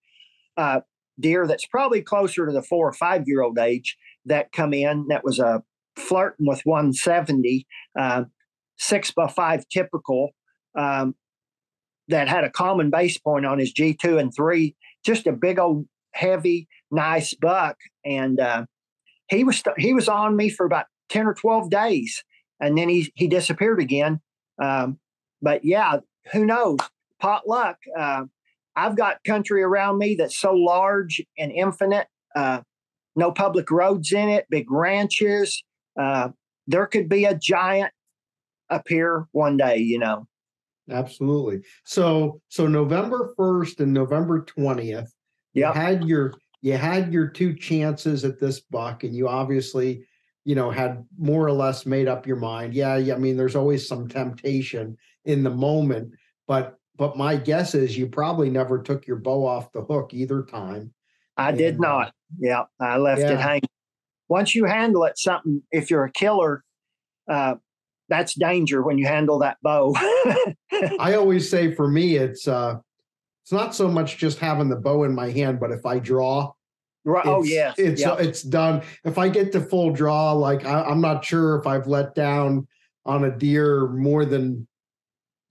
uh, 0.58 0.82
deer 1.20 1.48
that's 1.48 1.66
probably 1.66 2.02
closer 2.02 2.46
to 2.46 2.52
the 2.52 2.62
four 2.62 2.88
or 2.88 2.94
five 2.94 3.24
year 3.28 3.42
old 3.42 3.58
age 3.58 3.98
that 4.26 4.52
come 4.52 4.74
in 4.74 5.08
that 5.10 5.24
was 5.24 5.40
a 5.40 5.64
flirting 5.96 6.48
with 6.48 6.62
170, 6.64 7.68
uh, 8.00 8.24
six 8.78 9.12
by 9.12 9.28
five 9.28 9.68
typical, 9.70 10.32
um, 10.78 11.16
that 12.08 12.28
had 12.28 12.44
a 12.44 12.50
common 12.50 12.90
base 12.90 13.18
point 13.18 13.46
on 13.46 13.60
his 13.60 13.74
G2 13.74 14.20
and 14.20 14.34
three, 14.36 14.76
just 15.06 15.28
a 15.28 15.32
big 15.32 15.60
old 15.60 15.86
heavy, 16.14 16.68
nice 16.92 17.34
buck. 17.34 17.78
And 18.06 18.40
uh, 18.40 18.66
he 19.30 19.44
was 19.44 19.64
he 19.78 19.94
was 19.94 20.10
on 20.10 20.36
me 20.36 20.50
for 20.50 20.66
about 20.66 20.86
10 21.10 21.28
or 21.28 21.34
12 21.34 21.70
days 21.70 22.24
and 22.64 22.78
then 22.78 22.90
he, 22.90 23.12
he 23.16 23.28
disappeared 23.28 23.82
again. 23.82 24.22
Um, 24.62 25.00
but 25.42 25.66
yeah, 25.66 25.98
who 26.32 26.46
knows? 26.46 26.80
Pot 27.20 27.48
luck. 27.48 27.78
Uh, 27.98 28.24
I've 28.76 28.96
got 28.96 29.24
country 29.24 29.64
around 29.64 29.98
me 29.98 30.16
that's 30.16 30.38
so 30.40 30.54
large 30.54 31.22
and 31.38 31.52
infinite. 31.52 32.08
Uh, 32.36 32.62
no 33.16 33.32
public 33.32 33.70
roads 33.70 34.12
in 34.12 34.30
it, 34.30 34.46
big 34.50 34.72
ranches. 34.72 35.64
Uh, 36.00 36.30
there 36.68 36.88
could 36.88 37.08
be 37.10 37.26
a 37.26 37.36
giant 37.36 37.92
up 38.70 38.84
here 38.88 39.28
one 39.32 39.58
day, 39.58 39.78
you 39.78 40.00
know. 40.00 40.28
Absolutely. 40.90 41.62
So 41.86 42.42
so 42.50 42.68
November 42.68 43.34
1st 43.38 43.80
and 43.82 43.94
November 43.94 44.44
20th, 44.44 45.08
you 45.54 45.62
Yep. 45.62 45.76
had 45.76 46.04
your 46.04 46.34
you 46.62 46.78
had 46.78 47.14
your 47.14 47.28
two 47.28 47.54
chances 47.54 48.26
at 48.26 48.40
this 48.40 48.62
buck, 48.62 49.04
and 49.04 49.14
you 49.16 49.28
obviously, 49.28 50.06
you 50.46 50.56
know, 50.56 50.72
had 50.72 51.06
more 51.18 51.46
or 51.46 51.52
less 51.52 51.86
made 51.86 52.08
up 52.08 52.26
your 52.26 52.38
mind. 52.38 52.74
Yeah, 52.74 52.96
yeah. 52.98 53.16
I 53.16 53.18
mean, 53.18 53.38
there's 53.38 53.56
always 53.56 53.88
some 53.88 54.08
temptation 54.08 54.98
in 55.26 55.44
the 55.44 55.50
moment, 55.50 56.14
but 56.48 56.78
but 56.98 57.18
my 57.18 57.36
guess 57.36 57.76
is 57.76 57.98
you 57.98 58.08
probably 58.08 58.50
never 58.50 58.82
took 58.82 59.08
your 59.08 59.18
bow 59.18 59.46
off 59.46 59.72
the 59.72 59.82
hook 59.82 60.14
either 60.14 60.44
time. 60.44 60.94
I 61.38 61.52
did 61.52 61.76
And, 61.76 61.86
uh, 61.86 61.88
not. 61.88 62.14
Yeah, 62.40 62.64
I 62.80 62.98
left 62.98 63.22
yeah. 63.22 63.34
it 63.34 63.40
hanging. 63.40 63.70
Once 64.28 64.56
you 64.56 64.66
handle 64.66 65.04
it, 65.06 65.18
something, 65.18 65.62
if 65.72 65.90
you're 65.90 66.06
a 66.06 66.12
killer, 66.12 66.64
uh, 67.28 67.56
that's 68.10 68.36
danger 68.36 68.84
when 68.84 68.98
you 68.98 69.08
handle 69.08 69.40
that 69.40 69.58
bow. 69.62 69.94
I 71.00 71.14
always 71.18 71.50
say 71.50 71.74
for 71.74 71.88
me, 71.88 72.16
it's 72.16 72.48
uh 72.48 72.80
it's 73.44 73.52
not 73.52 73.76
so 73.76 73.90
much 73.90 74.18
just 74.18 74.40
having 74.40 74.70
the 74.70 74.76
bow 74.76 75.04
in 75.04 75.14
my 75.14 75.30
hand, 75.30 75.60
but 75.60 75.72
if 75.72 75.86
I 75.86 76.00
draw, 76.00 76.54
right. 77.04 77.26
Oh, 77.26 77.44
yes. 77.44 77.76
it's 77.78 78.02
yeah. 78.02 78.16
it's 78.18 78.42
done. 78.42 78.82
If 79.04 79.18
I 79.18 79.30
get 79.30 79.52
to 79.54 79.62
full 79.62 79.92
draw, 79.92 80.32
like 80.32 80.66
I, 80.66 80.84
I'm 80.84 81.02
not 81.02 81.26
sure 81.26 81.58
if 81.58 81.68
I've 81.68 81.88
let 81.88 82.16
down 82.16 82.68
on 83.06 83.26
a 83.26 83.32
deer 83.32 83.88
more 83.88 84.26
than 84.26 84.68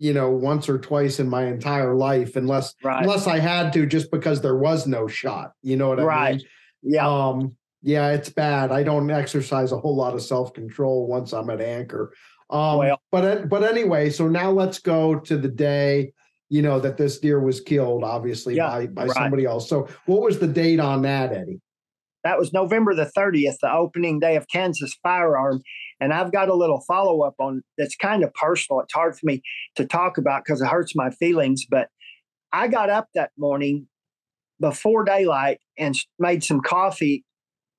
you 0.02 0.12
know 0.12 0.28
once 0.30 0.68
or 0.68 0.78
twice 0.78 1.20
in 1.20 1.28
my 1.28 1.44
entire 1.46 1.94
life, 1.94 2.34
unless 2.34 2.74
right. 2.82 3.04
unless 3.04 3.28
I 3.28 3.38
had 3.38 3.72
to, 3.74 3.86
just 3.86 4.10
because 4.10 4.40
there 4.40 4.56
was 4.56 4.84
no 4.84 5.06
shot. 5.06 5.52
You 5.62 5.76
know 5.76 5.88
what 5.90 6.00
I 6.00 6.02
Right. 6.02 6.36
mean? 6.38 6.46
Yeah. 6.82 7.06
Um, 7.08 7.56
yeah, 7.82 8.10
it's 8.10 8.28
bad. 8.28 8.72
I 8.72 8.82
don't 8.82 9.08
exercise 9.10 9.70
a 9.70 9.78
whole 9.78 9.94
lot 9.94 10.14
of 10.14 10.22
self 10.22 10.52
control 10.54 11.06
once 11.06 11.32
I'm 11.32 11.50
at 11.50 11.60
anchor. 11.60 12.12
Um, 12.50 12.78
Well- 12.78 13.00
but 13.12 13.48
but 13.48 13.62
anyway, 13.62 14.10
so 14.10 14.26
now 14.26 14.50
let's 14.50 14.80
go 14.80 15.20
to 15.20 15.36
the 15.38 15.48
day 15.48 16.12
you 16.48 16.62
know 16.62 16.80
that 16.80 16.96
this 16.96 17.18
deer 17.20 17.40
was 17.40 17.60
killed, 17.60 18.02
obviously 18.02 18.56
Yeah, 18.56 18.70
by 18.70 18.86
by 18.88 19.04
right. 19.06 19.12
somebody 19.16 19.44
else. 19.44 19.68
So 19.68 19.86
what 20.06 20.20
was 20.20 20.40
the 20.40 20.48
date 20.48 20.80
on 20.80 21.02
that, 21.02 21.32
Eddie? 21.32 21.60
that 22.24 22.38
was 22.38 22.52
November 22.52 22.94
the 22.94 23.10
30th, 23.16 23.56
the 23.62 23.72
opening 23.72 24.20
day 24.20 24.36
of 24.36 24.46
Kansas 24.46 24.94
Firearm. 25.02 25.60
And 26.02 26.12
I've 26.12 26.32
got 26.32 26.48
a 26.48 26.54
little 26.54 26.80
follow 26.80 27.22
up 27.22 27.36
on 27.38 27.62
that's 27.78 27.94
kind 27.94 28.24
of 28.24 28.34
personal. 28.34 28.80
It's 28.80 28.92
hard 28.92 29.14
for 29.14 29.24
me 29.24 29.40
to 29.76 29.86
talk 29.86 30.18
about 30.18 30.42
because 30.44 30.60
it 30.60 30.66
hurts 30.66 30.96
my 30.96 31.10
feelings. 31.10 31.64
But 31.70 31.88
I 32.52 32.66
got 32.66 32.90
up 32.90 33.06
that 33.14 33.30
morning 33.38 33.86
before 34.60 35.04
daylight 35.04 35.60
and 35.78 35.94
made 36.18 36.42
some 36.42 36.60
coffee 36.60 37.24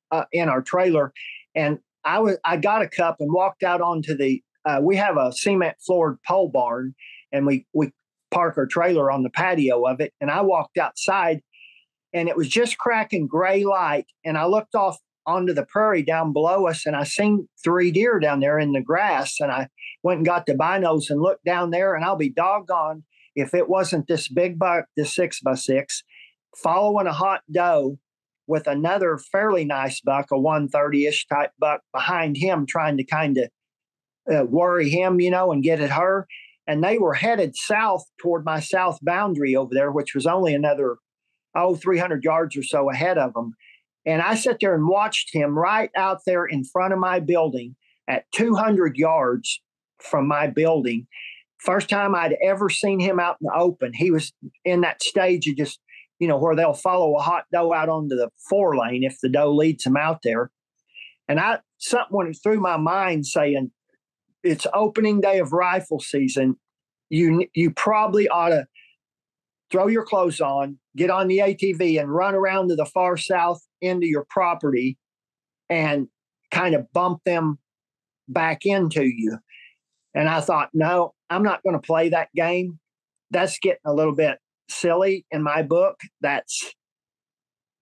uh, 0.09 0.24
in 0.32 0.47
our 0.47 0.61
trailer. 0.61 1.11
And 1.53 1.80
I 2.05 2.19
was 2.19 2.38
I 2.45 2.55
got 2.55 2.82
a 2.82 2.88
cup 2.88 3.17
and 3.19 3.30
walked 3.34 3.61
out 3.61 3.82
onto 3.82 4.15
the. 4.15 4.41
Uh, 4.63 4.80
we 4.82 4.95
have 4.95 5.17
a 5.17 5.34
cement 5.34 5.76
floored 5.86 6.17
pole 6.26 6.47
barn, 6.47 6.95
and 7.34 7.45
we 7.45 7.67
we 7.74 7.91
park 8.32 8.57
our 8.57 8.65
trailer 8.65 9.11
on 9.11 9.24
the 9.24 9.30
patio 9.30 9.86
of 9.86 9.99
it. 9.99 10.13
And 10.21 10.32
I 10.32 10.41
walked 10.41 10.78
outside 10.78 11.41
and 12.13 12.30
it 12.30 12.38
was 12.38 12.47
just 12.47 12.78
cracking 12.78 13.28
gray 13.28 13.65
light. 13.65 14.05
And 14.24 14.38
I 14.38 14.45
looked 14.45 14.76
off 14.76 14.97
onto 15.26 15.53
the 15.53 15.65
prairie 15.65 16.03
down 16.03 16.34
below 16.34 16.67
us, 16.67 16.86
and 16.86 16.95
I 16.95 17.03
seen 17.03 17.47
three 17.63 17.91
deer 17.91 18.19
down 18.19 18.39
there 18.39 18.59
in 18.59 18.74
the 18.74 18.82
grass. 18.82 19.39
And 19.39 19.51
I 19.51 19.67
went 20.03 20.17
and 20.17 20.26
got 20.26 20.45
the 20.45 20.53
binos 20.53 21.09
and 21.09 21.21
looked 21.21 21.45
down 21.45 21.71
there, 21.71 21.95
and 21.95 22.03
I'll 22.03 22.15
be 22.15 22.30
doggone 22.30 23.03
if 23.36 23.53
it 23.53 23.69
wasn't 23.69 24.07
this 24.07 24.28
big 24.28 24.59
buck, 24.59 24.86
this 24.95 25.15
six 25.15 25.39
by 25.39 25.55
six, 25.55 26.03
following 26.55 27.07
a 27.07 27.13
hot 27.13 27.41
doe 27.51 27.97
with 28.47 28.67
another 28.67 29.17
fairly 29.17 29.65
nice 29.65 30.01
buck, 30.01 30.28
a 30.32 30.38
130 30.38 31.05
ish 31.05 31.28
type 31.28 31.51
buck 31.59 31.82
behind 31.93 32.38
him, 32.38 32.65
trying 32.65 32.97
to 32.97 33.03
kind 33.03 33.38
of 33.38 33.49
uh, 34.34 34.45
worry 34.45 34.89
him, 34.89 35.19
you 35.19 35.32
know, 35.32 35.51
and 35.51 35.63
get 35.63 35.80
at 35.80 35.91
her. 35.91 36.28
And 36.67 36.84
they 36.84 36.97
were 36.97 37.13
headed 37.13 37.55
south 37.55 38.03
toward 38.21 38.45
my 38.45 38.59
south 38.59 38.99
boundary 39.01 39.55
over 39.55 39.74
there, 39.74 39.91
which 39.91 40.13
was 40.13 40.26
only 40.26 40.53
another 40.53 40.97
oh, 41.55 41.76
300 41.76 42.24
yards 42.24 42.57
or 42.57 42.63
so 42.63 42.89
ahead 42.89 43.17
of 43.17 43.36
him. 43.36 43.53
And 44.06 44.22
I 44.22 44.36
sat 44.36 44.58
there 44.60 44.76
and 44.76 44.88
watched 44.88 45.34
him 45.34 45.58
right 45.58 45.89
out 45.95 46.22
there 46.26 46.45
in 46.45 46.66
front 46.66 46.93
of 46.93 46.99
my 46.99 47.20
building 47.20 47.76
at 48.08 48.26
200 48.34 48.97
yards 48.97 49.62
from 49.99 50.28
my 50.28 50.47
building. 50.47 51.08
First 51.58 51.89
time 51.89 52.14
I'd 52.14 52.36
ever 52.43 52.70
seen 52.70 52.99
him 52.99 53.20
out 53.20 53.38
in 53.39 53.47
the 53.47 53.56
open. 53.56 53.93
He 53.93 54.12
was 54.12 54.34
in 54.66 54.82
that 54.82 55.01
stage 55.01 55.47
of 55.47 55.56
just, 55.56 55.80
you 56.20 56.28
know, 56.28 56.38
where 56.38 56.56
they'll 56.56 56.74
follow 56.74 57.16
a 57.16 57.22
hot 57.22 57.45
doe 57.54 57.74
out 57.74 57.88
onto 57.88 58.16
the 58.16 58.30
four 58.49 58.76
lane 58.78 59.04
if 59.04 59.18
the 59.22 59.30
doe 59.30 59.54
leads 59.54 59.86
him 59.86 59.95
out 59.95 60.20
there. 60.24 60.51
And 61.30 61.39
I 61.39 61.60
something 61.78 62.18
went 62.18 62.38
through 62.43 62.60
my 62.60 62.76
mind 62.76 63.26
saying, 63.26 63.72
it's 64.43 64.68
opening 64.74 65.22
day 65.22 65.39
of 65.39 65.54
rifle 65.54 66.01
season. 66.01 66.58
You 67.10 67.47
you 67.54 67.72
probably 67.72 68.28
ought 68.28 68.49
to 68.49 68.68
throw 69.72 69.88
your 69.88 70.06
clothes 70.06 70.41
on, 70.41 70.78
get 70.97 71.10
on 71.10 71.28
the 71.28 71.39
ATV, 71.39 71.99
and 71.99 72.14
run 72.14 72.36
around 72.36 72.68
to 72.70 72.76
the 72.76 72.86
far 72.86 73.16
south 73.16 73.66
into 73.84 74.07
your 74.07 74.25
property 74.29 74.97
and 75.69 76.07
kind 76.51 76.75
of 76.75 76.91
bump 76.93 77.21
them 77.25 77.59
back 78.27 78.65
into 78.65 79.03
you. 79.03 79.38
And 80.13 80.29
I 80.29 80.41
thought, 80.41 80.69
no, 80.73 81.13
I'm 81.29 81.43
not 81.43 81.63
going 81.63 81.73
to 81.73 81.86
play 81.86 82.09
that 82.09 82.29
game. 82.36 82.79
That's 83.31 83.57
getting 83.59 83.79
a 83.86 83.93
little 83.93 84.15
bit 84.15 84.38
silly 84.69 85.25
in 85.31 85.41
my 85.41 85.63
book. 85.63 85.99
That's 86.21 86.73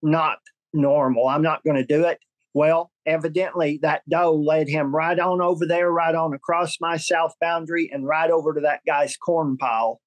not 0.02 0.38
normal. 0.72 1.28
I'm 1.28 1.42
not 1.42 1.62
going 1.64 1.76
to 1.76 1.84
do 1.84 2.04
it. 2.04 2.18
Well, 2.54 2.90
evidently, 3.06 3.78
that 3.82 4.02
doe 4.08 4.34
led 4.34 4.68
him 4.68 4.94
right 4.94 5.18
on 5.18 5.40
over 5.40 5.66
there, 5.66 5.90
right 5.90 6.14
on 6.14 6.34
across 6.34 6.78
my 6.80 6.96
south 6.96 7.34
boundary, 7.40 7.90
and 7.92 8.06
right 8.06 8.30
over 8.30 8.52
to 8.54 8.60
that 8.60 8.80
guy's 8.86 9.16
corn 9.16 9.56
pile. 9.56 10.00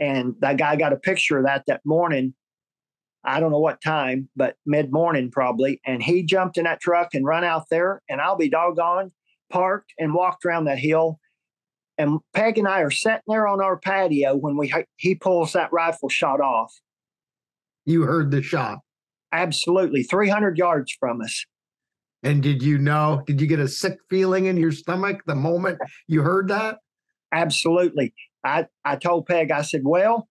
And 0.00 0.34
that 0.40 0.56
guy 0.56 0.74
got 0.76 0.92
a 0.92 0.96
picture 0.96 1.38
of 1.38 1.44
that 1.44 1.64
that 1.68 1.82
morning. 1.84 2.34
I 3.24 3.40
don't 3.40 3.52
know 3.52 3.60
what 3.60 3.80
time, 3.82 4.28
but 4.34 4.56
mid 4.66 4.92
morning 4.92 5.30
probably. 5.30 5.80
And 5.86 6.02
he 6.02 6.22
jumped 6.22 6.58
in 6.58 6.64
that 6.64 6.80
truck 6.80 7.14
and 7.14 7.24
run 7.24 7.44
out 7.44 7.68
there. 7.70 8.02
And 8.08 8.20
I'll 8.20 8.36
be 8.36 8.48
doggone, 8.48 9.12
parked 9.50 9.92
and 9.98 10.14
walked 10.14 10.44
around 10.44 10.64
that 10.64 10.78
hill. 10.78 11.18
And 11.98 12.18
Peg 12.34 12.58
and 12.58 12.66
I 12.66 12.80
are 12.80 12.90
sitting 12.90 13.20
there 13.28 13.46
on 13.46 13.60
our 13.60 13.76
patio 13.76 14.34
when 14.34 14.56
we 14.56 14.72
he 14.96 15.14
pulls 15.14 15.52
that 15.52 15.72
rifle 15.72 16.08
shot 16.08 16.40
off. 16.40 16.72
You 17.84 18.02
heard 18.02 18.30
the 18.30 18.42
shot. 18.42 18.78
Absolutely, 19.32 20.02
300 20.02 20.58
yards 20.58 20.94
from 20.98 21.20
us. 21.20 21.44
And 22.22 22.42
did 22.42 22.62
you 22.62 22.78
know, 22.78 23.22
did 23.26 23.40
you 23.40 23.46
get 23.46 23.58
a 23.58 23.68
sick 23.68 23.98
feeling 24.08 24.46
in 24.46 24.56
your 24.56 24.70
stomach 24.70 25.22
the 25.26 25.34
moment 25.34 25.78
you 26.06 26.22
heard 26.22 26.48
that? 26.48 26.78
Absolutely. 27.32 28.14
I, 28.44 28.66
I 28.84 28.96
told 28.96 29.26
Peg, 29.26 29.50
I 29.50 29.62
said, 29.62 29.82
well, 29.84 30.28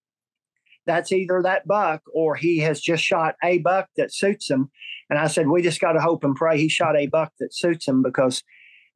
that's 0.86 1.12
either 1.12 1.42
that 1.44 1.68
buck 1.68 2.02
or 2.14 2.36
he 2.36 2.60
has 2.60 2.82
just 2.82 3.04
shot 3.04 3.36
a 3.44 3.60
buck 3.60 3.88
that 3.98 4.14
suits 4.14 4.50
him. 4.50 4.70
And 5.10 5.20
I 5.20 5.28
said, 5.28 5.48
we 5.48 5.62
just 5.62 5.82
got 5.82 5.94
to 5.94 6.02
hope 6.02 6.24
and 6.24 6.36
pray 6.36 6.58
he 6.58 6.70
shot 6.70 6.96
a 6.96 7.08
buck 7.08 7.34
that 7.40 7.54
suits 7.54 7.88
him 7.88 8.02
because 8.02 8.44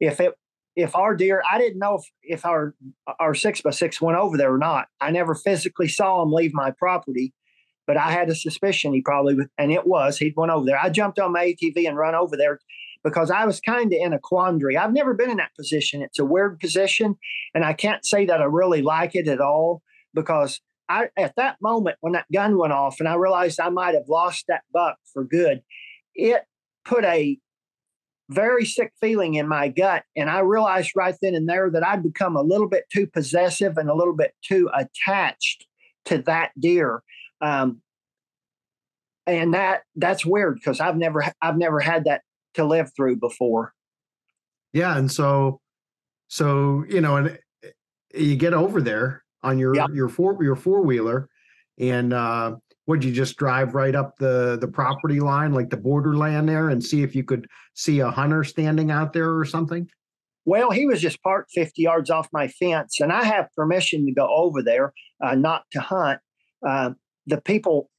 if 0.00 0.20
it 0.20 0.34
if 0.74 0.94
our 0.94 1.16
deer, 1.16 1.42
I 1.50 1.56
didn't 1.58 1.78
know 1.78 1.96
if, 1.96 2.04
if 2.22 2.44
our 2.44 2.74
our 3.18 3.34
six 3.34 3.62
by 3.62 3.70
six 3.70 4.00
went 4.00 4.18
over 4.18 4.36
there 4.36 4.54
or 4.54 4.58
not. 4.58 4.88
I 5.00 5.10
never 5.10 5.34
physically 5.34 5.88
saw 5.88 6.22
him 6.22 6.32
leave 6.32 6.52
my 6.52 6.70
property, 6.70 7.32
but 7.86 7.96
I 7.96 8.10
had 8.10 8.28
a 8.28 8.34
suspicion 8.34 8.92
he 8.92 9.00
probably 9.00 9.36
and 9.56 9.72
it 9.72 9.86
was 9.86 10.18
he'd 10.18 10.36
went 10.36 10.52
over 10.52 10.66
there. 10.66 10.78
I 10.78 10.90
jumped 10.90 11.18
on 11.18 11.32
my 11.32 11.46
ATV 11.46 11.88
and 11.88 11.96
run 11.96 12.14
over 12.14 12.36
there 12.36 12.60
because 13.02 13.30
I 13.30 13.46
was 13.46 13.60
kind 13.60 13.92
of 13.92 13.98
in 13.98 14.12
a 14.12 14.18
quandary. 14.18 14.76
I've 14.76 14.92
never 14.92 15.14
been 15.14 15.30
in 15.30 15.36
that 15.38 15.54
position. 15.56 16.02
It's 16.02 16.18
a 16.18 16.24
weird 16.24 16.60
position, 16.60 17.16
and 17.54 17.64
I 17.64 17.72
can't 17.72 18.04
say 18.04 18.26
that 18.26 18.42
I 18.42 18.44
really 18.44 18.82
like 18.82 19.14
it 19.14 19.28
at 19.28 19.40
all 19.40 19.82
because 20.12 20.60
I 20.88 21.08
at 21.16 21.34
that 21.36 21.56
moment 21.60 21.96
when 22.00 22.12
that 22.14 22.26
gun 22.32 22.58
went 22.58 22.72
off 22.72 23.00
and 23.00 23.08
I 23.08 23.14
realized 23.14 23.60
I 23.60 23.70
might 23.70 23.94
have 23.94 24.08
lost 24.08 24.44
that 24.48 24.62
buck 24.72 24.96
for 25.12 25.24
good, 25.24 25.62
it 26.14 26.42
put 26.84 27.04
a 27.04 27.38
very 28.28 28.64
sick 28.64 28.92
feeling 29.00 29.34
in 29.34 29.46
my 29.46 29.68
gut. 29.68 30.04
And 30.16 30.28
I 30.28 30.40
realized 30.40 30.92
right 30.96 31.14
then 31.22 31.34
and 31.34 31.48
there 31.48 31.70
that 31.70 31.86
I'd 31.86 32.02
become 32.02 32.36
a 32.36 32.42
little 32.42 32.68
bit 32.68 32.84
too 32.92 33.06
possessive 33.06 33.76
and 33.76 33.88
a 33.88 33.94
little 33.94 34.16
bit 34.16 34.32
too 34.42 34.68
attached 34.74 35.66
to 36.06 36.18
that 36.22 36.50
deer. 36.58 37.02
Um, 37.40 37.82
and 39.26 39.54
that 39.54 39.82
that's 39.96 40.24
weird 40.24 40.54
because 40.56 40.80
I've 40.80 40.96
never 40.96 41.24
I've 41.42 41.58
never 41.58 41.80
had 41.80 42.04
that 42.04 42.22
to 42.54 42.64
live 42.64 42.90
through 42.94 43.16
before. 43.16 43.72
Yeah, 44.72 44.96
and 44.96 45.10
so 45.10 45.60
so 46.28 46.84
you 46.88 47.00
know, 47.00 47.16
and 47.16 47.38
eh, 47.64 47.68
you 48.14 48.36
get 48.36 48.54
over 48.54 48.80
there 48.80 49.24
on 49.46 49.58
your 49.58 49.74
yep. 49.74 49.90
your 49.94 50.08
four 50.08 50.36
your 50.42 50.56
four 50.56 50.82
wheeler, 50.82 51.28
and 51.78 52.12
uh, 52.12 52.56
would 52.86 53.04
you 53.04 53.12
just 53.12 53.36
drive 53.36 53.74
right 53.74 53.94
up 53.94 54.18
the 54.18 54.58
the 54.60 54.68
property 54.68 55.20
line, 55.20 55.52
like 55.52 55.70
the 55.70 55.76
borderland 55.76 56.48
there, 56.48 56.68
and 56.68 56.82
see 56.84 57.02
if 57.02 57.14
you 57.14 57.22
could 57.22 57.46
see 57.74 58.00
a 58.00 58.10
hunter 58.10 58.42
standing 58.44 58.90
out 58.90 59.12
there 59.12 59.36
or 59.38 59.44
something? 59.44 59.88
Well, 60.44 60.70
he 60.70 60.86
was 60.86 61.00
just 61.00 61.22
parked 61.22 61.50
50 61.52 61.82
yards 61.82 62.10
off 62.10 62.28
my 62.32 62.48
fence, 62.48 63.00
and 63.00 63.12
I 63.12 63.24
have 63.24 63.48
permission 63.56 64.06
to 64.06 64.12
go 64.12 64.28
over 64.28 64.62
there, 64.62 64.92
uh, 65.20 65.34
not 65.34 65.64
to 65.72 65.80
hunt. 65.80 66.20
Uh, 66.66 66.90
the 67.26 67.40
people 67.40 67.90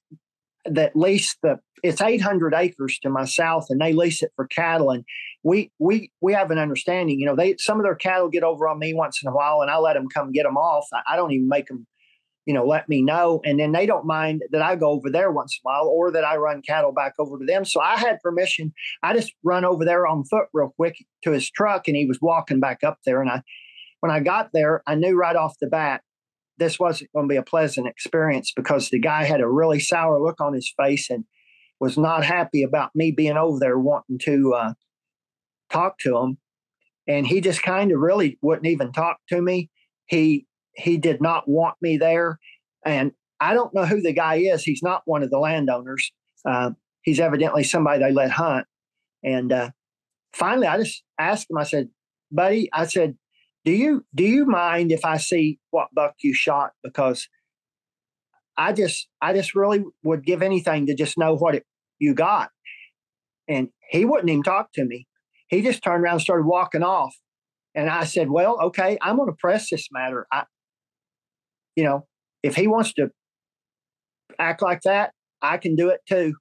that 0.73 0.95
lease 0.95 1.35
the 1.41 1.59
it's 1.83 2.01
800 2.01 2.55
acres 2.55 2.97
to 3.03 3.09
my 3.09 3.25
south, 3.25 3.67
and 3.69 3.79
they 3.79 3.93
lease 3.93 4.23
it 4.23 4.31
for 4.35 4.47
cattle. 4.47 4.91
And 4.91 5.03
we 5.43 5.71
we 5.79 6.11
we 6.21 6.33
have 6.33 6.51
an 6.51 6.57
understanding. 6.57 7.19
You 7.19 7.27
know, 7.27 7.35
they 7.35 7.55
some 7.57 7.79
of 7.79 7.83
their 7.83 7.95
cattle 7.95 8.29
get 8.29 8.43
over 8.43 8.67
on 8.67 8.79
me 8.79 8.93
once 8.93 9.21
in 9.23 9.29
a 9.29 9.33
while, 9.33 9.61
and 9.61 9.69
I 9.69 9.77
let 9.77 9.93
them 9.93 10.07
come 10.09 10.31
get 10.31 10.43
them 10.43 10.57
off. 10.57 10.87
I, 10.93 11.13
I 11.13 11.15
don't 11.15 11.31
even 11.31 11.47
make 11.47 11.67
them 11.67 11.85
you 12.47 12.53
know, 12.53 12.65
let 12.65 12.87
me 12.87 13.01
know. 13.01 13.41
And 13.43 13.59
then 13.59 13.73
they 13.73 13.85
don't 13.85 14.05
mind 14.05 14.41
that 14.51 14.61
I 14.61 14.77
go 14.77 14.91
over 14.91 15.09
there 15.11 15.31
once 15.31 15.59
in 15.61 15.67
a 15.67 15.69
while 15.69 15.87
or 15.87 16.11
that 16.11 16.23
I 16.23 16.37
run 16.37 16.61
cattle 16.61 16.93
back 16.93 17.13
over 17.19 17.37
to 17.37 17.45
them. 17.45 17.65
So 17.65 17.81
I 17.81 17.97
had 17.97 18.21
permission. 18.21 18.73
I 19.03 19.13
just 19.13 19.33
run 19.43 19.65
over 19.65 19.83
there 19.83 20.07
on 20.07 20.23
foot 20.23 20.47
real 20.53 20.71
quick 20.77 20.95
to 21.25 21.31
his 21.31 21.51
truck 21.51 21.89
and 21.89 21.97
he 21.97 22.05
was 22.05 22.19
walking 22.21 22.61
back 22.61 22.85
up 22.85 22.99
there. 23.05 23.21
And 23.21 23.29
I, 23.29 23.41
when 23.99 24.13
I 24.13 24.21
got 24.21 24.51
there, 24.53 24.81
I 24.87 24.95
knew 24.95 25.13
right 25.17 25.35
off 25.35 25.59
the 25.59 25.67
bat 25.67 26.01
this 26.57 26.79
wasn't 26.79 27.11
going 27.13 27.27
to 27.27 27.31
be 27.31 27.37
a 27.37 27.43
pleasant 27.43 27.87
experience 27.87 28.51
because 28.55 28.89
the 28.89 28.99
guy 28.99 29.23
had 29.23 29.41
a 29.41 29.47
really 29.47 29.79
sour 29.79 30.21
look 30.21 30.41
on 30.41 30.53
his 30.53 30.73
face 30.77 31.09
and 31.09 31.23
was 31.79 31.97
not 31.97 32.23
happy 32.23 32.63
about 32.63 32.95
me 32.95 33.11
being 33.11 33.37
over 33.37 33.59
there 33.59 33.77
wanting 33.77 34.17
to 34.19 34.53
uh, 34.53 34.73
talk 35.69 35.97
to 35.99 36.17
him. 36.17 36.37
And 37.07 37.25
he 37.25 37.41
just 37.41 37.61
kind 37.61 37.91
of 37.91 37.99
really 37.99 38.37
wouldn't 38.41 38.67
even 38.67 38.91
talk 38.91 39.17
to 39.29 39.41
me. 39.41 39.69
He 40.07 40.45
he 40.75 40.97
did 40.97 41.21
not 41.21 41.47
want 41.47 41.75
me 41.81 41.97
there. 41.97 42.39
And 42.85 43.11
I 43.39 43.53
don't 43.53 43.73
know 43.73 43.85
who 43.85 44.01
the 44.01 44.13
guy 44.13 44.35
is. 44.35 44.63
He's 44.63 44.83
not 44.83 45.01
one 45.05 45.23
of 45.23 45.29
the 45.29 45.39
landowners. 45.39 46.11
Uh, 46.45 46.71
he's 47.01 47.19
evidently 47.19 47.63
somebody 47.63 47.99
they 47.99 48.11
let 48.11 48.31
hunt. 48.31 48.67
And 49.23 49.51
uh, 49.51 49.71
finally, 50.33 50.67
I 50.67 50.77
just 50.77 51.03
asked 51.19 51.49
him. 51.49 51.57
I 51.57 51.63
said, 51.63 51.89
"Buddy," 52.31 52.69
I 52.73 52.85
said, 52.85 53.15
"Do 53.67 53.73
you 53.73 54.05
do 54.15 54.23
you 54.23 54.45
mind 54.45 54.93
if 54.93 55.03
I 55.03 55.17
see 55.17 55.59
what 55.71 55.89
buck 55.93 56.15
you 56.23 56.33
shot? 56.33 56.71
Because 56.81 57.27
I 58.57 58.71
just 58.71 59.09
I 59.21 59.33
just 59.33 59.55
really 59.55 59.83
would 60.03 60.25
give 60.25 60.41
anything 60.41 60.85
to 60.85 60.95
just 60.95 61.17
know 61.17 61.35
what 61.35 61.55
it, 61.55 61.65
you 61.99 62.13
got." 62.13 62.49
And 63.49 63.67
he 63.89 64.05
wouldn't 64.05 64.29
even 64.29 64.43
talk 64.43 64.69
to 64.75 64.85
me. 64.85 65.05
He 65.49 65.61
just 65.61 65.83
turned 65.83 66.01
around 66.01 66.13
and 66.13 66.21
started 66.21 66.45
walking 66.45 66.81
off. 66.81 67.13
And 67.75 67.89
I 67.89 68.05
said, 68.05 68.29
"Well, 68.29 68.57
okay, 68.67 68.97
I'm 69.01 69.17
to 69.17 69.33
press 69.37 69.69
this 69.69 69.89
matter. 69.91 70.27
I, 70.31 70.45
you 71.75 71.83
know, 71.83 72.07
if 72.43 72.55
he 72.55 72.67
wants 72.67 72.93
to 72.93 73.09
act 74.39 74.61
like 74.61 74.83
that, 74.83 75.11
I 75.41 75.57
can 75.57 75.75
do 75.75 75.89
it 75.89 75.99
too. 76.07 76.35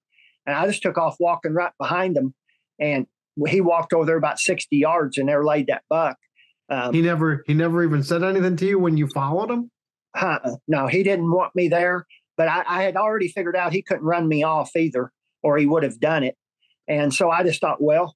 And 0.46 0.54
I 0.54 0.68
just 0.68 0.80
took 0.80 0.96
off 0.96 1.16
walking 1.18 1.54
right 1.54 1.72
behind 1.76 2.16
him. 2.16 2.34
And 2.78 3.08
he 3.48 3.60
walked 3.60 3.92
over 3.92 4.06
there 4.06 4.16
about 4.16 4.38
60 4.38 4.76
yards 4.76 5.18
and 5.18 5.28
there 5.28 5.44
laid 5.44 5.66
that 5.66 5.82
buck. 5.90 6.16
Um, 6.68 6.92
he 6.92 7.00
never 7.00 7.44
he 7.46 7.54
never 7.54 7.84
even 7.84 8.02
said 8.02 8.24
anything 8.24 8.56
to 8.56 8.66
you 8.66 8.78
when 8.78 8.96
you 8.96 9.06
followed 9.08 9.50
him? 9.50 9.70
Uh-uh. 10.20 10.56
No, 10.66 10.86
he 10.86 11.02
didn't 11.02 11.30
want 11.30 11.54
me 11.54 11.68
there. 11.68 12.06
But 12.36 12.48
I, 12.48 12.64
I 12.66 12.82
had 12.82 12.96
already 12.96 13.28
figured 13.28 13.56
out 13.56 13.72
he 13.72 13.82
couldn't 13.82 14.04
run 14.04 14.28
me 14.28 14.42
off 14.42 14.74
either, 14.76 15.10
or 15.42 15.56
he 15.56 15.66
would 15.66 15.82
have 15.82 16.00
done 16.00 16.22
it. 16.22 16.36
And 16.88 17.12
so 17.12 17.30
I 17.30 17.42
just 17.42 17.60
thought, 17.60 17.82
well, 17.82 18.14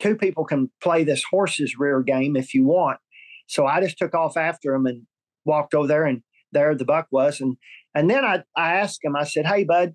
two 0.00 0.16
people 0.16 0.44
can 0.44 0.70
play 0.82 1.04
this 1.04 1.24
horse's 1.30 1.78
rear 1.78 2.02
game 2.02 2.36
if 2.36 2.54
you 2.54 2.64
want. 2.64 2.98
So 3.46 3.66
I 3.66 3.80
just 3.80 3.98
took 3.98 4.14
off 4.14 4.36
after 4.36 4.74
him 4.74 4.86
and 4.86 5.06
walked 5.44 5.74
over 5.74 5.86
there 5.86 6.04
and 6.04 6.22
there 6.52 6.74
the 6.74 6.84
buck 6.84 7.06
was. 7.10 7.40
And 7.40 7.56
and 7.94 8.10
then 8.10 8.24
I, 8.24 8.42
I 8.56 8.74
asked 8.74 9.04
him, 9.04 9.16
I 9.16 9.24
said, 9.24 9.46
Hey 9.46 9.64
bud, 9.64 9.94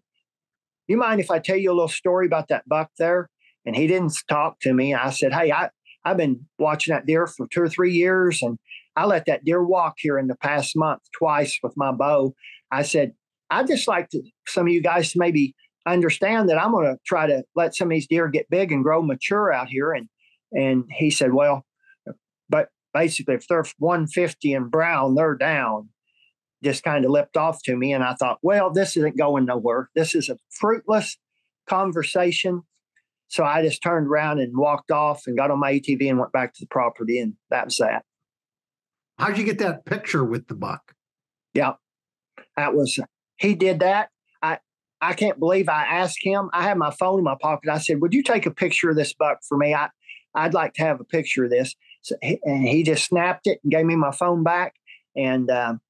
you 0.88 0.98
mind 0.98 1.20
if 1.20 1.32
I 1.32 1.40
tell 1.40 1.58
you 1.58 1.72
a 1.72 1.74
little 1.74 1.88
story 1.88 2.26
about 2.26 2.48
that 2.48 2.68
buck 2.68 2.90
there? 2.98 3.30
And 3.66 3.76
he 3.76 3.88
didn't 3.88 4.14
talk 4.28 4.60
to 4.62 4.74
me. 4.74 4.94
I 4.94 5.10
said, 5.12 5.34
Hey, 5.34 5.52
I, 5.52 5.70
I've 6.06 6.18
been 6.18 6.46
watching 6.60 6.94
that 6.94 7.06
deer 7.06 7.28
for 7.28 7.48
two 7.48 7.62
or 7.62 7.70
three 7.70 7.94
years 7.94 8.42
and 8.42 8.58
I 8.96 9.06
let 9.06 9.26
that 9.26 9.46
deer 9.46 9.64
walk 9.64 9.96
here 9.98 10.20
in 10.20 10.28
the 10.28 10.36
past 10.36 10.76
month 10.76 11.02
twice 11.18 11.58
with 11.64 11.74
my 11.76 11.92
bow. 11.92 12.34
I 12.72 12.84
said, 12.84 13.14
I'd 13.50 13.68
just 13.68 13.88
like 13.88 14.10
to 14.10 14.22
some 14.48 14.68
of 14.68 14.74
you 14.74 14.82
guys 14.82 15.12
to 15.12 15.20
maybe 15.20 15.56
understand 15.88 16.50
that 16.50 16.62
I'm 16.62 16.72
going 16.72 16.86
to 16.86 17.00
try 17.06 17.28
to 17.28 17.44
let 17.56 17.76
some 17.76 17.88
of 17.88 17.92
these 17.92 18.08
deer 18.08 18.28
get 18.28 18.50
big 18.50 18.72
and 18.72 18.84
grow 18.84 19.02
mature 19.02 19.52
out 19.52 19.70
here. 19.70 19.92
And 19.92 20.08
and 20.52 20.86
he 20.92 21.10
said, 21.10 21.34
well, 21.34 21.66
but 22.50 22.70
basically, 22.94 23.36
if 23.36 23.48
they're 23.48 23.66
150 23.80 24.54
and 24.54 24.70
brown, 24.70 25.16
they're 25.16 25.36
down 25.36 25.90
just 26.64 26.84
kind 26.84 27.06
of 27.06 27.12
leapt 27.12 27.38
off 27.38 27.62
to 27.64 27.76
me. 27.76 27.94
And 27.94 28.04
I 28.04 28.16
thought, 28.16 28.40
well, 28.42 28.72
this 28.72 28.98
isn't 28.98 29.18
going 29.18 29.46
nowhere. 29.46 29.90
This 29.96 30.16
is 30.16 30.30
a 30.30 30.38
fruitless 30.50 31.18
conversation. 31.68 32.62
So 33.34 33.44
I 33.44 33.64
just 33.64 33.82
turned 33.82 34.06
around 34.06 34.38
and 34.38 34.56
walked 34.56 34.92
off 34.92 35.24
and 35.26 35.36
got 35.36 35.50
on 35.50 35.60
my 35.60 35.74
ATV 35.74 36.08
and 36.08 36.20
went 36.20 36.32
back 36.32 36.54
to 36.54 36.60
the 36.60 36.68
property. 36.68 37.18
And 37.18 37.34
that 37.50 37.66
was 37.66 37.78
that. 37.78 38.06
How'd 39.18 39.40
you 39.40 39.44
get 39.44 39.58
that 39.58 39.86
picture 39.86 40.24
with 40.24 40.48
the 40.48 40.54
buck? 40.54 40.94
Yeah, 41.56 41.74
that 42.58 42.76
was, 42.76 43.00
he 43.38 43.56
did 43.56 43.80
that. 43.80 44.10
I, 44.44 44.60
I 45.02 45.14
can't 45.14 45.40
believe 45.40 45.68
I 45.68 45.84
asked 45.84 46.20
him. 46.22 46.52
I 46.54 46.62
had 46.62 46.78
my 46.78 46.92
phone 46.92 47.18
in 47.18 47.24
my 47.24 47.36
pocket. 47.42 47.72
I 47.72 47.80
said, 47.80 48.02
would 48.02 48.14
you 48.14 48.22
take 48.22 48.46
a 48.46 48.52
picture 48.52 48.92
of 48.92 48.98
this 48.98 49.16
buck 49.16 49.40
for 49.50 49.58
me? 49.58 49.74
I, 49.74 49.90
I'd 50.36 50.54
like 50.54 50.76
to 50.76 50.84
have 50.84 51.02
a 51.02 51.06
picture 51.06 51.46
of 51.46 51.50
this. 51.50 51.74
So, 52.04 52.16
and 52.22 52.68
he 52.68 52.84
just 52.84 53.06
snapped 53.06 53.48
it 53.48 53.60
and 53.64 53.72
gave 53.72 53.86
me 53.88 53.96
my 53.96 54.12
phone 54.12 54.44
back. 54.44 54.76
And 55.16 55.50
um, 55.50 55.82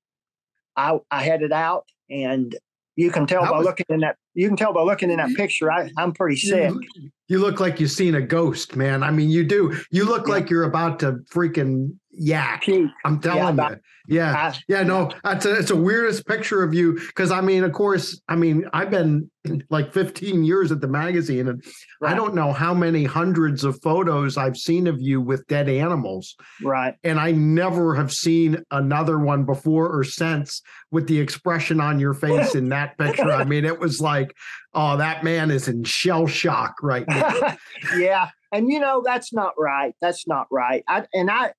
I, 0.77 0.97
I 1.11 1.23
headed 1.23 1.51
out 1.51 1.87
and 2.09 2.55
you 2.95 3.11
can 3.11 3.25
tell 3.25 3.41
that 3.41 3.51
by 3.51 3.57
was, 3.57 3.65
looking 3.65 3.85
in 3.89 3.99
that 4.01 4.17
you 4.33 4.47
can 4.47 4.57
tell 4.57 4.73
by 4.73 4.81
looking 4.81 5.09
in 5.09 5.17
that 5.17 5.33
picture 5.35 5.71
I, 5.71 5.89
i'm 5.97 6.13
pretty 6.13 6.35
sick. 6.35 6.71
you, 6.95 7.11
you 7.27 7.39
look 7.39 7.59
like 7.59 7.79
you've 7.79 7.91
seen 7.91 8.15
a 8.15 8.21
ghost 8.21 8.75
man. 8.75 9.01
I 9.01 9.09
mean 9.09 9.29
you 9.29 9.43
do. 9.43 9.75
You 9.91 10.05
look 10.05 10.27
yeah. 10.27 10.33
like 10.33 10.49
you're 10.49 10.63
about 10.63 10.99
to 10.99 11.13
freaking 11.33 11.95
yak 12.13 12.63
i'm 13.05 13.19
telling 13.19 13.57
yeah, 13.57 13.69
you 13.69 13.77
yeah, 14.05 14.53
yeah, 14.67 14.83
no, 14.83 15.11
it's 15.23 15.45
a, 15.45 15.55
it's 15.55 15.71
a 15.71 15.75
weirdest 15.77 16.27
picture 16.27 16.61
of 16.61 16.73
you 16.73 16.93
because 16.93 17.31
I 17.31 17.39
mean, 17.39 17.63
of 17.63 17.71
course, 17.71 18.19
I 18.27 18.35
mean, 18.35 18.65
I've 18.73 18.89
been 18.89 19.31
like 19.69 19.93
15 19.93 20.43
years 20.43 20.73
at 20.73 20.81
the 20.81 20.89
magazine, 20.89 21.47
and 21.47 21.63
right. 22.01 22.11
I 22.11 22.15
don't 22.15 22.35
know 22.35 22.51
how 22.51 22.73
many 22.73 23.05
hundreds 23.05 23.63
of 23.63 23.81
photos 23.81 24.35
I've 24.35 24.57
seen 24.57 24.87
of 24.87 25.01
you 25.01 25.21
with 25.21 25.47
dead 25.47 25.69
animals. 25.69 26.35
Right, 26.61 26.95
and 27.05 27.17
I 27.17 27.31
never 27.31 27.95
have 27.95 28.11
seen 28.11 28.61
another 28.71 29.19
one 29.19 29.45
before 29.45 29.89
or 29.97 30.03
since 30.03 30.61
with 30.91 31.07
the 31.07 31.19
expression 31.19 31.79
on 31.79 31.97
your 31.97 32.13
face 32.13 32.55
in 32.55 32.67
that 32.69 32.97
picture. 32.97 33.31
I 33.31 33.45
mean, 33.45 33.63
it 33.63 33.79
was 33.79 34.01
like, 34.01 34.35
oh, 34.73 34.97
that 34.97 35.23
man 35.23 35.49
is 35.49 35.69
in 35.69 35.85
shell 35.85 36.27
shock 36.27 36.75
right 36.83 37.07
now. 37.07 37.55
yeah, 37.97 38.31
and 38.51 38.69
you 38.69 38.81
know 38.81 39.01
that's 39.03 39.31
not 39.31 39.53
right. 39.57 39.95
That's 40.01 40.27
not 40.27 40.47
right. 40.51 40.83
I, 40.89 41.05
and 41.13 41.31
I, 41.31 41.53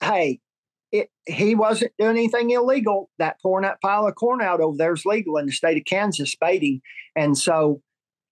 hey 0.00 0.40
it, 0.92 1.10
he 1.26 1.54
wasn't 1.54 1.92
doing 1.98 2.16
anything 2.16 2.50
illegal. 2.50 3.10
That 3.18 3.40
pouring 3.42 3.64
that 3.64 3.80
pile 3.80 4.06
of 4.06 4.14
corn 4.14 4.40
out 4.40 4.60
over 4.60 4.76
there 4.76 4.94
is 4.94 5.04
legal 5.04 5.36
in 5.36 5.46
the 5.46 5.52
state 5.52 5.76
of 5.76 5.84
Kansas, 5.84 6.32
spading. 6.32 6.80
And 7.14 7.36
so, 7.36 7.82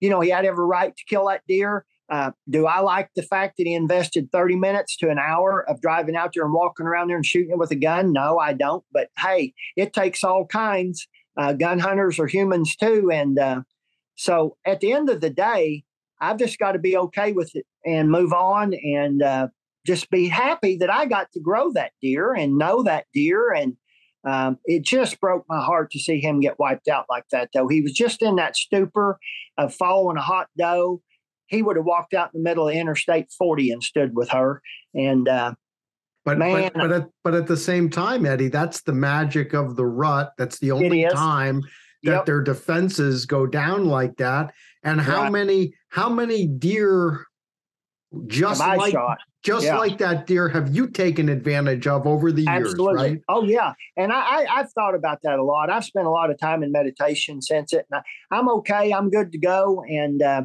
you 0.00 0.08
know, 0.10 0.20
he 0.20 0.30
had 0.30 0.44
every 0.44 0.64
right 0.64 0.96
to 0.96 1.04
kill 1.08 1.26
that 1.28 1.42
deer. 1.48 1.84
Uh, 2.10 2.32
do 2.48 2.66
I 2.66 2.80
like 2.80 3.08
the 3.16 3.22
fact 3.22 3.56
that 3.56 3.66
he 3.66 3.74
invested 3.74 4.30
30 4.30 4.56
minutes 4.56 4.96
to 4.98 5.10
an 5.10 5.18
hour 5.18 5.68
of 5.68 5.80
driving 5.80 6.16
out 6.16 6.32
there 6.34 6.44
and 6.44 6.52
walking 6.52 6.86
around 6.86 7.08
there 7.08 7.16
and 7.16 7.24
shooting 7.24 7.52
it 7.52 7.58
with 7.58 7.70
a 7.70 7.76
gun? 7.76 8.12
No, 8.12 8.38
I 8.38 8.52
don't. 8.52 8.84
But 8.92 9.08
hey, 9.18 9.54
it 9.76 9.92
takes 9.92 10.22
all 10.22 10.46
kinds 10.46 11.06
Uh, 11.36 11.52
gun 11.52 11.80
hunters 11.80 12.20
are 12.20 12.28
humans 12.28 12.76
too, 12.76 13.10
and 13.10 13.38
uh, 13.40 13.60
so 14.14 14.56
at 14.64 14.78
the 14.78 14.92
end 14.92 15.10
of 15.10 15.20
the 15.20 15.30
day, 15.30 15.82
I've 16.20 16.38
just 16.38 16.60
got 16.60 16.72
to 16.72 16.78
be 16.78 16.96
okay 16.96 17.32
with 17.32 17.56
it 17.56 17.66
and 17.84 18.08
move 18.08 18.32
on 18.32 18.72
and 18.72 19.20
uh, 19.20 19.48
just 19.86 20.10
be 20.10 20.28
happy 20.28 20.76
that 20.78 20.90
I 20.90 21.06
got 21.06 21.30
to 21.32 21.40
grow 21.40 21.72
that 21.72 21.92
deer 22.00 22.32
and 22.32 22.56
know 22.58 22.82
that 22.84 23.06
deer. 23.12 23.52
And 23.52 23.76
um, 24.26 24.58
it 24.64 24.82
just 24.82 25.20
broke 25.20 25.44
my 25.48 25.62
heart 25.62 25.90
to 25.92 25.98
see 25.98 26.20
him 26.20 26.40
get 26.40 26.58
wiped 26.58 26.88
out 26.88 27.06
like 27.10 27.24
that, 27.32 27.50
though. 27.52 27.68
He 27.68 27.82
was 27.82 27.92
just 27.92 28.22
in 28.22 28.36
that 28.36 28.56
stupor 28.56 29.18
of 29.58 29.74
following 29.74 30.16
a 30.16 30.22
hot 30.22 30.48
doe. 30.58 31.02
He 31.46 31.60
would 31.60 31.76
have 31.76 31.84
walked 31.84 32.14
out 32.14 32.30
in 32.34 32.42
the 32.42 32.48
middle 32.48 32.68
of 32.68 32.74
Interstate 32.74 33.30
40 33.36 33.70
and 33.70 33.82
stood 33.84 34.16
with 34.16 34.30
her. 34.30 34.62
And, 34.94 35.28
uh, 35.28 35.54
but, 36.24 36.38
Man. 36.38 36.70
but 36.72 36.74
but 36.74 36.92
at 36.92 37.08
but 37.22 37.34
at 37.34 37.46
the 37.46 37.56
same 37.56 37.90
time, 37.90 38.24
Eddie, 38.24 38.48
that's 38.48 38.80
the 38.80 38.94
magic 38.94 39.52
of 39.52 39.76
the 39.76 39.84
rut. 39.84 40.32
That's 40.38 40.58
the 40.58 40.70
only 40.70 41.06
time 41.12 41.60
that 42.02 42.12
Yep. 42.12 42.24
their 42.24 42.40
defenses 42.40 43.26
go 43.26 43.46
down 43.46 43.84
like 43.84 44.16
that. 44.16 44.54
And 44.82 44.98
how 45.02 45.24
Right. 45.24 45.32
many 45.32 45.74
how 45.90 46.08
many 46.08 46.46
deer 46.46 47.26
just 48.26 48.60
like 48.60 48.92
shot. 48.92 49.18
Just 49.44 49.66
Yeah. 49.66 49.76
like 49.78 49.98
that 49.98 50.26
deer 50.26 50.48
have 50.48 50.74
you 50.74 50.88
taken 50.88 51.28
advantage 51.28 51.86
of 51.86 52.06
over 52.06 52.32
the 52.32 52.42
years, 52.42 52.70
Absolutely. 52.70 52.94
right? 53.10 53.20
Oh 53.28 53.44
yeah, 53.44 53.74
and 53.96 54.12
I, 54.12 54.18
I 54.20 54.46
I've 54.60 54.72
thought 54.72 54.94
about 54.94 55.18
that 55.22 55.38
a 55.38 55.44
lot. 55.44 55.70
I've 55.70 55.84
spent 55.84 56.06
a 56.06 56.10
lot 56.10 56.30
of 56.30 56.38
time 56.38 56.62
in 56.62 56.72
meditation 56.72 57.42
since 57.42 57.72
it. 57.72 57.86
And 57.90 58.00
I, 58.00 58.36
I'm 58.36 58.48
okay. 58.48 58.92
I'm 58.92 59.10
good 59.10 59.30
to 59.32 59.38
go. 59.38 59.84
And 59.86 60.22
uh, 60.22 60.42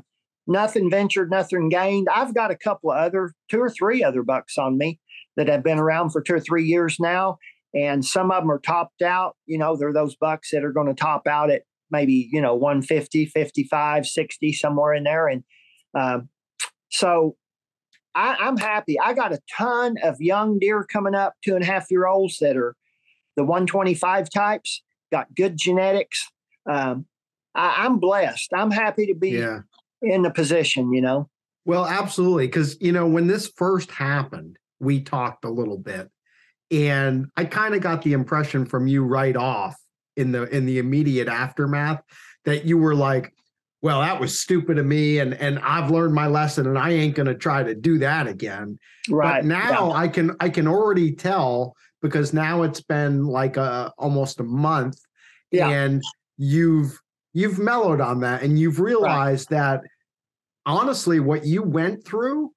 nothing 0.48 0.90
ventured, 0.90 1.32
nothing 1.32 1.70
gained. 1.70 2.08
I've 2.14 2.36
got 2.36 2.52
a 2.52 2.58
couple 2.58 2.92
of 2.92 2.98
other, 2.98 3.34
two 3.50 3.60
or 3.62 3.70
three 3.70 4.04
other 4.04 4.22
bucks 4.22 4.58
on 4.58 4.78
me 4.78 5.00
that 5.38 5.48
have 5.48 5.64
been 5.64 5.80
around 5.80 6.10
for 6.10 6.22
two 6.22 6.34
or 6.36 6.40
three 6.42 6.66
years 6.66 6.98
now, 7.00 7.38
and 7.74 8.04
some 8.04 8.32
of 8.32 8.42
them 8.44 8.52
are 8.52 8.60
topped 8.60 9.02
out. 9.02 9.38
You 9.46 9.58
know, 9.58 9.78
they're 9.78 9.94
those 9.94 10.16
bucks 10.18 10.50
that 10.52 10.66
are 10.66 10.74
going 10.74 10.88
to 10.88 10.94
top 10.94 11.26
out 11.26 11.50
at 11.50 11.62
maybe 11.90 12.28
you 12.34 12.42
know 12.42 12.54
150, 12.54 13.28
55, 13.28 14.06
60, 14.06 14.54
somewhere 14.54 14.94
in 14.94 15.04
there. 15.06 15.28
And 15.30 15.44
um, 15.98 16.30
so 16.92 17.38
I, 18.20 18.36
I'm 18.36 18.58
happy. 18.58 19.00
I 19.00 19.14
got 19.14 19.32
a 19.32 19.40
ton 19.58 19.96
of 20.04 20.20
young 20.20 20.60
deer 20.60 20.84
coming 20.84 21.16
up, 21.16 21.36
two 21.44 21.56
and 21.56 21.64
a 21.64 21.66
half 21.66 21.90
year 21.90 22.06
olds 22.06 22.38
that 22.40 22.58
are 22.58 22.76
the 23.38 23.46
125 23.46 24.30
types, 24.30 24.84
got 25.10 25.34
good 25.36 25.56
genetics. 25.58 26.28
Um, 26.70 27.06
I, 27.56 27.86
I'm 27.86 27.98
blessed. 28.00 28.50
I'm 28.54 28.72
happy 28.72 29.06
to 29.08 29.16
be 29.16 29.30
Yeah. 29.32 29.60
in 30.02 30.24
the 30.24 30.32
position, 30.32 30.92
you 30.92 31.02
know. 31.02 31.30
Well, 31.64 31.86
absolutely. 31.86 32.48
Because, 32.48 32.76
you 32.82 32.92
know, 32.92 33.08
when 33.08 33.28
this 33.28 33.48
first 33.56 33.90
happened, 33.92 34.58
we 34.80 35.00
talked 35.02 35.46
a 35.46 35.50
little 35.50 35.78
bit. 35.78 36.10
And 36.72 37.28
I 37.38 37.46
kind 37.46 37.74
of 37.74 37.82
got 37.82 38.02
the 38.02 38.12
impression 38.12 38.66
from 38.66 38.86
you 38.88 39.04
right 39.06 39.36
off 39.38 39.76
in 40.18 40.34
the 40.34 40.44
in 40.56 40.66
the 40.66 40.78
immediate 40.78 41.30
aftermath 41.30 42.02
that 42.44 42.66
you 42.66 42.78
were 42.78 42.96
like, 42.96 43.34
well, 43.82 44.02
that 44.02 44.20
was 44.20 44.40
stupid 44.40 44.78
of 44.78 44.86
me 44.86 45.20
and 45.20 45.34
and 45.36 45.60
I've 45.60 45.90
learned 45.90 46.14
my 46.14 46.28
lesson 46.28 46.68
and 46.68 46.78
I 46.78 46.92
ain't 46.92 47.16
gonna 47.16 47.36
try 47.36 47.64
to 47.64 47.74
do 47.74 47.98
that 48.00 48.28
again. 48.28 48.78
Right 49.10 49.42
But 49.42 49.46
now 49.46 49.92
I 49.92 50.08
can 50.08 50.36
I 50.40 50.50
can 50.50 50.68
already 50.68 51.14
tell 51.14 51.76
because 52.02 52.34
now 52.34 52.64
it's 52.64 52.82
been 52.82 53.26
like 53.26 53.58
a 53.58 53.94
almost 53.98 54.40
a 54.40 54.44
month 54.44 54.98
Yeah. 55.52 55.70
and 55.70 56.02
you've 56.38 57.00
you've 57.34 57.60
mellowed 57.60 58.02
on 58.02 58.20
that 58.22 58.42
and 58.44 58.60
you've 58.60 58.80
realized 58.80 59.50
that 59.50 59.82
honestly 60.66 61.20
what 61.20 61.46
you 61.46 61.64
went 61.64 62.06
through 62.06 62.52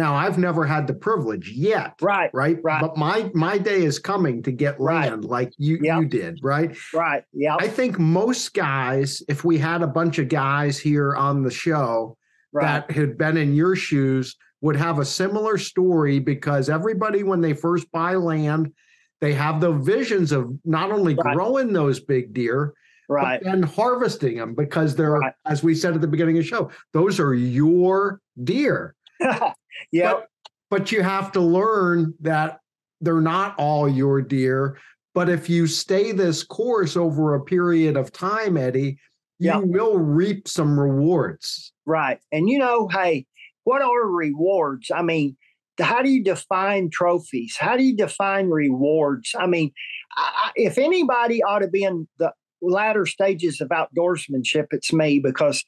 now 0.00 0.14
I've 0.14 0.38
never 0.38 0.64
had 0.64 0.86
the 0.86 0.94
privilege 0.94 1.50
yet 1.50 1.94
Right, 2.00 2.30
right 2.32 2.58
Right. 2.62 2.80
but 2.80 2.96
my 2.96 3.30
my 3.34 3.58
day 3.58 3.82
is 3.84 3.98
coming 3.98 4.42
to 4.44 4.50
get 4.50 4.80
Right. 4.80 5.10
land 5.10 5.24
like 5.26 5.52
you 5.58 5.78
Yep. 5.82 6.00
you 6.00 6.06
did 6.08 6.38
right 6.42 6.74
right. 6.94 7.22
Yeah. 7.32 7.56
I 7.60 7.68
think 7.68 7.98
most 7.98 8.54
guys 8.54 9.22
if 9.28 9.44
we 9.44 9.58
had 9.58 9.82
a 9.82 9.86
bunch 9.86 10.18
of 10.18 10.28
guys 10.28 10.78
here 10.78 11.14
on 11.14 11.42
the 11.42 11.50
show 11.50 12.16
Right. 12.52 12.64
that 12.88 12.90
had 12.96 13.18
been 13.18 13.36
in 13.36 13.54
your 13.54 13.76
shoes 13.76 14.36
would 14.62 14.76
have 14.76 14.98
a 14.98 15.04
similar 15.04 15.56
story 15.58 16.18
because 16.18 16.68
everybody 16.68 17.22
when 17.22 17.40
they 17.42 17.52
first 17.52 17.90
buy 17.92 18.14
land 18.14 18.72
they 19.20 19.34
have 19.34 19.60
the 19.60 19.72
visions 19.72 20.32
of 20.32 20.50
not 20.64 20.90
only 20.90 21.14
Right. 21.14 21.34
growing 21.36 21.72
those 21.74 22.00
big 22.00 22.32
deer 22.32 22.72
right. 23.08 23.38
but 23.40 23.44
then 23.50 23.62
harvesting 23.62 24.36
them 24.38 24.54
because 24.54 24.96
they're 24.96 25.12
Right. 25.12 25.34
as 25.46 25.62
we 25.62 25.74
said 25.74 25.94
at 25.94 26.00
the 26.00 26.08
beginning 26.14 26.36
of 26.38 26.42
the 26.44 26.48
show 26.48 26.70
those 26.94 27.20
are 27.20 27.34
your 27.34 28.20
deer 28.44 28.94
yeah. 29.92 30.12
but, 30.12 30.26
but 30.70 30.92
you 30.92 31.02
have 31.02 31.32
to 31.32 31.40
learn 31.40 32.14
that 32.20 32.60
they're 33.00 33.20
not 33.20 33.54
all 33.58 33.88
your 33.88 34.20
deer 34.22 34.78
but 35.14 35.28
if 35.28 35.50
you 35.50 35.66
stay 35.66 36.12
this 36.12 36.42
course 36.44 36.96
over 36.96 37.34
a 37.34 37.44
period 37.44 37.96
of 37.96 38.12
time 38.12 38.56
eddie 38.56 38.98
you 39.38 39.48
Yeah. 39.48 39.58
will 39.58 39.98
reap 39.98 40.46
some 40.48 40.78
rewards 40.78 41.72
Right. 41.86 42.20
And 42.30 42.48
you 42.48 42.56
know, 42.58 42.86
hey, 42.86 43.26
what 43.64 43.82
are 43.82 44.06
rewards? 44.06 44.92
I 44.94 45.02
mean, 45.02 45.36
how 45.80 46.02
do 46.02 46.08
you 46.10 46.22
define 46.22 46.88
trophies? 46.88 47.56
How 47.58 47.76
do 47.76 47.82
you 47.82 47.96
define 47.96 48.48
rewards? 48.48 49.34
I 49.36 49.46
mean, 49.48 49.72
I, 50.16 50.30
I- 50.44 50.52
if 50.54 50.78
anybody 50.78 51.42
ought 51.42 51.60
to 51.60 51.68
be 51.68 51.82
in 51.82 52.06
the 52.20 52.32
latter 52.62 53.06
stages 53.06 53.60
of 53.60 53.70
outdoorsmanship, 53.70 54.66
it's 54.70 54.92
me 54.92 55.18
because 55.18 55.64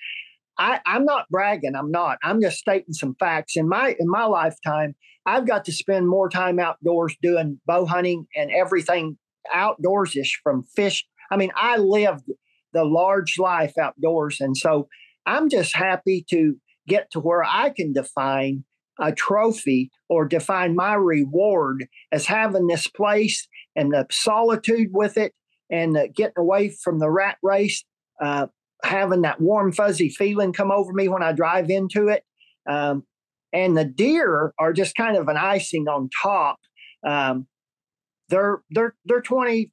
I, 0.58 0.80
I'm 0.86 1.04
not 1.04 1.28
bragging. 1.30 1.74
I'm 1.74 1.90
not. 1.90 2.18
I'm 2.22 2.40
just 2.40 2.58
stating 2.58 2.92
some 2.92 3.14
facts. 3.18 3.56
In 3.56 3.68
my 3.68 3.96
in 3.98 4.08
my 4.08 4.24
lifetime, 4.24 4.94
I've 5.26 5.46
got 5.46 5.64
to 5.66 5.72
spend 5.72 6.08
more 6.08 6.28
time 6.28 6.58
outdoors 6.58 7.16
doing 7.22 7.60
bow 7.66 7.86
hunting 7.86 8.26
and 8.36 8.50
everything 8.50 9.18
outdoorsish 9.54 10.30
from 10.42 10.64
fish. 10.76 11.04
I 11.30 11.36
mean, 11.36 11.50
I 11.56 11.78
lived 11.78 12.30
the 12.72 12.84
large 12.84 13.38
life 13.38 13.72
outdoors, 13.78 14.40
and 14.40 14.56
so 14.56 14.88
I'm 15.26 15.48
just 15.48 15.74
happy 15.74 16.24
to 16.30 16.56
get 16.86 17.10
to 17.12 17.20
where 17.20 17.44
I 17.44 17.70
can 17.70 17.92
define 17.92 18.64
a 19.00 19.12
trophy 19.12 19.90
or 20.08 20.26
define 20.26 20.74
my 20.74 20.94
reward 20.94 21.86
as 22.10 22.26
having 22.26 22.66
this 22.66 22.86
place 22.86 23.48
and 23.74 23.92
the 23.92 24.06
solitude 24.10 24.88
with 24.92 25.16
it 25.16 25.32
and 25.70 25.96
the 25.96 26.08
getting 26.14 26.34
away 26.38 26.70
from 26.70 26.98
the 26.98 27.10
rat 27.10 27.38
race, 27.42 27.84
uh, 28.20 28.46
having 28.84 29.22
that 29.22 29.40
warm, 29.40 29.72
fuzzy 29.72 30.08
feeling 30.08 30.52
come 30.52 30.70
over 30.70 30.92
me 30.92 31.08
when 31.08 31.22
I 31.22 31.32
drive 31.32 31.70
into 31.70 32.08
it. 32.08 32.24
Um, 32.68 33.04
and 33.52 33.76
the 33.76 33.84
deer 33.84 34.52
are 34.58 34.72
just 34.72 34.96
kind 34.96 35.16
of 35.16 35.28
an 35.28 35.36
icing 35.36 35.86
on 35.88 36.08
top. 36.22 36.58
Um, 37.06 37.46
they're 38.28 38.62
they're 38.70 38.94
they're 39.04 39.20
25% 39.20 39.70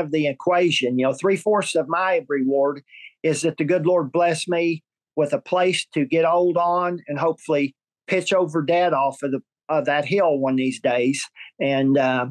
of 0.00 0.10
the 0.10 0.26
equation. 0.26 0.98
You 0.98 1.06
know, 1.06 1.12
three 1.12 1.36
fourths 1.36 1.74
of 1.74 1.88
my 1.88 2.24
reward 2.28 2.82
is 3.22 3.42
that 3.42 3.56
the 3.56 3.64
good 3.64 3.86
Lord 3.86 4.10
bless 4.10 4.48
me 4.48 4.82
with 5.14 5.32
a 5.32 5.40
place 5.40 5.86
to 5.94 6.04
get 6.04 6.24
old 6.24 6.56
on 6.56 7.00
and 7.06 7.18
hopefully 7.18 7.76
pitch 8.08 8.32
over 8.32 8.62
dead 8.62 8.92
off 8.92 9.22
of 9.22 9.30
the 9.30 9.40
of 9.68 9.84
that 9.84 10.04
hill 10.04 10.38
one 10.38 10.54
of 10.54 10.58
these 10.58 10.80
days 10.80 11.24
and 11.60 11.96
uh, 11.96 12.26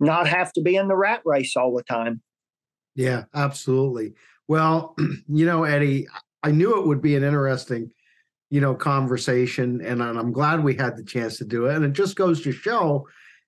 not 0.00 0.28
have 0.28 0.52
to 0.52 0.60
be 0.60 0.76
in 0.76 0.88
the 0.88 0.96
rat 0.96 1.22
race 1.24 1.56
all 1.56 1.74
the 1.74 1.82
time. 1.82 2.20
Yeah, 2.94 3.24
absolutely. 3.34 4.14
Well, 4.48 4.96
you 5.28 5.46
know, 5.46 5.64
Eddie, 5.64 6.08
I 6.42 6.50
knew 6.50 6.80
it 6.80 6.86
would 6.86 7.02
be 7.02 7.14
an 7.14 7.22
interesting, 7.22 7.90
you 8.50 8.60
know, 8.60 8.74
conversation, 8.74 9.80
and 9.82 10.02
I'm 10.02 10.16
I'm 10.16 10.32
glad 10.32 10.64
we 10.64 10.74
had 10.74 10.96
the 10.96 11.04
chance 11.04 11.36
to 11.38 11.44
do 11.44 11.66
it. 11.66 11.76
And 11.76 11.84
it 11.84 11.92
just 11.92 12.16
goes 12.16 12.42
to 12.42 12.52
show, 12.52 13.06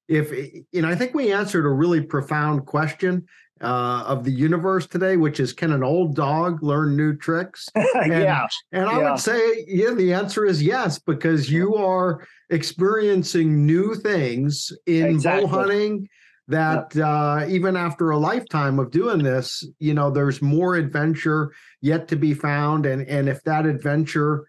if 0.09 0.30
you 0.70 0.82
know, 0.82 0.88
I 0.88 0.94
think 0.94 1.14
we 1.14 1.32
answered 1.32 1.64
a 1.64 1.70
really 1.70 2.03
profound 2.03 2.66
question 2.66 3.26
uh, 3.62 4.05
of 4.07 4.24
the 4.24 4.30
universe 4.30 4.86
today, 4.86 5.16
which 5.16 5.40
is, 5.40 5.53
can 5.53 5.72
an 5.72 5.82
old 5.82 6.14
dog 6.14 6.62
learn 6.62 6.96
new 6.96 7.16
tricks? 7.16 7.66
yeah, 8.07 8.46
And 8.72 8.88
I 8.88 8.98
Yeah. 8.98 9.11
would 9.11 9.20
say, 9.20 9.64
yeah, 9.66 9.92
the 9.94 10.12
answer 10.12 10.44
is 10.44 10.62
yes, 10.62 10.98
because 10.98 11.51
you 11.51 11.76
are 11.76 12.26
experiencing 12.51 13.66
new 13.66 13.94
things 13.94 14.72
in 14.86 15.11
Exactly. 15.11 15.42
bow 15.42 15.46
hunting 15.46 16.09
that 16.51 16.96
uh, 16.96 17.46
even 17.48 17.76
after 17.76 18.11
a 18.11 18.18
lifetime 18.18 18.78
of 18.78 18.90
doing 18.90 19.22
this, 19.22 19.64
you 19.78 19.94
know, 19.94 20.11
there's 20.11 20.42
more 20.42 20.74
adventure 20.74 21.53
yet 21.80 22.09
to 22.09 22.16
be 22.16 22.34
found. 22.34 22.86
And, 22.86 23.07
and 23.09 23.28
if 23.28 23.42
that 23.44 23.66
adventure, 23.66 24.46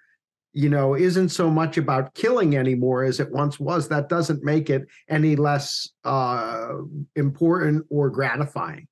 you 0.53 0.67
know, 0.67 0.95
isn't 0.95 1.29
so 1.29 1.49
much 1.49 1.77
about 1.77 2.13
killing 2.13 2.57
anymore 2.57 3.03
as 3.03 3.19
it 3.19 3.31
once 3.31 3.59
was, 3.59 3.87
that 3.89 4.09
doesn't 4.09 4.43
make 4.43 4.69
it 4.69 4.83
any 5.09 5.35
less 5.35 5.87
uh, 6.03 6.73
important 7.15 7.85
or 7.89 8.09
gratifying. 8.09 8.87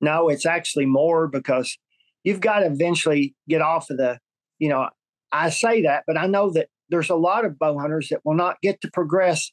no, 0.00 0.28
it's 0.28 0.46
actually 0.46 0.86
more 0.86 1.28
because 1.28 1.78
you've 2.24 2.40
got 2.40 2.60
to 2.60 2.66
eventually 2.66 3.34
get 3.48 3.62
off 3.62 3.90
of 3.90 3.98
the, 3.98 4.18
you 4.58 4.68
know, 4.68 4.88
I 5.32 5.50
say 5.50 5.82
that, 5.82 6.04
but 6.06 6.16
I 6.16 6.26
know 6.26 6.50
that 6.50 6.68
there's 6.88 7.10
a 7.10 7.16
lot 7.16 7.44
of 7.44 7.58
bow 7.58 7.78
hunters 7.78 8.08
that 8.10 8.20
will 8.24 8.34
not 8.34 8.60
get 8.62 8.80
to 8.82 8.90
progress, 8.90 9.50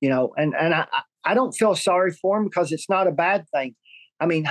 you 0.00 0.08
know, 0.08 0.32
and 0.36 0.54
and 0.54 0.74
I 0.74 0.86
I 1.26 1.34
don't 1.34 1.52
feel 1.52 1.74
sorry 1.74 2.12
for 2.12 2.38
them 2.38 2.44
because 2.44 2.72
it's 2.72 2.88
not 2.88 3.06
a 3.06 3.12
bad 3.12 3.44
thing. 3.52 3.74
I 4.20 4.26
mean, 4.26 4.48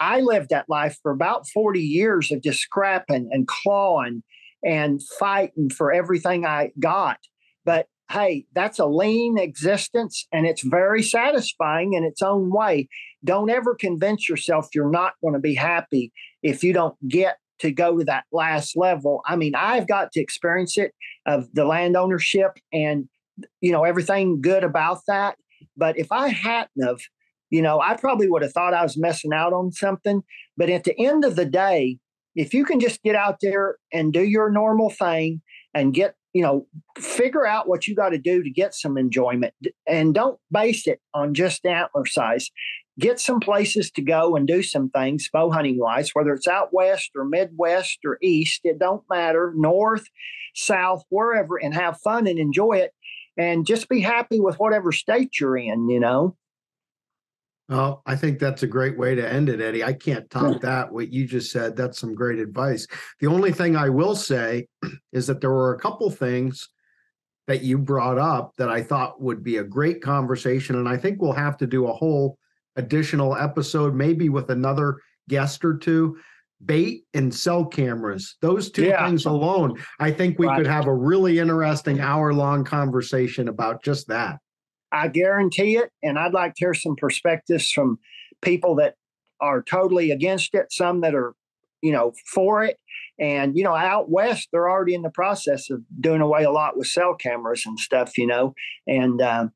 I 0.00 0.20
lived 0.20 0.50
that 0.50 0.68
life 0.68 0.98
for 1.02 1.12
about 1.12 1.48
40 1.48 1.80
years 1.80 2.32
of 2.32 2.42
just 2.42 2.60
scrapping 2.60 3.28
and 3.30 3.46
clawing 3.46 4.22
and 4.64 5.00
fighting 5.18 5.70
for 5.70 5.92
everything 5.92 6.44
I 6.44 6.72
got. 6.80 7.18
But 7.64 7.86
hey, 8.10 8.46
that's 8.54 8.78
a 8.78 8.86
lean 8.86 9.38
existence 9.38 10.26
and 10.32 10.46
it's 10.46 10.62
very 10.62 11.02
satisfying 11.02 11.94
in 11.94 12.04
its 12.04 12.22
own 12.22 12.50
way. 12.50 12.88
Don't 13.24 13.50
ever 13.50 13.74
convince 13.74 14.28
yourself 14.28 14.68
you're 14.74 14.90
not 14.90 15.14
going 15.22 15.34
to 15.34 15.40
be 15.40 15.54
happy 15.54 16.12
if 16.42 16.62
you 16.62 16.72
don't 16.72 16.96
get 17.08 17.38
to 17.60 17.70
go 17.70 17.98
to 17.98 18.04
that 18.04 18.24
last 18.32 18.76
level. 18.76 19.22
I 19.26 19.36
mean, 19.36 19.54
I've 19.54 19.86
got 19.86 20.12
to 20.12 20.20
experience 20.20 20.76
it 20.76 20.92
of 21.24 21.46
the 21.54 21.64
land 21.64 21.96
ownership 21.96 22.58
and 22.72 23.08
you 23.60 23.72
know 23.72 23.84
everything 23.84 24.40
good 24.40 24.64
about 24.64 25.00
that. 25.08 25.36
But 25.76 25.98
if 25.98 26.10
I 26.10 26.28
hadn't 26.28 26.86
of, 26.86 27.02
you 27.50 27.62
know, 27.62 27.80
I 27.80 27.96
probably 27.96 28.28
would 28.28 28.42
have 28.42 28.52
thought 28.52 28.74
I 28.74 28.82
was 28.82 28.96
messing 28.96 29.32
out 29.32 29.52
on 29.52 29.72
something. 29.72 30.22
But 30.56 30.70
at 30.70 30.84
the 30.84 30.98
end 30.98 31.24
of 31.24 31.36
the 31.36 31.44
day, 31.44 31.98
if 32.34 32.52
you 32.52 32.64
can 32.64 32.80
just 32.80 33.02
get 33.02 33.14
out 33.14 33.38
there 33.40 33.76
and 33.92 34.12
do 34.12 34.22
your 34.22 34.50
normal 34.50 34.90
thing 34.90 35.42
and 35.72 35.94
get 35.94 36.14
you 36.32 36.42
know 36.42 36.66
figure 36.98 37.46
out 37.46 37.68
what 37.68 37.86
you 37.86 37.94
got 37.94 38.10
to 38.10 38.18
do 38.18 38.42
to 38.42 38.50
get 38.50 38.74
some 38.74 38.98
enjoyment 38.98 39.54
and 39.86 40.14
don't 40.14 40.38
base 40.50 40.86
it 40.86 41.00
on 41.14 41.32
just 41.32 41.64
antler 41.64 42.04
size 42.06 42.50
get 42.98 43.18
some 43.18 43.40
places 43.40 43.90
to 43.90 44.02
go 44.02 44.36
and 44.36 44.46
do 44.46 44.62
some 44.62 44.90
things 44.90 45.28
bow 45.32 45.50
hunting 45.50 45.78
wise 45.78 46.10
whether 46.12 46.32
it's 46.32 46.48
out 46.48 46.72
west 46.72 47.10
or 47.16 47.24
midwest 47.24 47.98
or 48.04 48.18
east 48.20 48.60
it 48.64 48.78
don't 48.78 49.04
matter 49.08 49.52
north 49.56 50.06
south 50.54 51.04
wherever 51.08 51.56
and 51.56 51.74
have 51.74 52.00
fun 52.00 52.26
and 52.26 52.38
enjoy 52.38 52.72
it 52.72 52.92
and 53.36 53.66
just 53.66 53.88
be 53.88 54.00
happy 54.00 54.40
with 54.40 54.58
whatever 54.58 54.92
state 54.92 55.38
you're 55.40 55.56
in 55.56 55.88
you 55.88 56.00
know 56.00 56.36
well, 57.68 58.02
I 58.04 58.14
think 58.16 58.38
that's 58.38 58.62
a 58.62 58.66
great 58.66 58.98
way 58.98 59.14
to 59.14 59.26
end 59.26 59.48
it, 59.48 59.62
Eddie. 59.62 59.84
I 59.84 59.94
can't 59.94 60.28
top 60.28 60.60
that. 60.60 60.92
What 60.92 61.10
you 61.10 61.26
just 61.26 61.50
said, 61.50 61.76
that's 61.76 61.98
some 61.98 62.14
great 62.14 62.38
advice. 62.38 62.86
The 63.20 63.26
only 63.26 63.52
thing 63.52 63.74
I 63.74 63.88
will 63.88 64.14
say 64.14 64.66
is 65.12 65.26
that 65.28 65.40
there 65.40 65.50
were 65.50 65.74
a 65.74 65.80
couple 65.80 66.10
things 66.10 66.68
that 67.46 67.62
you 67.62 67.78
brought 67.78 68.18
up 68.18 68.54
that 68.56 68.68
I 68.68 68.82
thought 68.82 69.20
would 69.20 69.42
be 69.42 69.58
a 69.58 69.64
great 69.64 70.02
conversation. 70.02 70.76
And 70.76 70.88
I 70.88 70.96
think 70.96 71.20
we'll 71.20 71.32
have 71.32 71.56
to 71.58 71.66
do 71.66 71.86
a 71.86 71.92
whole 71.92 72.38
additional 72.76 73.36
episode, 73.36 73.94
maybe 73.94 74.28
with 74.28 74.50
another 74.50 74.98
guest 75.28 75.64
or 75.64 75.76
two. 75.76 76.18
Bait 76.64 77.04
and 77.12 77.34
cell 77.34 77.64
cameras, 77.64 78.36
those 78.40 78.70
two 78.70 78.86
yeah. 78.86 79.06
things 79.06 79.26
alone, 79.26 79.78
I 80.00 80.10
think 80.10 80.38
we 80.38 80.46
right. 80.46 80.56
could 80.56 80.66
have 80.66 80.86
a 80.86 80.94
really 80.94 81.38
interesting 81.38 82.00
hour 82.00 82.32
long 82.32 82.64
conversation 82.64 83.48
about 83.48 83.82
just 83.82 84.08
that. 84.08 84.38
I 84.92 85.08
guarantee 85.08 85.76
it. 85.76 85.90
And 86.02 86.18
I'd 86.18 86.32
like 86.32 86.54
to 86.54 86.64
hear 86.64 86.74
some 86.74 86.96
perspectives 86.96 87.70
from 87.70 87.98
people 88.40 88.76
that 88.76 88.94
are 89.40 89.62
totally 89.62 90.10
against 90.10 90.54
it, 90.54 90.66
some 90.70 91.00
that 91.00 91.14
are, 91.14 91.34
you 91.82 91.92
know, 91.92 92.12
for 92.32 92.64
it. 92.64 92.78
And, 93.18 93.56
you 93.56 93.64
know, 93.64 93.74
out 93.74 94.08
west, 94.08 94.48
they're 94.52 94.70
already 94.70 94.94
in 94.94 95.02
the 95.02 95.10
process 95.10 95.68
of 95.70 95.82
doing 96.00 96.20
away 96.20 96.44
a 96.44 96.50
lot 96.50 96.76
with 96.76 96.86
cell 96.86 97.14
cameras 97.14 97.64
and 97.66 97.78
stuff, 97.78 98.16
you 98.16 98.26
know. 98.26 98.54
And 98.86 99.20
um, 99.20 99.52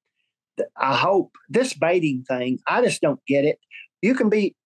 I 0.77 0.97
hope 0.97 1.31
this 1.49 1.73
baiting 1.73 2.25
thing, 2.29 2.59
I 2.67 2.83
just 2.83 3.01
don't 3.01 3.21
get 3.27 3.45
it. 3.45 3.59
You 4.03 4.15
can 4.15 4.29
be, 4.29 4.57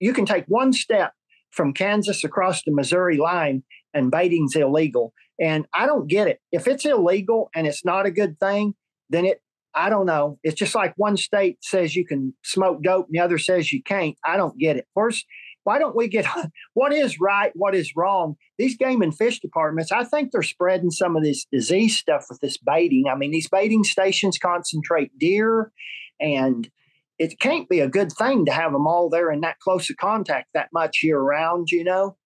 you 0.00 0.12
can 0.12 0.26
take 0.26 0.44
one 0.46 0.72
step 0.72 1.12
from 1.50 1.72
Kansas 1.72 2.24
across 2.24 2.62
the 2.62 2.72
Missouri 2.72 3.16
line 3.16 3.62
and 3.94 4.10
baiting's 4.10 4.56
illegal. 4.56 5.12
And 5.40 5.66
I 5.74 5.86
don't 5.86 6.08
get 6.08 6.28
it. 6.28 6.40
If 6.52 6.66
it's 6.66 6.84
illegal 6.84 7.50
and 7.54 7.66
it's 7.66 7.84
not 7.84 8.06
a 8.06 8.10
good 8.10 8.38
thing, 8.38 8.74
then 9.10 9.24
it 9.24 9.40
I 9.74 9.90
don't 9.90 10.06
know. 10.06 10.38
It's 10.42 10.58
just 10.58 10.74
like 10.74 10.94
one 10.96 11.18
state 11.18 11.58
says 11.60 11.94
you 11.94 12.06
can 12.06 12.34
smoke 12.42 12.82
dope 12.82 13.06
and 13.06 13.14
the 13.14 13.22
other 13.22 13.36
says 13.36 13.72
you 13.72 13.82
can't. 13.82 14.16
I 14.24 14.38
don't 14.38 14.58
get 14.58 14.78
it. 14.78 14.86
First, 14.94 15.26
why 15.64 15.78
don't 15.78 15.94
we 15.94 16.08
get 16.08 16.26
what 16.74 16.94
is 16.94 17.20
right, 17.20 17.52
what 17.54 17.74
is 17.74 17.92
wrong? 17.94 18.36
These 18.56 18.76
game 18.78 19.02
and 19.02 19.14
fish 19.14 19.40
departments, 19.40 19.92
I 19.92 20.04
think 20.04 20.30
they're 20.32 20.42
spreading 20.42 20.90
some 20.90 21.14
of 21.14 21.22
this 21.22 21.44
disease 21.52 21.98
stuff 21.98 22.26
with 22.30 22.40
this 22.40 22.56
baiting. 22.56 23.04
I 23.12 23.16
mean, 23.16 23.32
these 23.32 23.48
baiting 23.48 23.84
stations 23.84 24.38
concentrate 24.38 25.10
deer, 25.18 25.72
and 26.20 26.70
it 27.18 27.38
can't 27.40 27.68
be 27.68 27.80
a 27.80 27.88
good 27.88 28.12
thing 28.12 28.44
to 28.46 28.52
have 28.52 28.72
them 28.72 28.86
all 28.86 29.08
there 29.08 29.30
in 29.30 29.40
that 29.40 29.58
close 29.60 29.88
of 29.90 29.96
contact 29.96 30.48
that 30.54 30.68
much 30.72 31.02
year 31.02 31.20
round, 31.20 31.70
you 31.70 31.84
know? 31.84 32.16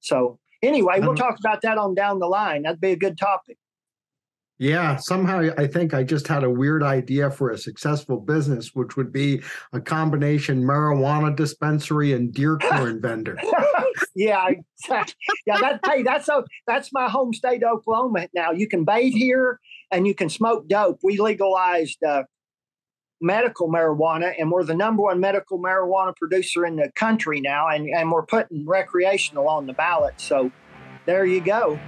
So, 0.00 0.38
anyway, 0.62 1.00
we'll 1.00 1.14
talk 1.14 1.38
about 1.38 1.62
that 1.62 1.78
on 1.78 1.94
down 1.94 2.18
the 2.18 2.26
line. 2.26 2.62
That'd 2.62 2.80
be 2.80 2.92
a 2.92 2.96
good 2.96 3.18
topic. 3.18 3.56
Yeah, 4.60 4.96
somehow 4.96 5.50
I 5.56 5.68
think 5.68 5.94
I 5.94 6.02
just 6.02 6.26
had 6.26 6.42
a 6.42 6.50
weird 6.50 6.82
idea 6.82 7.30
for 7.30 7.50
a 7.50 7.58
successful 7.58 8.18
business, 8.18 8.74
which 8.74 8.96
would 8.96 9.12
be 9.12 9.40
a 9.72 9.80
combination 9.80 10.64
marijuana 10.64 11.34
dispensary 11.34 12.12
and 12.12 12.34
deer 12.34 12.58
corn 12.58 13.00
vendor. 13.02 13.38
yeah, 14.16 14.48
yeah. 14.88 15.04
That 15.46 15.78
hey, 15.86 16.02
that's 16.02 16.26
so 16.26 16.44
that's 16.66 16.92
my 16.92 17.08
home 17.08 17.32
state, 17.32 17.62
Oklahoma. 17.62 18.26
Now 18.34 18.50
you 18.50 18.66
can 18.66 18.84
bathe 18.84 19.14
here 19.14 19.60
and 19.92 20.08
you 20.08 20.14
can 20.14 20.28
smoke 20.28 20.68
dope. 20.68 20.98
We 21.04 21.18
legalized 21.20 22.02
uh, 22.02 22.24
medical 23.20 23.68
marijuana, 23.68 24.32
and 24.38 24.50
we're 24.50 24.64
the 24.64 24.74
number 24.74 25.02
one 25.02 25.20
medical 25.20 25.58
marijuana 25.58 26.14
producer 26.16 26.64
in 26.64 26.76
the 26.76 26.90
country 26.94 27.40
now, 27.40 27.68
and 27.68 27.88
and 27.88 28.10
we're 28.12 28.22
putting 28.26 28.66
recreational 28.66 29.48
on 29.48 29.66
the 29.66 29.72
ballot. 29.72 30.14
So 30.18 30.50
there 31.06 31.24
you 31.24 31.40
go. 31.40 31.78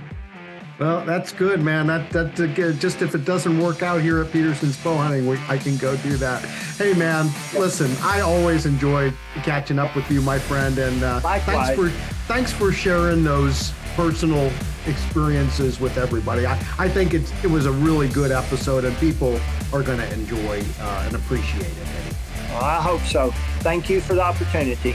Well, 0.80 1.04
that's 1.04 1.30
good, 1.30 1.60
man. 1.60 1.88
That 1.88 2.10
that 2.10 2.40
uh, 2.40 2.72
just 2.72 3.02
if 3.02 3.14
it 3.14 3.26
doesn't 3.26 3.60
work 3.60 3.82
out 3.82 4.00
here 4.00 4.18
at 4.22 4.32
Petersen's 4.32 4.78
Bow 4.78 4.96
Hunting, 4.96 5.26
we, 5.26 5.38
I 5.46 5.58
can 5.58 5.76
go 5.76 5.94
do 5.98 6.16
that. 6.16 6.42
Hey, 6.78 6.94
man, 6.94 7.30
listen, 7.54 7.94
I 8.00 8.20
always 8.20 8.64
enjoy 8.64 9.12
catching 9.42 9.78
up 9.78 9.94
with 9.94 10.10
you, 10.10 10.22
my 10.22 10.38
friend, 10.38 10.78
and 10.78 11.02
uh, 11.02 11.20
thanks 11.20 11.76
for 11.76 11.90
thanks 12.26 12.50
for 12.50 12.72
sharing 12.72 13.22
those 13.22 13.74
personal 13.94 14.50
experiences 14.86 15.80
with 15.80 15.98
everybody. 15.98 16.46
I, 16.46 16.54
I 16.78 16.88
think 16.88 17.12
it's 17.12 17.30
it 17.44 17.50
was 17.50 17.66
a 17.66 17.72
really 17.72 18.08
good 18.08 18.32
episode, 18.32 18.86
and 18.86 18.96
people 18.96 19.38
are 19.74 19.82
going 19.82 19.98
to 19.98 20.10
enjoy 20.14 20.64
uh, 20.80 21.02
and 21.04 21.14
appreciate 21.14 21.66
it. 21.66 22.14
Well, 22.48 22.64
I 22.64 22.80
hope 22.80 23.02
so. 23.02 23.32
Thank 23.58 23.90
you 23.90 24.00
for 24.00 24.14
the 24.14 24.22
opportunity. 24.22 24.92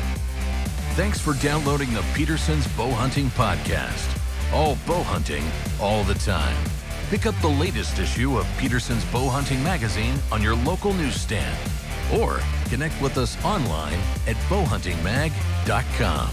Thanks 0.95 1.19
for 1.19 1.35
downloading 1.35 1.93
the 1.93 2.03
Petersen's 2.15 2.67
Bow 2.69 2.89
Hunting 2.89 3.27
Podcast. 3.29 4.24
All 4.55 4.77
bow 4.87 5.03
hunting, 5.03 5.43
all 5.81 6.05
the 6.05 6.13
time. 6.13 6.55
Pick 7.09 7.25
up 7.25 7.35
the 7.41 7.49
latest 7.49 7.99
issue 7.99 8.37
of 8.37 8.47
Petersen's 8.57 9.03
Bow 9.11 9.27
Hunting 9.27 9.61
Magazine 9.61 10.17
on 10.31 10.41
your 10.41 10.55
local 10.55 10.93
newsstand 10.93 11.59
or 12.13 12.39
connect 12.69 12.99
with 13.01 13.17
us 13.17 13.35
online 13.43 13.99
at 14.27 14.37
bowhuntingmag.com. 14.47 16.29